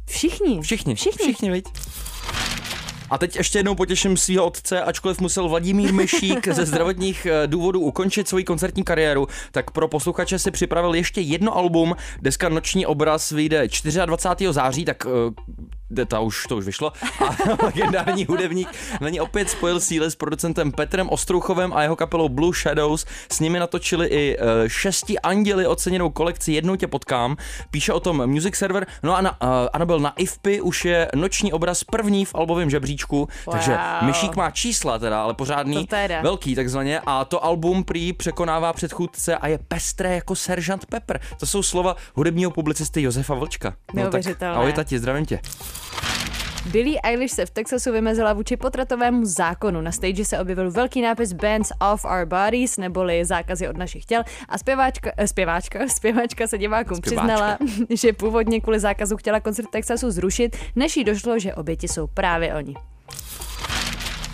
Všichni. 0.07 0.61
Všichni, 0.63 0.95
Všichni. 0.95 1.25
všichni, 1.25 1.51
viď? 1.51 1.65
A 3.11 3.19
teď 3.19 3.37
ještě 3.37 3.59
jednou 3.59 3.75
potěším 3.75 4.17
svého 4.17 4.47
otce, 4.47 4.83
ačkoliv 4.83 5.21
musel 5.21 5.49
Vladimír 5.49 5.93
Myšík 5.93 6.49
ze 6.49 6.67
zdravotních 6.67 7.27
eh, 7.27 7.47
důvodů 7.47 7.81
ukončit 7.81 8.29
svoji 8.29 8.45
koncertní 8.45 8.85
kariéru, 8.85 9.29
tak 9.53 9.71
pro 9.71 9.89
posluchače 9.89 10.39
si 10.39 10.51
připravil 10.51 10.95
ještě 10.95 11.21
jedno 11.21 11.57
album. 11.57 11.97
Deska 12.23 12.49
Noční 12.49 12.87
obraz 12.87 13.31
vyjde 13.31 13.69
24. 14.07 14.53
září, 14.53 14.85
tak 14.85 15.07
eh, 15.07 15.11
ta 16.09 16.21
už, 16.21 16.47
to 16.49 16.57
už 16.57 16.65
vyšlo. 16.65 16.93
A 17.03 17.37
legendární 17.65 18.25
hudebník 18.25 18.69
na 19.01 19.09
ní 19.09 19.21
opět 19.21 19.51
spojil 19.51 19.81
síly 19.81 20.11
s 20.11 20.15
producentem 20.15 20.73
Petrem 20.73 21.09
Ostrouchovem 21.09 21.73
a 21.73 21.83
jeho 21.83 21.97
kapelou 21.97 22.29
Blue 22.29 22.53
Shadows. 22.55 23.07
S 23.33 23.41
nimi 23.41 23.59
natočili 23.59 24.07
i 24.07 24.37
eh, 24.39 24.69
šesti 24.69 25.19
anděli 25.19 25.67
oceněnou 25.67 26.11
kolekci 26.11 26.53
Jednou 26.53 26.77
tě 26.77 26.87
potkám. 26.87 27.37
Píše 27.71 27.93
o 27.93 28.01
tom 28.01 28.27
Music 28.27 28.57
Server. 28.57 28.87
No 29.03 29.17
a 29.17 29.21
na, 29.21 29.43
uh, 29.43 29.49
Anabel 29.73 30.01
na 30.01 30.13
IFPy 30.17 30.61
už 30.61 30.85
je 30.85 31.09
noční 31.15 31.53
obraz 31.53 31.85
první 31.85 32.25
v 32.25 32.35
albovém 32.35 32.71
žebříčku, 32.71 33.29
takže 33.51 33.73
Wow. 33.73 34.07
Myšík 34.07 34.37
má 34.37 34.51
čísla 34.51 34.99
teda, 34.99 35.23
ale 35.23 35.35
pořádný, 35.35 35.87
teda. 35.87 36.23
velký 36.23 36.55
takzvaně 36.55 37.01
a 37.07 37.25
to 37.25 37.45
album 37.45 37.85
prý 37.85 38.13
překonává 38.13 38.73
předchůdce 38.73 39.37
a 39.37 39.49
je 39.49 39.59
pestré 39.69 40.15
jako 40.15 40.35
Seržant 40.37 40.87
Pepper. 40.87 41.21
To 41.41 41.47
jsou 41.47 41.63
slova 41.63 41.97
hudebního 42.15 42.51
publicisty 42.51 43.03
Josefa 43.03 43.35
Vlčka. 43.35 43.75
No 43.95 44.11
tak 44.11 44.23
ahoj 44.43 44.73
tati, 44.73 44.99
zdravím 44.99 45.27
tě. 45.27 45.41
Billie 46.67 47.01
Eilish 47.01 47.35
se 47.35 47.47
v 47.47 47.51
Texasu 47.51 47.93
vymezila 47.93 48.33
vůči 48.33 48.57
potratovému 48.57 49.25
zákonu. 49.25 49.81
Na 49.81 49.93
stage 49.93 50.25
se 50.25 50.39
objevil 50.39 50.71
velký 50.71 51.03
nápis 51.03 51.33
Bands 51.33 51.73
off 51.93 52.05
our 52.05 52.27
bodies, 52.27 52.77
neboli 52.77 53.25
zákazy 53.25 53.69
od 53.69 53.77
našich 53.77 54.05
těl 54.05 54.23
a 54.49 54.59
zpěváčka, 54.59 55.13
eh, 55.17 55.29
zpěváčka, 55.29 55.89
zpěváčka 55.89 56.47
se 56.47 56.59
divákům 56.59 56.97
Zpěváčka. 56.97 57.27
přiznala, 57.27 57.59
že 57.91 58.13
původně 58.13 58.61
kvůli 58.61 58.81
zákazu 58.81 59.17
chtěla 59.17 59.41
koncert 59.41 59.67
v 59.67 59.71
Texasu 59.71 60.11
zrušit, 60.11 60.57
než 60.77 60.97
jí 60.97 61.05
došlo, 61.05 61.39
že 61.39 61.55
oběti 61.55 61.89
jsou 61.89 62.07
právě 62.07 62.55
oni. 62.55 62.75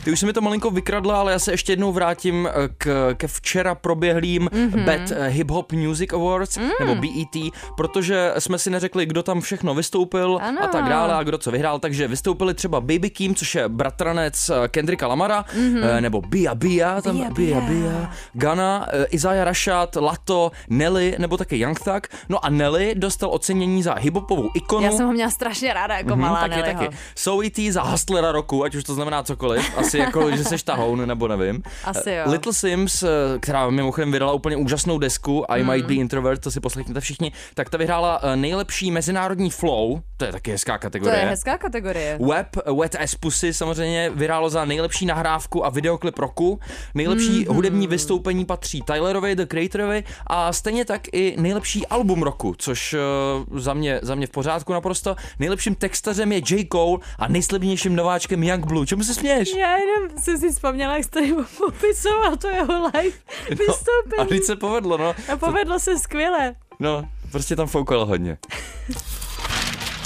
Ty 0.05 0.13
už 0.13 0.21
se 0.21 0.27
mi 0.27 0.33
to 0.33 0.41
malinko 0.41 0.71
vykradla, 0.71 1.21
ale 1.21 1.33
já 1.33 1.39
se 1.39 1.53
ještě 1.53 1.73
jednou 1.73 1.93
vrátím 1.93 2.49
eh, 2.49 2.69
k, 2.79 3.15
ke 3.15 3.27
včera 3.29 3.75
proběhlým 3.75 4.49
Mhm. 4.53 4.71
mm-hmm. 4.71 4.85
BET 4.85 5.11
eh, 5.11 5.29
Hip 5.29 5.51
Hop 5.51 5.73
Music 5.73 6.13
Awards, 6.13 6.57
mm. 6.59 6.69
nebo 6.81 6.95
BET, 6.95 7.53
protože 7.77 8.33
jsme 8.39 8.59
si 8.59 8.71
neřekli, 8.71 9.07
kdo 9.07 9.23
tam 9.23 9.41
všechno 9.41 9.75
vystoupil 9.75 10.39
Ano. 10.43 10.63
a 10.63 10.67
tak 10.67 10.85
dále 10.89 11.15
a 11.15 11.23
kdo 11.23 11.39
co 11.39 11.51
vyhrál, 11.51 11.79
takže 11.79 12.09
vystoupili 12.09 12.55
třeba 12.55 12.81
Baby 12.81 13.11
Keem, 13.11 13.35
což 13.35 13.55
je 13.55 13.69
bratranec 13.69 14.51
eh, 14.51 14.69
Kendricka 14.69 15.07
Lamara, 15.07 15.45
mm-hmm. 15.57 16.01
nebo 16.01 16.21
Bia 16.21 16.55
Bia, 16.55 17.01
tam. 17.01 17.17
Bia 17.17 17.31
Bia 17.31 17.61
Bia. 17.61 17.69
Bia, 17.91 18.11
Gana, 18.33 18.87
Isaiah 19.11 19.45
Rashad, 19.45 19.97
Lato, 19.97 20.51
Nelly, 20.69 21.15
nebo 21.19 21.37
také 21.37 21.57
Young 21.57 21.79
Thug. 21.81 22.07
No 22.29 22.45
a 22.45 22.51
Nelly 22.51 22.95
dostal 22.97 23.31
ocenění 23.33 23.83
za 23.83 23.95
hiphopovou 23.95 24.51
ikonu. 24.55 24.85
Já 24.87 24.93
jsem 24.93 25.07
ho 25.07 25.13
měla 25.13 25.31
strašně 25.31 25.73
ráda 25.75 25.97
jako 25.97 26.09
Mhm, 26.11 26.21
malá 26.21 26.41
taky, 26.41 26.51
Nellyho. 26.63 26.81
taky. 26.81 27.51
Ty 27.51 27.73
za 27.73 27.83
hustlera 27.83 28.33
roku, 28.33 28.65
ať 28.65 28.75
už 28.75 28.85
to 28.85 28.95
znamená 28.95 29.23
cokoliv. 29.23 29.79
Asi 29.79 29.90
jako, 29.99 30.37
že 30.37 30.45
seš 30.45 30.63
tahoun, 30.63 31.09
nebo 31.09 31.29
nevím. 31.29 31.63
Asi 31.85 32.11
jo. 32.11 32.25
Little 32.27 32.53
Sims, 32.53 33.03
eh, 33.03 33.09
která 33.41 33.71
mimochodem 33.71 34.13
vydala 34.13 34.33
úplně 34.33 34.57
úžasnou 34.57 34.99
desku 34.99 35.45
I 35.49 35.63
Might 35.63 35.87
Be 35.87 35.95
Introvert, 35.95 36.41
to 36.41 36.51
si 36.51 36.61
poslechněte 36.61 37.01
všichni, 37.01 37.33
tak 37.55 37.71
ta 37.71 37.79
vyhrála 37.79 38.21
eh, 38.23 38.37
nejlepší 38.37 38.91
mezinárodní 38.91 39.51
flow, 39.51 40.01
to 40.21 40.25
je 40.27 40.33
taky 40.33 40.51
hezká 40.51 40.79
To 40.79 40.83
kategorie. 40.83 41.21
je 41.21 41.27
hezká 41.27 41.59
kategorie. 41.59 42.19
Web, 42.29 42.47
Wet 42.81 42.95
as 42.95 43.15
Pussy 43.15 43.55
samozřejmě 43.55 44.11
vyhrálo 44.11 44.51
za 44.51 44.65
nejlepší 44.65 45.07
nahrávku 45.07 45.67
a 45.67 45.71
videoklip 45.71 46.19
roku. 46.19 46.61
Nejlepší 46.95 47.45
mm-hmm. 47.45 47.55
hudební 47.55 47.87
vystoupení 47.87 48.45
patří 48.45 48.83
Tylerovi, 48.83 49.37
The 49.37 49.47
Creatorovi 49.47 50.05
a 50.27 50.53
stejně 50.53 50.85
tak 50.85 51.03
i 51.13 51.37
nejlepší 51.39 51.87
album 51.87 52.23
roku, 52.23 52.55
což 52.59 52.95
uh, 53.49 53.59
za, 53.59 53.75
mě, 53.75 54.01
za 54.03 54.15
mě 54.15 54.27
v 54.27 54.31
pořádku 54.31 54.73
naprosto. 54.73 55.17
Nejlepším 55.39 55.75
textařem 55.75 56.33
je 56.33 56.39
J. 56.51 56.69
Cole 56.73 56.99
a 57.19 57.29
nejslibnějším 57.29 57.97
nováčkem 57.97 58.43
Young 58.43 58.67
Blue. 58.67 58.87
Čemu 58.87 59.05
se 59.05 59.15
směješ? 59.15 59.55
Já 59.55 59.77
jenom 59.77 60.19
jsem 60.19 60.39
si 60.39 60.51
vzpomněla, 60.51 60.97
jak 60.97 61.07
tady 61.07 61.35
popisoval 61.59 62.37
to 62.37 62.49
jeho 62.49 62.75
live 62.95 63.17
vystoupení. 63.49 64.19
No, 64.19 64.25
a 64.25 64.25
teď 64.25 64.43
se 64.43 64.57
povedlo, 64.57 64.99
no. 64.99 65.15
A 65.33 65.37
povedlo 65.37 65.79
se 65.79 65.99
skvěle. 65.99 66.55
No, 66.79 67.09
prostě 67.33 67.57
tam 67.57 67.67
foukalo 67.67 68.07
hodně. 68.07 68.39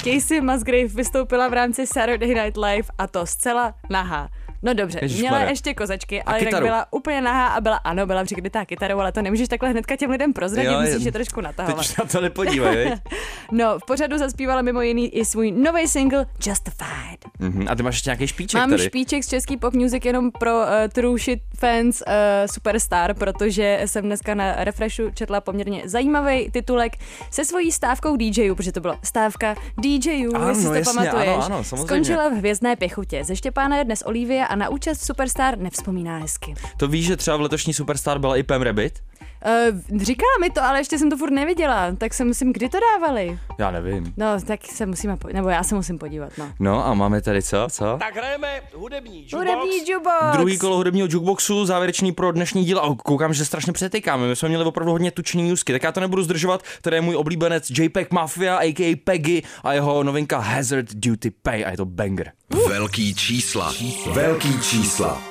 Casey 0.05 0.41
Musgrave 0.41 0.87
vystoupila 0.87 1.47
v 1.49 1.53
rámci 1.53 1.87
Saturday 1.87 2.35
Night 2.35 2.57
Live 2.57 2.89
a 2.97 3.07
to 3.07 3.25
zcela 3.25 3.73
nahá. 3.89 4.29
No 4.63 4.73
dobře, 4.73 4.99
Ježišmarja. 5.01 5.37
měla 5.37 5.49
ještě 5.49 5.73
kozačky, 5.73 6.23
ale 6.23 6.39
jinak 6.39 6.61
byla 6.63 6.85
úplně 6.91 7.21
nahá 7.21 7.47
a 7.47 7.61
byla, 7.61 7.75
ano, 7.77 8.05
byla 8.05 8.23
přikrytá 8.23 8.65
kytarou, 8.65 8.99
ale 8.99 9.11
to 9.11 9.21
nemůžeš 9.21 9.47
takhle 9.47 9.69
hnedka 9.69 9.95
těm 9.95 10.09
lidem 10.11 10.33
prozradit, 10.33 10.71
Jo, 10.71 10.81
musíš 10.81 11.05
je- 11.05 11.11
trošku 11.11 11.35
Teď 11.35 11.43
natahovat. 11.45 11.79
už 11.85 11.97
na 11.97 12.05
to 12.05 12.21
nepodívej? 12.21 12.93
No, 13.51 13.79
v 13.79 13.85
pořadu 13.87 14.17
zaspívala 14.17 14.61
mimo 14.61 14.81
jiný 14.81 15.15
i 15.15 15.25
svůj 15.25 15.51
nový 15.51 15.87
single 15.87 16.25
Justified. 16.47 17.25
Mhm. 17.39 17.65
A 17.69 17.75
ty 17.75 17.83
máš 17.83 17.95
ještě 17.95 18.09
nějaký 18.09 18.27
špíček 18.27 18.59
Mám 18.61 18.69
tady? 18.69 18.83
špíček 18.83 19.23
z 19.23 19.27
český 19.27 19.57
pop 19.57 19.73
music 19.73 20.05
jenom 20.05 20.31
pro 20.31 20.55
uh, 20.57 20.63
true 20.93 21.19
shit 21.19 21.39
fans 21.59 22.03
uh, 22.07 22.13
Superstar, 22.45 23.13
protože 23.13 23.81
jsem 23.85 24.03
dneska 24.05 24.33
na 24.35 24.63
Refreshu 24.63 25.09
četla 25.13 25.41
poměrně 25.41 25.81
zajímavý 25.85 26.51
titulek 26.51 26.93
se 27.31 27.45
svojí 27.45 27.71
stávkou 27.71 28.15
DJů, 28.15 28.55
protože 28.55 28.71
to 28.71 28.79
byla 28.79 28.99
stávka 29.03 29.55
DJů, 29.77 30.35
Ano, 30.35 30.49
jestli 30.49 30.63
si 30.63 30.69
to 30.69 30.73
jasně, 30.75 30.93
pamatuješ. 30.93 31.27
ano, 31.29 31.45
ano, 31.45 31.63
samozřejmě. 31.63 31.87
Skončila 31.87 32.29
v 32.29 32.33
Hvězdné 32.33 32.75
pěchotě. 32.75 33.23
Ze 33.23 33.35
Štěpána 33.35 33.77
je 33.77 33.83
dnes 33.83 34.03
Olivie 34.05 34.47
a 34.47 34.54
na 34.55 34.69
účast 34.69 35.05
Superstar 35.05 35.57
nevzpomíná 35.57 36.17
hezky. 36.17 36.53
To 36.77 36.87
víš, 36.87 37.05
že 37.05 37.17
třeba 37.17 37.37
v 37.37 37.41
letošní 37.41 37.73
Superstar 37.73 38.19
byla 38.19 38.37
i 38.37 38.43
Pam 38.43 38.61
Rabbit? 38.61 38.99
Uh, 39.45 40.01
říkala 40.01 40.29
mi 40.41 40.49
to, 40.49 40.63
ale 40.63 40.79
ještě 40.79 40.97
jsem 40.99 41.09
to 41.09 41.17
furt 41.17 41.31
neviděla, 41.31 41.91
tak 41.97 42.13
se 42.13 42.25
musím, 42.25 42.53
kdy 42.53 42.69
to 42.69 42.77
dávali? 42.93 43.39
Já 43.59 43.71
nevím. 43.71 44.13
No, 44.17 44.27
tak 44.47 44.59
se 44.65 44.85
musíme, 44.85 45.17
po- 45.17 45.27
nebo 45.33 45.49
já 45.49 45.63
se 45.63 45.75
musím 45.75 45.97
podívat, 45.97 46.31
no. 46.37 46.51
No 46.59 46.85
a 46.87 46.93
máme 46.93 47.21
tady 47.21 47.41
co? 47.41 47.67
Co? 47.71 47.97
Tak 47.99 48.15
hrajeme 48.15 48.61
hudební 48.75 49.21
jukebox. 49.23 49.33
Hudební 49.33 49.77
jukebox! 49.91 50.15
Druhý 50.37 50.57
kolo 50.57 50.75
hudebního 50.75 51.07
jukeboxu, 51.11 51.65
závěrečný 51.65 52.11
pro 52.11 52.31
dnešní 52.31 52.65
díl. 52.65 52.79
A 52.79 52.95
koukám, 53.03 53.33
že 53.33 53.45
strašně 53.45 53.73
přetýkáme. 53.73 54.27
My 54.27 54.35
jsme 54.35 54.49
měli 54.49 54.63
opravdu 54.65 54.91
hodně 54.91 55.11
tučný 55.11 55.43
newsky, 55.49 55.73
tak 55.73 55.83
já 55.83 55.91
to 55.91 55.99
nebudu 55.99 56.23
zdržovat. 56.23 56.63
Tady 56.81 56.97
je 56.97 57.01
můj 57.01 57.15
oblíbenec 57.15 57.71
JPEG 57.79 58.11
Mafia, 58.11 58.57
a.k.a. 58.57 58.95
Peggy 59.03 59.41
a 59.63 59.73
jeho 59.73 60.03
novinka 60.03 60.37
Hazard 60.39 60.87
Duty 60.93 61.31
Pay 61.31 61.65
a 61.65 61.71
je 61.71 61.77
to 61.77 61.85
banger. 61.85 62.31
Velký 62.67 63.15
čísla. 63.15 63.73
Velký 64.13 64.59
čísla. 64.61 65.21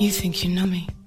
You 0.00 0.10
think 0.20 0.44
you 0.44 0.54
know 0.54 0.66
me? 0.70 0.97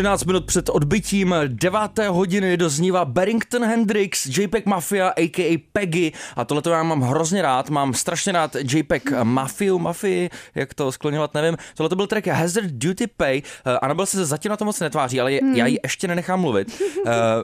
13 0.00 0.24
minut 0.24 0.44
před 0.44 0.68
odbytím 0.68 1.34
9. 1.46 1.80
hodiny 2.08 2.56
dozníva 2.56 3.04
Barrington 3.04 3.64
Hendrix, 3.64 4.26
JPEG 4.26 4.66
Mafia, 4.66 5.08
a.k.a. 5.08 5.58
Peggy. 5.72 6.12
A 6.36 6.44
tohle 6.44 6.62
to 6.62 6.70
já 6.70 6.82
mám 6.82 7.00
hrozně 7.00 7.42
rád, 7.42 7.70
mám 7.70 7.94
strašně 7.94 8.32
rád 8.32 8.56
JPEG 8.72 9.12
Mafiu, 9.22 9.78
Mafii, 9.78 10.30
jak 10.54 10.74
to 10.74 10.92
skloňovat, 10.92 11.34
nevím. 11.34 11.56
Tohle 11.74 11.88
to 11.88 11.96
byl 11.96 12.06
track 12.06 12.26
Hazard 12.26 12.70
Duty 12.70 13.06
Pay. 13.06 13.42
Uh, 13.66 13.72
Anabel 13.82 14.06
se 14.06 14.26
zatím 14.26 14.50
na 14.50 14.56
to 14.56 14.64
moc 14.64 14.80
netváří, 14.80 15.20
ale 15.20 15.32
hmm. 15.32 15.54
já 15.54 15.66
ji 15.66 15.78
ještě 15.82 16.08
nenechám 16.08 16.40
mluvit. 16.40 16.82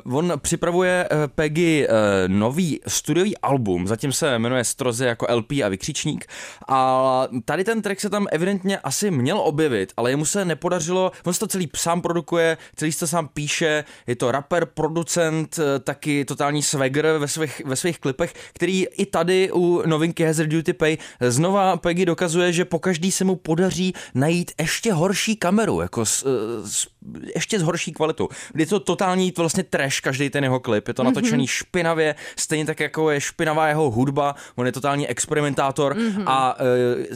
Uh, 0.05 0.17
on 0.17 0.33
připravuje 0.37 1.09
uh, 1.13 1.19
Peggy 1.35 1.89
uh, 1.89 1.95
nový 2.27 2.81
studiový 2.87 3.39
album, 3.39 3.87
zatím 3.87 4.13
se 4.13 4.39
jmenuje 4.39 4.65
Stroze 4.65 5.07
jako 5.07 5.27
LP 5.35 5.53
a 5.65 5.69
vykřičník. 5.69 6.27
A 6.69 7.29
tady 7.45 7.65
ten 7.65 7.83
track 7.83 8.01
se 8.01 8.11
tam 8.11 8.27
evidentně 8.33 8.79
asi 8.79 9.11
měl 9.11 9.39
objevit, 9.39 9.93
ale 9.97 10.11
jemu 10.11 10.25
se 10.25 10.45
nepodařilo, 10.45 11.13
on 11.25 11.33
se 11.33 11.41
to 11.41 11.47
celý 11.47 11.69
sám 11.77 12.03
produkuje, 12.03 12.46
celý 12.77 12.93
se 12.93 12.99
to 12.99 13.07
sám 13.07 13.29
píše, 13.29 13.85
je 14.07 14.17
to 14.17 14.33
rapper, 14.33 14.67
producent, 14.67 15.59
eh, 15.59 15.79
taky 15.79 16.25
totální 16.25 16.63
swagger 16.63 17.19
ve 17.19 17.29
svých, 17.29 17.63
ve 17.65 17.77
svých 17.77 17.99
klipech, 17.99 18.35
který 18.53 18.87
i 18.87 19.07
tady 19.07 19.53
u 19.53 19.83
novinky 19.87 20.25
Hazard 20.25 20.51
Duty 20.51 20.73
Pay 20.73 20.97
znova 21.21 21.77
Peggy 21.77 22.05
dokazuje, 22.05 22.53
že 22.53 22.65
po 22.65 22.79
každý 22.79 23.13
se 23.13 23.25
mu 23.25 23.37
podaří 23.37 23.95
najít 24.15 24.53
ještě 24.61 24.93
horší 24.93 25.37
kameru, 25.37 25.81
jako 25.81 26.07
s, 26.07 26.25
eh, 26.27 26.69
s, 26.69 26.87
ještě 27.35 27.59
s 27.59 27.63
horší 27.63 27.93
kvalitou. 27.93 28.29
Je 28.55 28.67
to 28.67 28.81
totální 28.81 29.33
vlastně 29.39 29.63
trash, 29.63 30.01
každý 30.01 30.31
ten 30.31 30.45
jeho 30.45 30.61
klip, 30.61 30.89
je 30.89 30.95
to 30.95 31.03
natočený 31.03 31.45
mm-hmm. 31.45 31.51
špinavě, 31.51 32.15
stejně 32.37 32.67
tak 32.67 32.81
jako 32.81 33.11
je 33.11 33.21
špinavá 33.21 33.69
jeho 33.69 33.91
hudba, 33.91 34.35
on 34.57 34.67
je 34.67 34.73
totální 34.73 35.09
experimentátor 35.09 35.97
mm-hmm. 35.97 36.25
a 36.27 36.57
uh, 36.61 36.67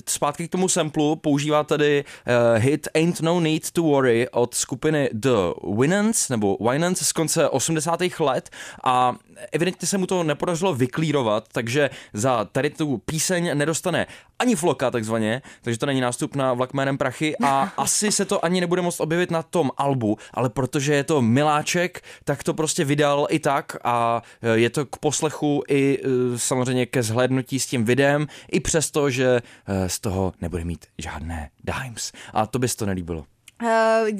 zpátky 0.08 0.48
k 0.48 0.52
tomu 0.52 0.68
samplu 0.68 1.16
používá 1.16 1.64
tady 1.64 2.04
uh, 2.04 2.62
hit 2.62 2.88
Ain't 2.94 3.20
No 3.20 3.40
Need 3.40 3.70
to 3.70 3.82
Worry 3.82 4.28
od 4.28 4.54
skupiny 4.54 5.10
The 5.20 5.52
Winans, 5.76 6.28
nebo 6.28 6.56
Winans 6.70 7.00
z 7.00 7.12
konce 7.12 7.48
80. 7.48 8.00
let 8.20 8.50
a 8.84 9.16
evidentně 9.52 9.88
se 9.88 9.98
mu 9.98 10.06
to 10.06 10.22
nepodařilo 10.22 10.74
vyklírovat, 10.74 11.48
takže 11.52 11.90
za 12.12 12.44
tady 12.44 12.70
tu 12.70 12.98
píseň 12.98 13.58
nedostane 13.58 14.06
ani 14.38 14.56
floka 14.56 14.90
takzvaně, 14.90 15.42
takže 15.62 15.78
to 15.78 15.86
není 15.86 16.00
nástup 16.00 16.36
na 16.36 16.54
vlak 16.54 16.74
jménem 16.74 16.98
prachy 16.98 17.36
a 17.44 17.72
asi 17.76 18.12
se 18.12 18.24
to 18.24 18.44
ani 18.44 18.60
nebude 18.60 18.82
moct 18.82 19.00
objevit 19.00 19.30
na 19.30 19.42
tom 19.42 19.70
albu, 19.76 20.18
ale 20.34 20.50
protože 20.50 20.94
je 20.94 21.04
to 21.04 21.22
miláček, 21.22 22.02
tak 22.24 22.42
to 22.42 22.54
prostě 22.54 22.84
vydal 22.84 23.26
i 23.30 23.38
tak 23.38 23.76
a 23.84 24.22
e, 24.42 24.58
je 24.58 24.70
to 24.70 24.86
k 24.86 24.96
poslechu 24.96 25.62
i 25.68 25.98
e, 25.98 26.38
samozřejmě 26.38 26.86
ke 26.86 27.02
zhlédnutí 27.02 27.60
s 27.60 27.66
tím 27.66 27.84
videem, 27.84 28.26
i 28.52 28.60
přesto, 28.60 29.10
že 29.10 29.42
e, 29.66 29.88
z 29.88 29.98
toho 30.00 30.32
nebude 30.40 30.64
mít 30.64 30.86
žádné 30.98 31.50
dimes. 31.64 32.12
A 32.32 32.46
to 32.46 32.58
bys 32.58 32.76
to 32.76 32.86
nelíbilo. 32.86 33.24
Uh, 33.62 33.68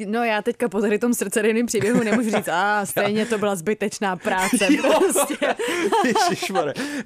no 0.07 0.25
já 0.25 0.43
teďka 0.43 0.69
po 0.69 0.81
tady 0.81 0.99
tom 0.99 1.15
srdcerejným 1.15 1.67
příběhu 1.67 2.05
nemůžu 2.05 2.31
říct, 2.31 2.49
a 2.49 2.81
stejně 2.87 3.27
to 3.27 3.39
byla 3.39 3.57
zbytečná 3.57 4.17
práce. 4.17 4.59
prostě. 4.83 5.37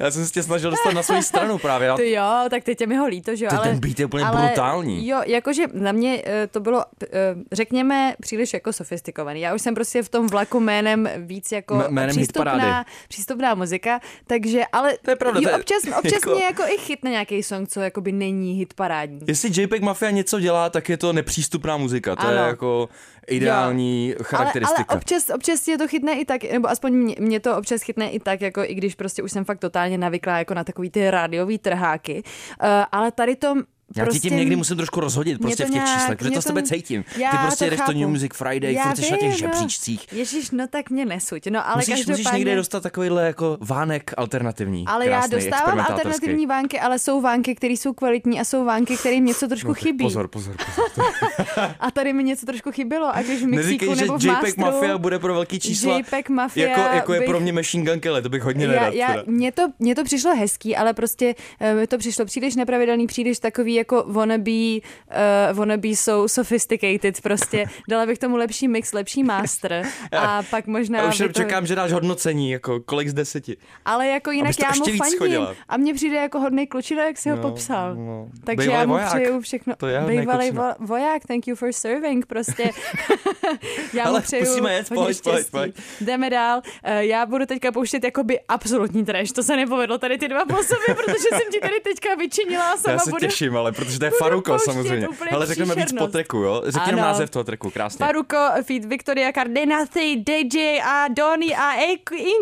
Já 0.00 0.10
jsem 0.10 0.26
se 0.26 0.32
tě 0.32 0.42
snažil 0.42 0.70
dostat 0.70 0.94
na 0.94 1.02
svou 1.02 1.22
stranu 1.22 1.58
právě. 1.58 1.92
Ty 1.96 2.12
jo, 2.12 2.24
tak 2.50 2.64
teď 2.64 2.80
je 2.80 2.86
mi 2.86 2.96
ho 2.96 3.06
líto, 3.06 3.36
že 3.36 3.44
jo. 3.44 3.50
Ale, 3.54 3.68
ten 3.68 3.78
beat 3.80 3.98
je 4.00 4.06
úplně 4.06 4.24
ale, 4.24 4.46
brutální. 4.46 5.08
Jo, 5.08 5.20
jakože 5.26 5.64
na 5.72 5.92
mě 5.92 6.22
eh, 6.26 6.46
to 6.46 6.60
bylo, 6.60 6.84
eh, 7.02 7.08
řekněme, 7.52 8.14
příliš 8.20 8.52
jako 8.54 8.72
sofistikovaný. 8.72 9.40
Já 9.40 9.54
už 9.54 9.62
jsem 9.62 9.74
prostě 9.74 10.02
v 10.02 10.08
tom 10.08 10.26
vlaku 10.26 10.60
jménem 10.60 11.08
víc 11.16 11.52
jako 11.52 11.74
M- 11.74 11.94
jménem 11.94 12.16
přístupná, 12.16 12.84
přístupná 13.08 13.54
muzika, 13.54 14.00
takže, 14.26 14.62
ale 14.72 14.96
To 15.02 15.10
je 15.10 15.16
pravda, 15.16 15.40
jo, 15.42 15.58
občas, 15.58 15.82
občas 15.98 16.12
jako- 16.12 16.30
mě 16.30 16.44
jako 16.44 16.62
i 16.62 16.78
chytne 16.78 17.10
nějaký 17.10 17.42
song, 17.42 17.68
co 17.68 17.80
jakoby 17.80 18.12
není 18.12 18.54
hitparádní. 18.54 19.20
Jestli 19.26 19.50
JPEG 19.62 19.82
Mafia 19.82 20.10
něco 20.10 20.40
dělá, 20.40 20.70
tak 20.70 20.88
je 20.88 20.96
to 20.96 21.12
nepřístupná 21.12 21.76
muzika. 21.76 22.16
To 22.16 22.23
Ano. 22.26 22.36
je 22.36 22.46
jako 22.46 22.88
ideální 23.26 24.14
charakteristika. 24.22 24.76
Ale, 24.78 24.86
ale 24.88 24.98
občas, 24.98 25.30
občas 25.34 25.60
tě 25.60 25.78
to 25.78 25.88
chytne 25.88 26.12
i 26.12 26.24
tak, 26.24 26.44
nebo 26.52 26.68
aspoň 26.68 26.92
mě, 26.92 27.14
mě 27.18 27.40
to 27.40 27.56
občas 27.56 27.82
chytne 27.82 28.10
i 28.10 28.20
tak, 28.20 28.40
jako 28.40 28.62
i 28.64 28.74
když 28.74 28.94
prostě 28.94 29.22
už 29.22 29.32
jsem 29.32 29.44
fakt 29.44 29.58
totálně 29.58 29.98
navyklá 29.98 30.38
jako 30.38 30.54
na 30.54 30.64
takový 30.64 30.90
ty 30.90 31.10
rádiový 31.10 31.58
trháky. 31.58 32.22
Uh, 32.24 32.68
ale 32.92 33.12
tady 33.12 33.36
to 33.36 33.54
Já 33.96 34.04
prostě 34.04 34.28
tím 34.28 34.38
někdy 34.38 34.56
musím 34.56 34.76
trošku 34.76 35.00
rozhodit 35.00 35.38
prostě 35.40 35.62
to 35.62 35.68
v 35.68 35.72
těch 35.72 35.74
nějak- 35.74 35.98
číslech, 36.00 36.18
protože 36.18 36.28
mě 36.30 36.36
to 36.36 36.42
z 36.42 36.44
tebe 36.44 36.62
cítím. 36.62 37.04
Já 37.18 37.30
Ty 37.30 37.36
prostě 37.36 37.58
to 37.58 37.64
jedeš 37.64 37.80
to. 37.86 37.92
New 37.92 38.08
Music 38.08 38.32
Friday, 38.34 38.74
Já 38.74 38.82
furt 38.84 38.96
jsi 38.96 39.10
na 39.10 39.16
těch 39.16 39.28
vím, 39.28 39.38
žebříčcích. 39.38 40.06
No. 40.12 40.18
Ježíš, 40.18 40.50
no 40.50 40.66
tak 40.68 40.90
mě 40.90 41.04
nesuď. 41.04 41.46
No 41.50 41.66
ale 41.68 41.76
Musíš, 41.76 41.94
každopádně... 41.94 42.22
musíš 42.22 42.32
někde 42.38 42.56
dostat 42.56 42.82
takovýhle 42.82 43.26
jako 43.26 43.58
vánek 43.60 44.10
alternativní. 44.16 44.84
ale 44.86 45.06
já 45.06 45.18
krásnej, 45.18 45.40
dostávám 45.50 45.80
alternativní 45.80 46.46
vánky, 46.46 46.80
ale 46.80 46.98
jsou 46.98 47.20
vánky, 47.20 47.54
které 47.54 47.72
jsou 47.74 47.92
kvalitní 47.92 48.40
a 48.40 48.44
jsou 48.44 48.64
vánky, 48.64 48.96
kterým 48.96 49.24
něco 49.24 49.48
trošku 49.48 49.68
No, 49.68 49.74
chybí. 49.74 50.04
Pozor, 50.04 50.28
pozor, 50.28 50.56
pozor. 50.56 51.12
A 51.80 51.90
tady 51.90 52.12
mi 52.12 52.24
něco 52.24 52.46
trošku 52.46 52.72
chybělo, 52.72 53.16
ať 53.16 53.28
už 53.28 53.42
v 53.42 53.46
mixíku 53.46 53.56
Neříkej, 53.56 53.88
že 53.96 54.00
nebo 54.00 54.18
v 54.18 54.24
JPEG 54.24 54.56
masteru. 54.56 54.76
Mafia 54.76 54.98
bude 54.98 55.18
pro 55.18 55.34
velký 55.34 55.60
čísla. 55.60 55.98
JPEG 55.98 56.28
Mafia 56.28 56.68
jako, 56.68 56.80
jako 56.96 57.14
je 57.14 57.20
pro 57.20 57.40
mě 57.40 57.52
Machine 57.52 57.90
Gun 57.90 58.00
Kelly, 58.00 58.22
to 58.22 58.28
bych 58.28 58.42
hodně 58.42 58.64
já, 58.66 58.70
nerad. 58.70 58.94
já, 58.94 59.22
mně, 59.26 59.52
to, 59.52 59.62
to 59.96 60.04
přišlo 60.04 60.36
hezký, 60.36 60.76
ale 60.76 60.92
prostě 60.94 61.34
mi 61.78 61.86
to 61.86 61.98
přišlo 61.98 62.24
příliš 62.24 62.56
nepravidelný, 62.56 63.06
příliš 63.06 63.38
takový 63.38 63.73
jako 63.74 64.04
wannabe, 64.06 64.50
uh, 64.50 65.56
wannabe 65.56 65.88
jsou 65.88 66.28
sophisticated 66.28 67.20
prostě. 67.20 67.66
Dala 67.88 68.06
bych 68.06 68.18
tomu 68.18 68.36
lepší 68.36 68.68
mix, 68.68 68.92
lepší 68.92 69.22
master 69.22 69.82
a 70.12 70.42
pak 70.50 70.66
možná... 70.66 70.98
Já 70.98 71.08
už 71.08 71.18
to... 71.18 71.28
čekám, 71.28 71.66
že 71.66 71.74
dáš 71.74 71.92
hodnocení, 71.92 72.50
jako 72.50 72.80
kolik 72.80 73.08
z 73.08 73.14
deseti. 73.14 73.56
Ale 73.84 74.06
jako 74.08 74.30
jinak 74.30 74.54
já 74.62 74.68
mu 74.78 74.84
fandím 74.96 75.46
a 75.68 75.76
mně 75.76 75.94
přijde 75.94 76.16
jako 76.16 76.40
hodný 76.40 76.66
klučina, 76.66 77.04
jak 77.04 77.18
si 77.18 77.30
ho 77.30 77.36
No, 77.36 77.42
popsal. 77.42 77.94
no. 77.94 78.28
Takže 78.44 78.56
Bejvalej 78.56 78.80
já 78.80 78.86
mu 78.86 78.92
voják. 78.92 79.08
přeju 79.08 79.40
všechno. 79.40 79.76
To 79.76 79.86
je 79.86 80.00
klučina. 80.26 80.50
vo- 80.52 80.74
voják, 80.78 81.22
thank 81.28 81.46
you 81.48 81.56
for 81.56 81.72
serving, 81.72 82.26
prostě. 82.26 82.70
já 83.92 84.04
Ale 84.04 84.18
mu 84.18 84.22
přeju 84.22 84.44
musíme 84.46 84.74
jet, 84.74 84.88
pojď, 84.88 85.22
pojď, 85.22 85.46
pojď. 85.50 85.76
Jdeme 86.00 86.30
dál. 86.30 86.62
Eh, 86.84 87.04
Já 87.04 87.26
budu 87.26 87.46
teďka 87.46 87.72
pouštět 87.72 88.04
jakoby 88.04 88.40
absolutní 88.48 89.04
trash. 89.04 89.32
To 89.32 89.42
se 89.42 89.56
nepovedlo 89.56 89.98
tady 89.98 90.18
ty 90.18 90.28
dva 90.28 90.44
po 90.44 90.56
sobě, 90.62 90.94
protože 90.94 91.24
jsem 91.28 91.52
ti 91.52 91.60
tady 91.60 91.80
teďka 91.84 92.14
vyčinila 92.14 92.72
a 92.72 92.76
sama 92.76 92.92
Já 92.92 92.98
se 92.98 93.10
budu... 93.10 93.20
těším, 93.26 93.52
ale 93.64 93.72
protože 93.72 93.98
to 93.98 94.04
je 94.04 94.10
Faruko 94.18 94.58
samozřejmě. 94.58 95.08
Ale 95.32 95.46
řekneme 95.46 95.74
víc 95.74 95.92
po 95.92 96.06
treku, 96.06 96.36
jo? 96.36 96.62
Řekni 96.66 96.92
nám 96.92 96.98
Ano. 97.00 97.08
název 97.08 97.30
toho 97.30 97.44
treku, 97.44 97.70
krásně. 97.70 98.06
Faruko, 98.06 98.36
feed 98.62 98.84
Victoria 98.84 99.32
Cardenasi, 99.32 100.16
DJ 100.16 100.80
a 100.84 101.08
Doni 101.08 101.56
a 101.56 101.72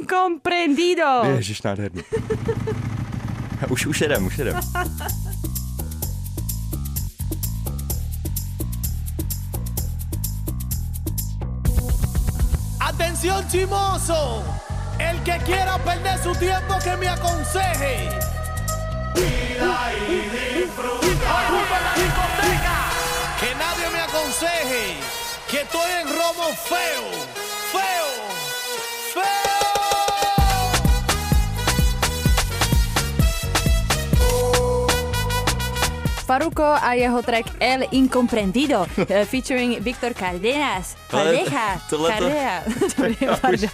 Incomprendido. 0.01 1.21
Ježíš, 1.37 1.63
nádherný. 1.63 2.03
už, 3.69 3.87
už 3.87 4.01
jedem, 4.01 4.27
už 4.27 4.39
jedem. 4.39 4.57
Atención 12.81 13.45
chimoso, 13.49 14.43
el 14.99 15.23
que 15.23 15.39
quiera 15.45 15.79
perder 15.79 16.19
su 16.23 16.33
tiempo 16.35 16.75
que 16.83 16.97
me 16.97 17.09
aconseje. 17.09 18.32
Vida 19.15 19.93
y 20.09 20.59
disfruta. 20.61 21.33
la 21.87 21.95
discoteca. 21.95 22.77
Que 23.41 23.55
nadie 23.55 23.91
me 23.91 24.01
aconseje 24.01 24.97
que 25.51 25.61
estoy 25.61 25.91
en 26.01 26.09
romo 26.09 26.55
feo, 26.55 27.05
feo, 27.73 28.09
feo. 29.15 29.52
Faruko 36.23 36.63
a 36.63 36.93
jeho 36.93 37.23
track 37.23 37.47
El 37.61 37.81
Incomprendido 37.91 38.87
eh, 39.09 39.25
featuring 39.25 39.79
Victor 39.81 40.15
Cardenas. 40.15 40.97
Tohle- 41.11 41.39
Cardeja. 42.13 42.63
Pardon. 43.41 43.69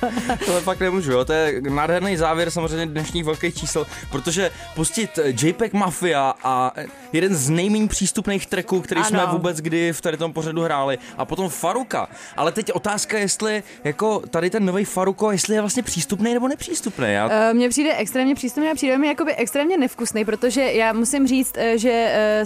tohle 0.47 0.61
fakt 0.61 0.81
nemůžu, 0.81 1.13
jo. 1.13 1.25
to 1.25 1.33
je 1.33 1.61
nádherný 1.61 2.17
závěr 2.17 2.51
samozřejmě 2.51 2.87
dnešních 2.87 3.25
velkých 3.25 3.55
čísel, 3.55 3.87
protože 4.11 4.51
pustit 4.75 5.19
JPEG 5.43 5.73
Mafia 5.73 6.35
a 6.45 6.73
jeden 7.13 7.35
z 7.35 7.49
nejméně 7.51 7.89
přístupných 7.89 8.47
tracků, 8.47 8.81
který 8.81 9.01
Ano. 9.01 9.09
jsme 9.09 9.27
vůbec 9.27 9.57
kdy 9.61 9.93
v 9.93 10.01
tady 10.01 10.17
tom 10.17 10.33
pořadu 10.33 10.63
hráli, 10.63 10.99
a 11.19 11.25
potom 11.25 11.49
Faruka. 11.49 12.09
Ale 12.37 12.53
teď 12.53 12.73
otázka, 12.73 13.19
jestli 13.19 13.63
jako 13.85 14.21
tady 14.31 14.51
ten 14.51 14.65
nový 14.65 14.85
Faruko, 14.85 15.31
jestli 15.31 15.55
je 15.55 15.61
vlastně 15.61 15.83
přístupný 15.83 16.35
nebo 16.35 16.49
nepřístupný. 16.49 17.07
Já, 17.09 17.29
Eh, 17.33 17.55
Mně 17.55 17.69
přijde 17.69 17.95
extrémně 17.97 18.35
přístupný 18.35 18.71
a 18.71 18.75
přijde 18.75 18.99
mi 18.99 19.07
jakoby 19.07 19.35
extrémně 19.35 19.79
nevkusný, 19.79 20.25
protože 20.25 20.61
já 20.63 20.93
musím 20.93 21.27
říct, 21.29 21.55
eh, 21.59 21.79
že 21.79 21.91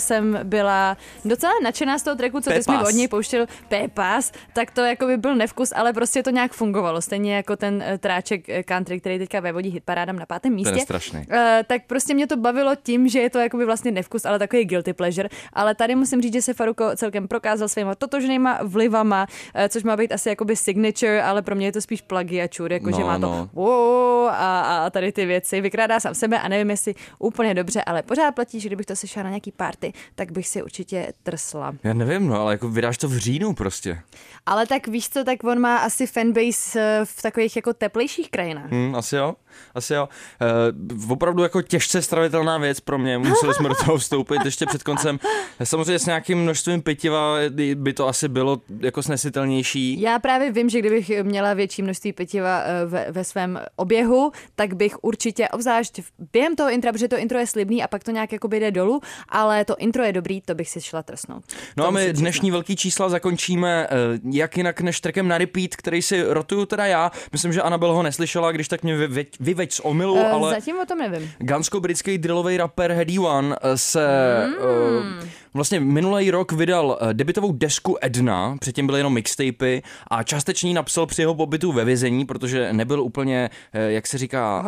jsem 0.00 0.38
byla 0.44 0.96
docela 1.24 1.52
nadšená 1.62 1.98
z 1.98 2.02
toho 2.02 2.16
tracku, 2.16 2.40
co 2.40 2.50
ty 2.50 2.62
jsi 2.62 2.70
mi 2.70 2.76
Pepas. 2.76 2.88
od 2.88 2.96
něj 2.96 3.08
pouštěl, 3.08 3.46
Pepas, 3.68 4.32
tak 4.52 4.70
to 4.70 4.80
jakoby 4.80 5.16
byl 5.16 5.34
nevkus, 5.34 5.72
ale 5.76 5.92
prostě 5.92 6.22
to 6.22 6.30
nějak 6.30 6.52
fungovalo. 6.52 7.02
Stejně 7.02 7.34
jako 7.36 7.56
ten 7.56 7.82
eh, 7.86 7.98
tráček 7.98 8.48
eh, 8.48 8.62
country, 8.62 9.00
který 9.00 9.18
teďka 9.18 9.40
vévodí 9.40 9.70
hitparádám 9.70 10.16
na 10.18 10.26
pátém 10.26 10.54
místě. 10.54 10.80
strašný. 10.80 11.26
Eh, 11.30 11.64
tak 11.66 11.82
prostě 11.86 12.14
mě 12.14 12.26
to 12.26 12.36
bavilo 12.36 12.72
tím, 12.82 13.08
že 13.08 13.20
je 13.20 13.30
to 13.30 13.38
jakoby 13.38 13.64
vlastně 13.64 13.90
nevkus, 13.90 14.24
ale 14.24 14.38
takový 14.38 14.64
guilty 14.64 14.92
pleasure. 14.92 15.28
Ale 15.52 15.74
tady 15.74 15.94
musím 15.94 16.22
říct, 16.22 16.32
že 16.32 16.42
se 16.42 16.54
Faruko 16.54 16.90
celkem 16.96 17.28
prokázal 17.28 17.68
svýma 17.68 17.94
totožnýma 17.94 18.58
vlivama, 18.62 19.26
eh, 19.54 19.68
což 19.68 19.82
má 19.82 19.96
být 19.96 20.12
asi 20.12 20.28
jakoby 20.28 20.56
signature, 20.56 21.22
ale 21.22 21.42
pro 21.42 21.54
mě 21.54 21.66
je 21.66 21.72
to 21.72 21.80
spíš 21.80 22.00
plagiačur, 22.00 22.72
jako 22.72 22.90
No, 22.90 22.96
že 22.96 23.04
má 23.04 23.14
to 23.18 23.20
no. 23.26 23.48
wow, 23.52 24.28
a, 24.28 24.60
a 24.86 24.90
tady 24.90 25.12
ty 25.12 25.26
věci. 25.26 25.60
Vykrádá 25.60 26.00
sám 26.00 26.14
sebe 26.14 26.38
a 26.40 26.48
nevím, 26.48 26.70
jestli 26.70 26.94
úplně 27.18 27.54
dobře, 27.54 27.82
ale 27.84 28.02
pořád 28.02 28.34
platí, 28.34 28.60
že 28.60 28.68
kdybych 28.68 28.86
to 28.86 28.96
sešla 28.96 29.22
na 29.22 29.28
nějaký 29.30 29.52
party, 29.52 29.81
ty, 29.82 29.92
tak 30.14 30.32
bych 30.32 30.48
si 30.48 30.62
určitě 30.62 31.12
trsla. 31.22 31.74
Já 31.82 31.92
nevím, 31.92 32.28
no, 32.28 32.40
ale 32.40 32.52
jako 32.54 32.68
vydáš 32.68 32.98
to 32.98 33.08
v 33.08 33.16
říjnu 33.16 33.54
prostě. 33.54 34.00
Ale 34.46 34.66
tak 34.66 34.88
víš 34.88 35.08
co, 35.08 35.24
tak 35.24 35.44
on 35.44 35.58
má 35.58 35.76
asi 35.76 36.06
fanbase 36.06 36.80
eh, 36.80 37.00
v 37.04 37.22
takových 37.22 37.56
jako 37.56 37.72
teplejších 37.72 38.30
krajinách. 38.30 38.70
Hmm, 38.70 38.94
asi 38.94 39.16
jo, 39.16 39.34
asi 39.74 39.94
jo. 39.94 40.08
E, 40.40 41.12
opravdu 41.12 41.42
jako 41.42 41.62
těžce 41.62 42.02
stravitelná 42.02 42.58
věc 42.58 42.80
pro 42.80 42.98
mě, 42.98 43.18
museli 43.18 43.54
jsme 43.54 43.68
do 43.68 43.74
toho 43.74 43.98
vstoupit 43.98 44.44
ještě 44.44 44.66
před 44.66 44.82
koncem. 44.82 45.18
Samozřejmě 45.64 45.98
s 45.98 46.06
nějakým 46.06 46.38
množstvím 46.38 46.82
pitiva 46.82 47.36
by 47.74 47.92
to 47.92 48.08
asi 48.08 48.28
bylo 48.28 48.60
jako 48.80 49.02
snesitelnější. 49.02 50.00
Já 50.00 50.18
právě 50.18 50.52
vím, 50.52 50.68
že 50.68 50.78
kdybych 50.78 51.10
měla 51.22 51.54
větší 51.54 51.82
množství 51.82 52.12
pitiva 52.12 52.62
eh, 52.64 52.86
ve, 52.86 53.06
ve 53.10 53.24
svém 53.24 53.60
oběhu, 53.76 54.32
tak 54.54 54.74
bych 54.74 55.04
určitě, 55.04 55.48
obzvlášť 55.48 56.00
během 56.32 56.56
toho 56.56 56.70
intra, 56.70 56.92
protože 56.92 57.08
to 57.08 57.16
intro 57.18 57.38
je 57.38 57.46
slibný 57.46 57.82
a 57.82 57.88
pak 57.88 58.04
to 58.04 58.10
nějak 58.10 58.32
jako 58.32 58.48
jde 58.48 58.70
dolů, 58.70 59.00
ale 59.28 59.64
to 59.64 59.76
intro 59.78 60.02
je 60.04 60.12
dobrý, 60.12 60.40
to 60.40 60.54
bych 60.54 60.68
si 60.68 60.80
šla 60.80 61.02
trsnout. 61.02 61.44
No 61.76 61.84
To 61.84 61.88
a 61.88 61.90
my 61.90 62.00
přiznat. 62.00 62.20
dnešní 62.20 62.50
velký 62.50 62.76
čísla 62.76 63.08
zakončíme 63.08 63.86
eh, 63.90 63.96
jak 64.32 64.56
jinak 64.56 64.80
než 64.80 65.00
trackem 65.00 65.28
na 65.28 65.38
repeat, 65.38 65.76
který 65.76 66.02
si 66.02 66.22
rotuju 66.22 66.66
teda 66.66 66.86
já. 66.86 67.10
Myslím, 67.32 67.52
že 67.52 67.62
Anabel 67.62 67.92
ho 67.94 68.02
neslyšela, 68.02 68.52
když 68.52 68.68
tak 68.68 68.82
mě 68.82 68.96
vyveď, 68.96 69.28
vyveď 69.42 69.72
z 69.72 69.80
omylu, 69.80 70.16
Eh, 70.18 70.30
ale 70.30 70.50
Zatím 70.54 70.76
o 70.82 70.86
tom 70.86 70.98
nevím. 70.98 71.30
gansko-britský 71.38 72.18
drillový 72.18 72.56
rapper 72.56 72.92
Heady 72.92 73.18
One 73.18 73.56
eh, 73.62 73.78
se 73.78 74.06
mm. 74.46 75.28
vlastně 75.54 75.80
minulý 75.80 76.30
rok 76.30 76.52
vydal 76.52 76.98
debitovou 77.12 77.52
desku 77.52 77.96
Edna, 78.00 78.56
předtím 78.60 78.86
byly 78.86 79.00
jenom 79.00 79.12
mixtapy 79.14 79.82
a 80.10 80.22
částečně 80.22 80.74
napsal 80.74 81.06
při 81.06 81.22
jeho 81.22 81.34
pobytu 81.34 81.72
ve 81.72 81.84
vězení, 81.84 82.24
protože 82.24 82.72
nebyl 82.72 83.02
úplně, 83.02 83.50
jak 83.72 84.06
se 84.06 84.18
říká, 84.18 84.64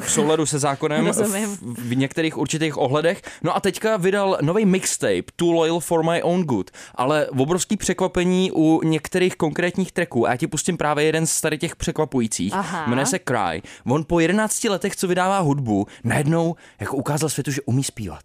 v 0.00 0.10
souladu 0.10 0.46
se 0.46 0.58
zákonem 0.58 1.06
v, 1.12 1.58
v 1.62 1.96
některých 1.96 2.38
určitých 2.38 2.78
ohledech. 2.78 3.22
No 3.42 3.56
a 3.56 3.60
teďka 3.60 3.96
vydal 3.96 4.38
nový 4.40 4.64
mixtape 4.64 5.22
Too 5.36 5.52
Loyal 5.52 5.80
for 5.80 6.04
My 6.10 6.22
Own 6.22 6.42
Good, 6.42 6.70
ale 6.94 7.26
v 7.32 7.40
obrovský 7.40 7.76
překvapení 7.76 8.50
u 8.52 8.80
některých 8.84 9.36
konkrétních 9.36 9.92
tracků. 9.92 10.26
A 10.26 10.30
já 10.30 10.36
ti 10.36 10.46
pustím 10.46 10.76
právě 10.76 11.04
jeden 11.04 11.26
z 11.26 11.40
tady 11.40 11.58
těch 11.58 11.76
překvapujících. 11.76 12.54
Aha. 12.54 12.86
Jmenuje 12.86 13.06
se 13.06 13.18
Cry. 13.18 13.62
On 13.86 14.04
po 14.04 14.17
11 14.20 14.64
letech, 14.64 14.96
co 14.96 15.08
vydává 15.08 15.38
hudbu, 15.38 15.86
najednou 16.04 16.56
jako 16.80 16.96
ukázal 16.96 17.28
světu, 17.28 17.50
že 17.50 17.62
umí 17.62 17.84
zpívat. 17.84 18.22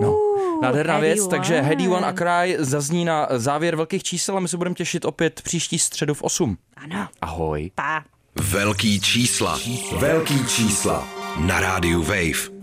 No, 0.00 0.16
nádherná 0.62 0.94
Heady 0.94 1.06
věc, 1.06 1.28
takže 1.28 1.58
One. 1.58 1.68
Heady 1.68 1.88
One 1.88 2.06
a 2.06 2.12
Cry 2.12 2.56
zazní 2.58 3.04
na 3.04 3.28
závěr 3.30 3.76
velkých 3.76 4.02
čísel 4.02 4.36
a 4.36 4.40
my 4.40 4.48
se 4.48 4.56
budeme 4.56 4.74
těšit 4.74 5.04
opět 5.04 5.42
příští 5.42 5.78
středu 5.78 6.14
v 6.14 6.22
8. 6.22 6.58
Ano. 6.76 7.08
Ahoj. 7.20 7.70
Pa. 7.74 8.04
Velký 8.36 9.00
čísla. 9.00 9.58
Velký 9.98 10.46
čísla. 10.46 11.08
Na 11.38 11.60
rádiu 11.60 12.02
Wave. 12.02 12.61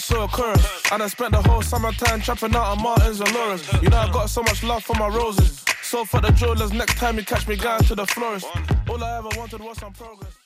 Down 0.00 0.20
a 0.20 0.24
a 0.24 0.28
chorus. 0.28 0.82
And 0.90 1.02
I 1.02 1.06
spent 1.08 1.32
the 1.32 1.42
whole 1.42 1.62
summertime 1.62 2.20
trapping 2.20 2.54
out 2.54 2.66
on 2.66 2.82
Martins 2.82 3.20
and 3.20 3.32
Lawrence. 3.34 3.82
You 3.82 3.90
know, 3.90 3.98
I 3.98 4.10
got 4.10 4.30
so 4.30 4.42
much 4.42 4.62
love 4.62 4.84
for 4.84 4.94
my 4.94 5.08
roses. 5.08 5.64
So 5.82 6.04
for 6.04 6.20
the 6.20 6.30
jewelers, 6.30 6.72
next 6.72 6.96
time 6.96 7.18
you 7.18 7.24
catch 7.24 7.46
me 7.46 7.56
going 7.56 7.84
to 7.84 7.94
the 7.94 8.06
florist. 8.06 8.46
All 8.88 9.02
I 9.02 9.18
ever 9.18 9.28
wanted 9.36 9.60
was 9.60 9.78
some 9.78 9.92
progress. 9.92 10.41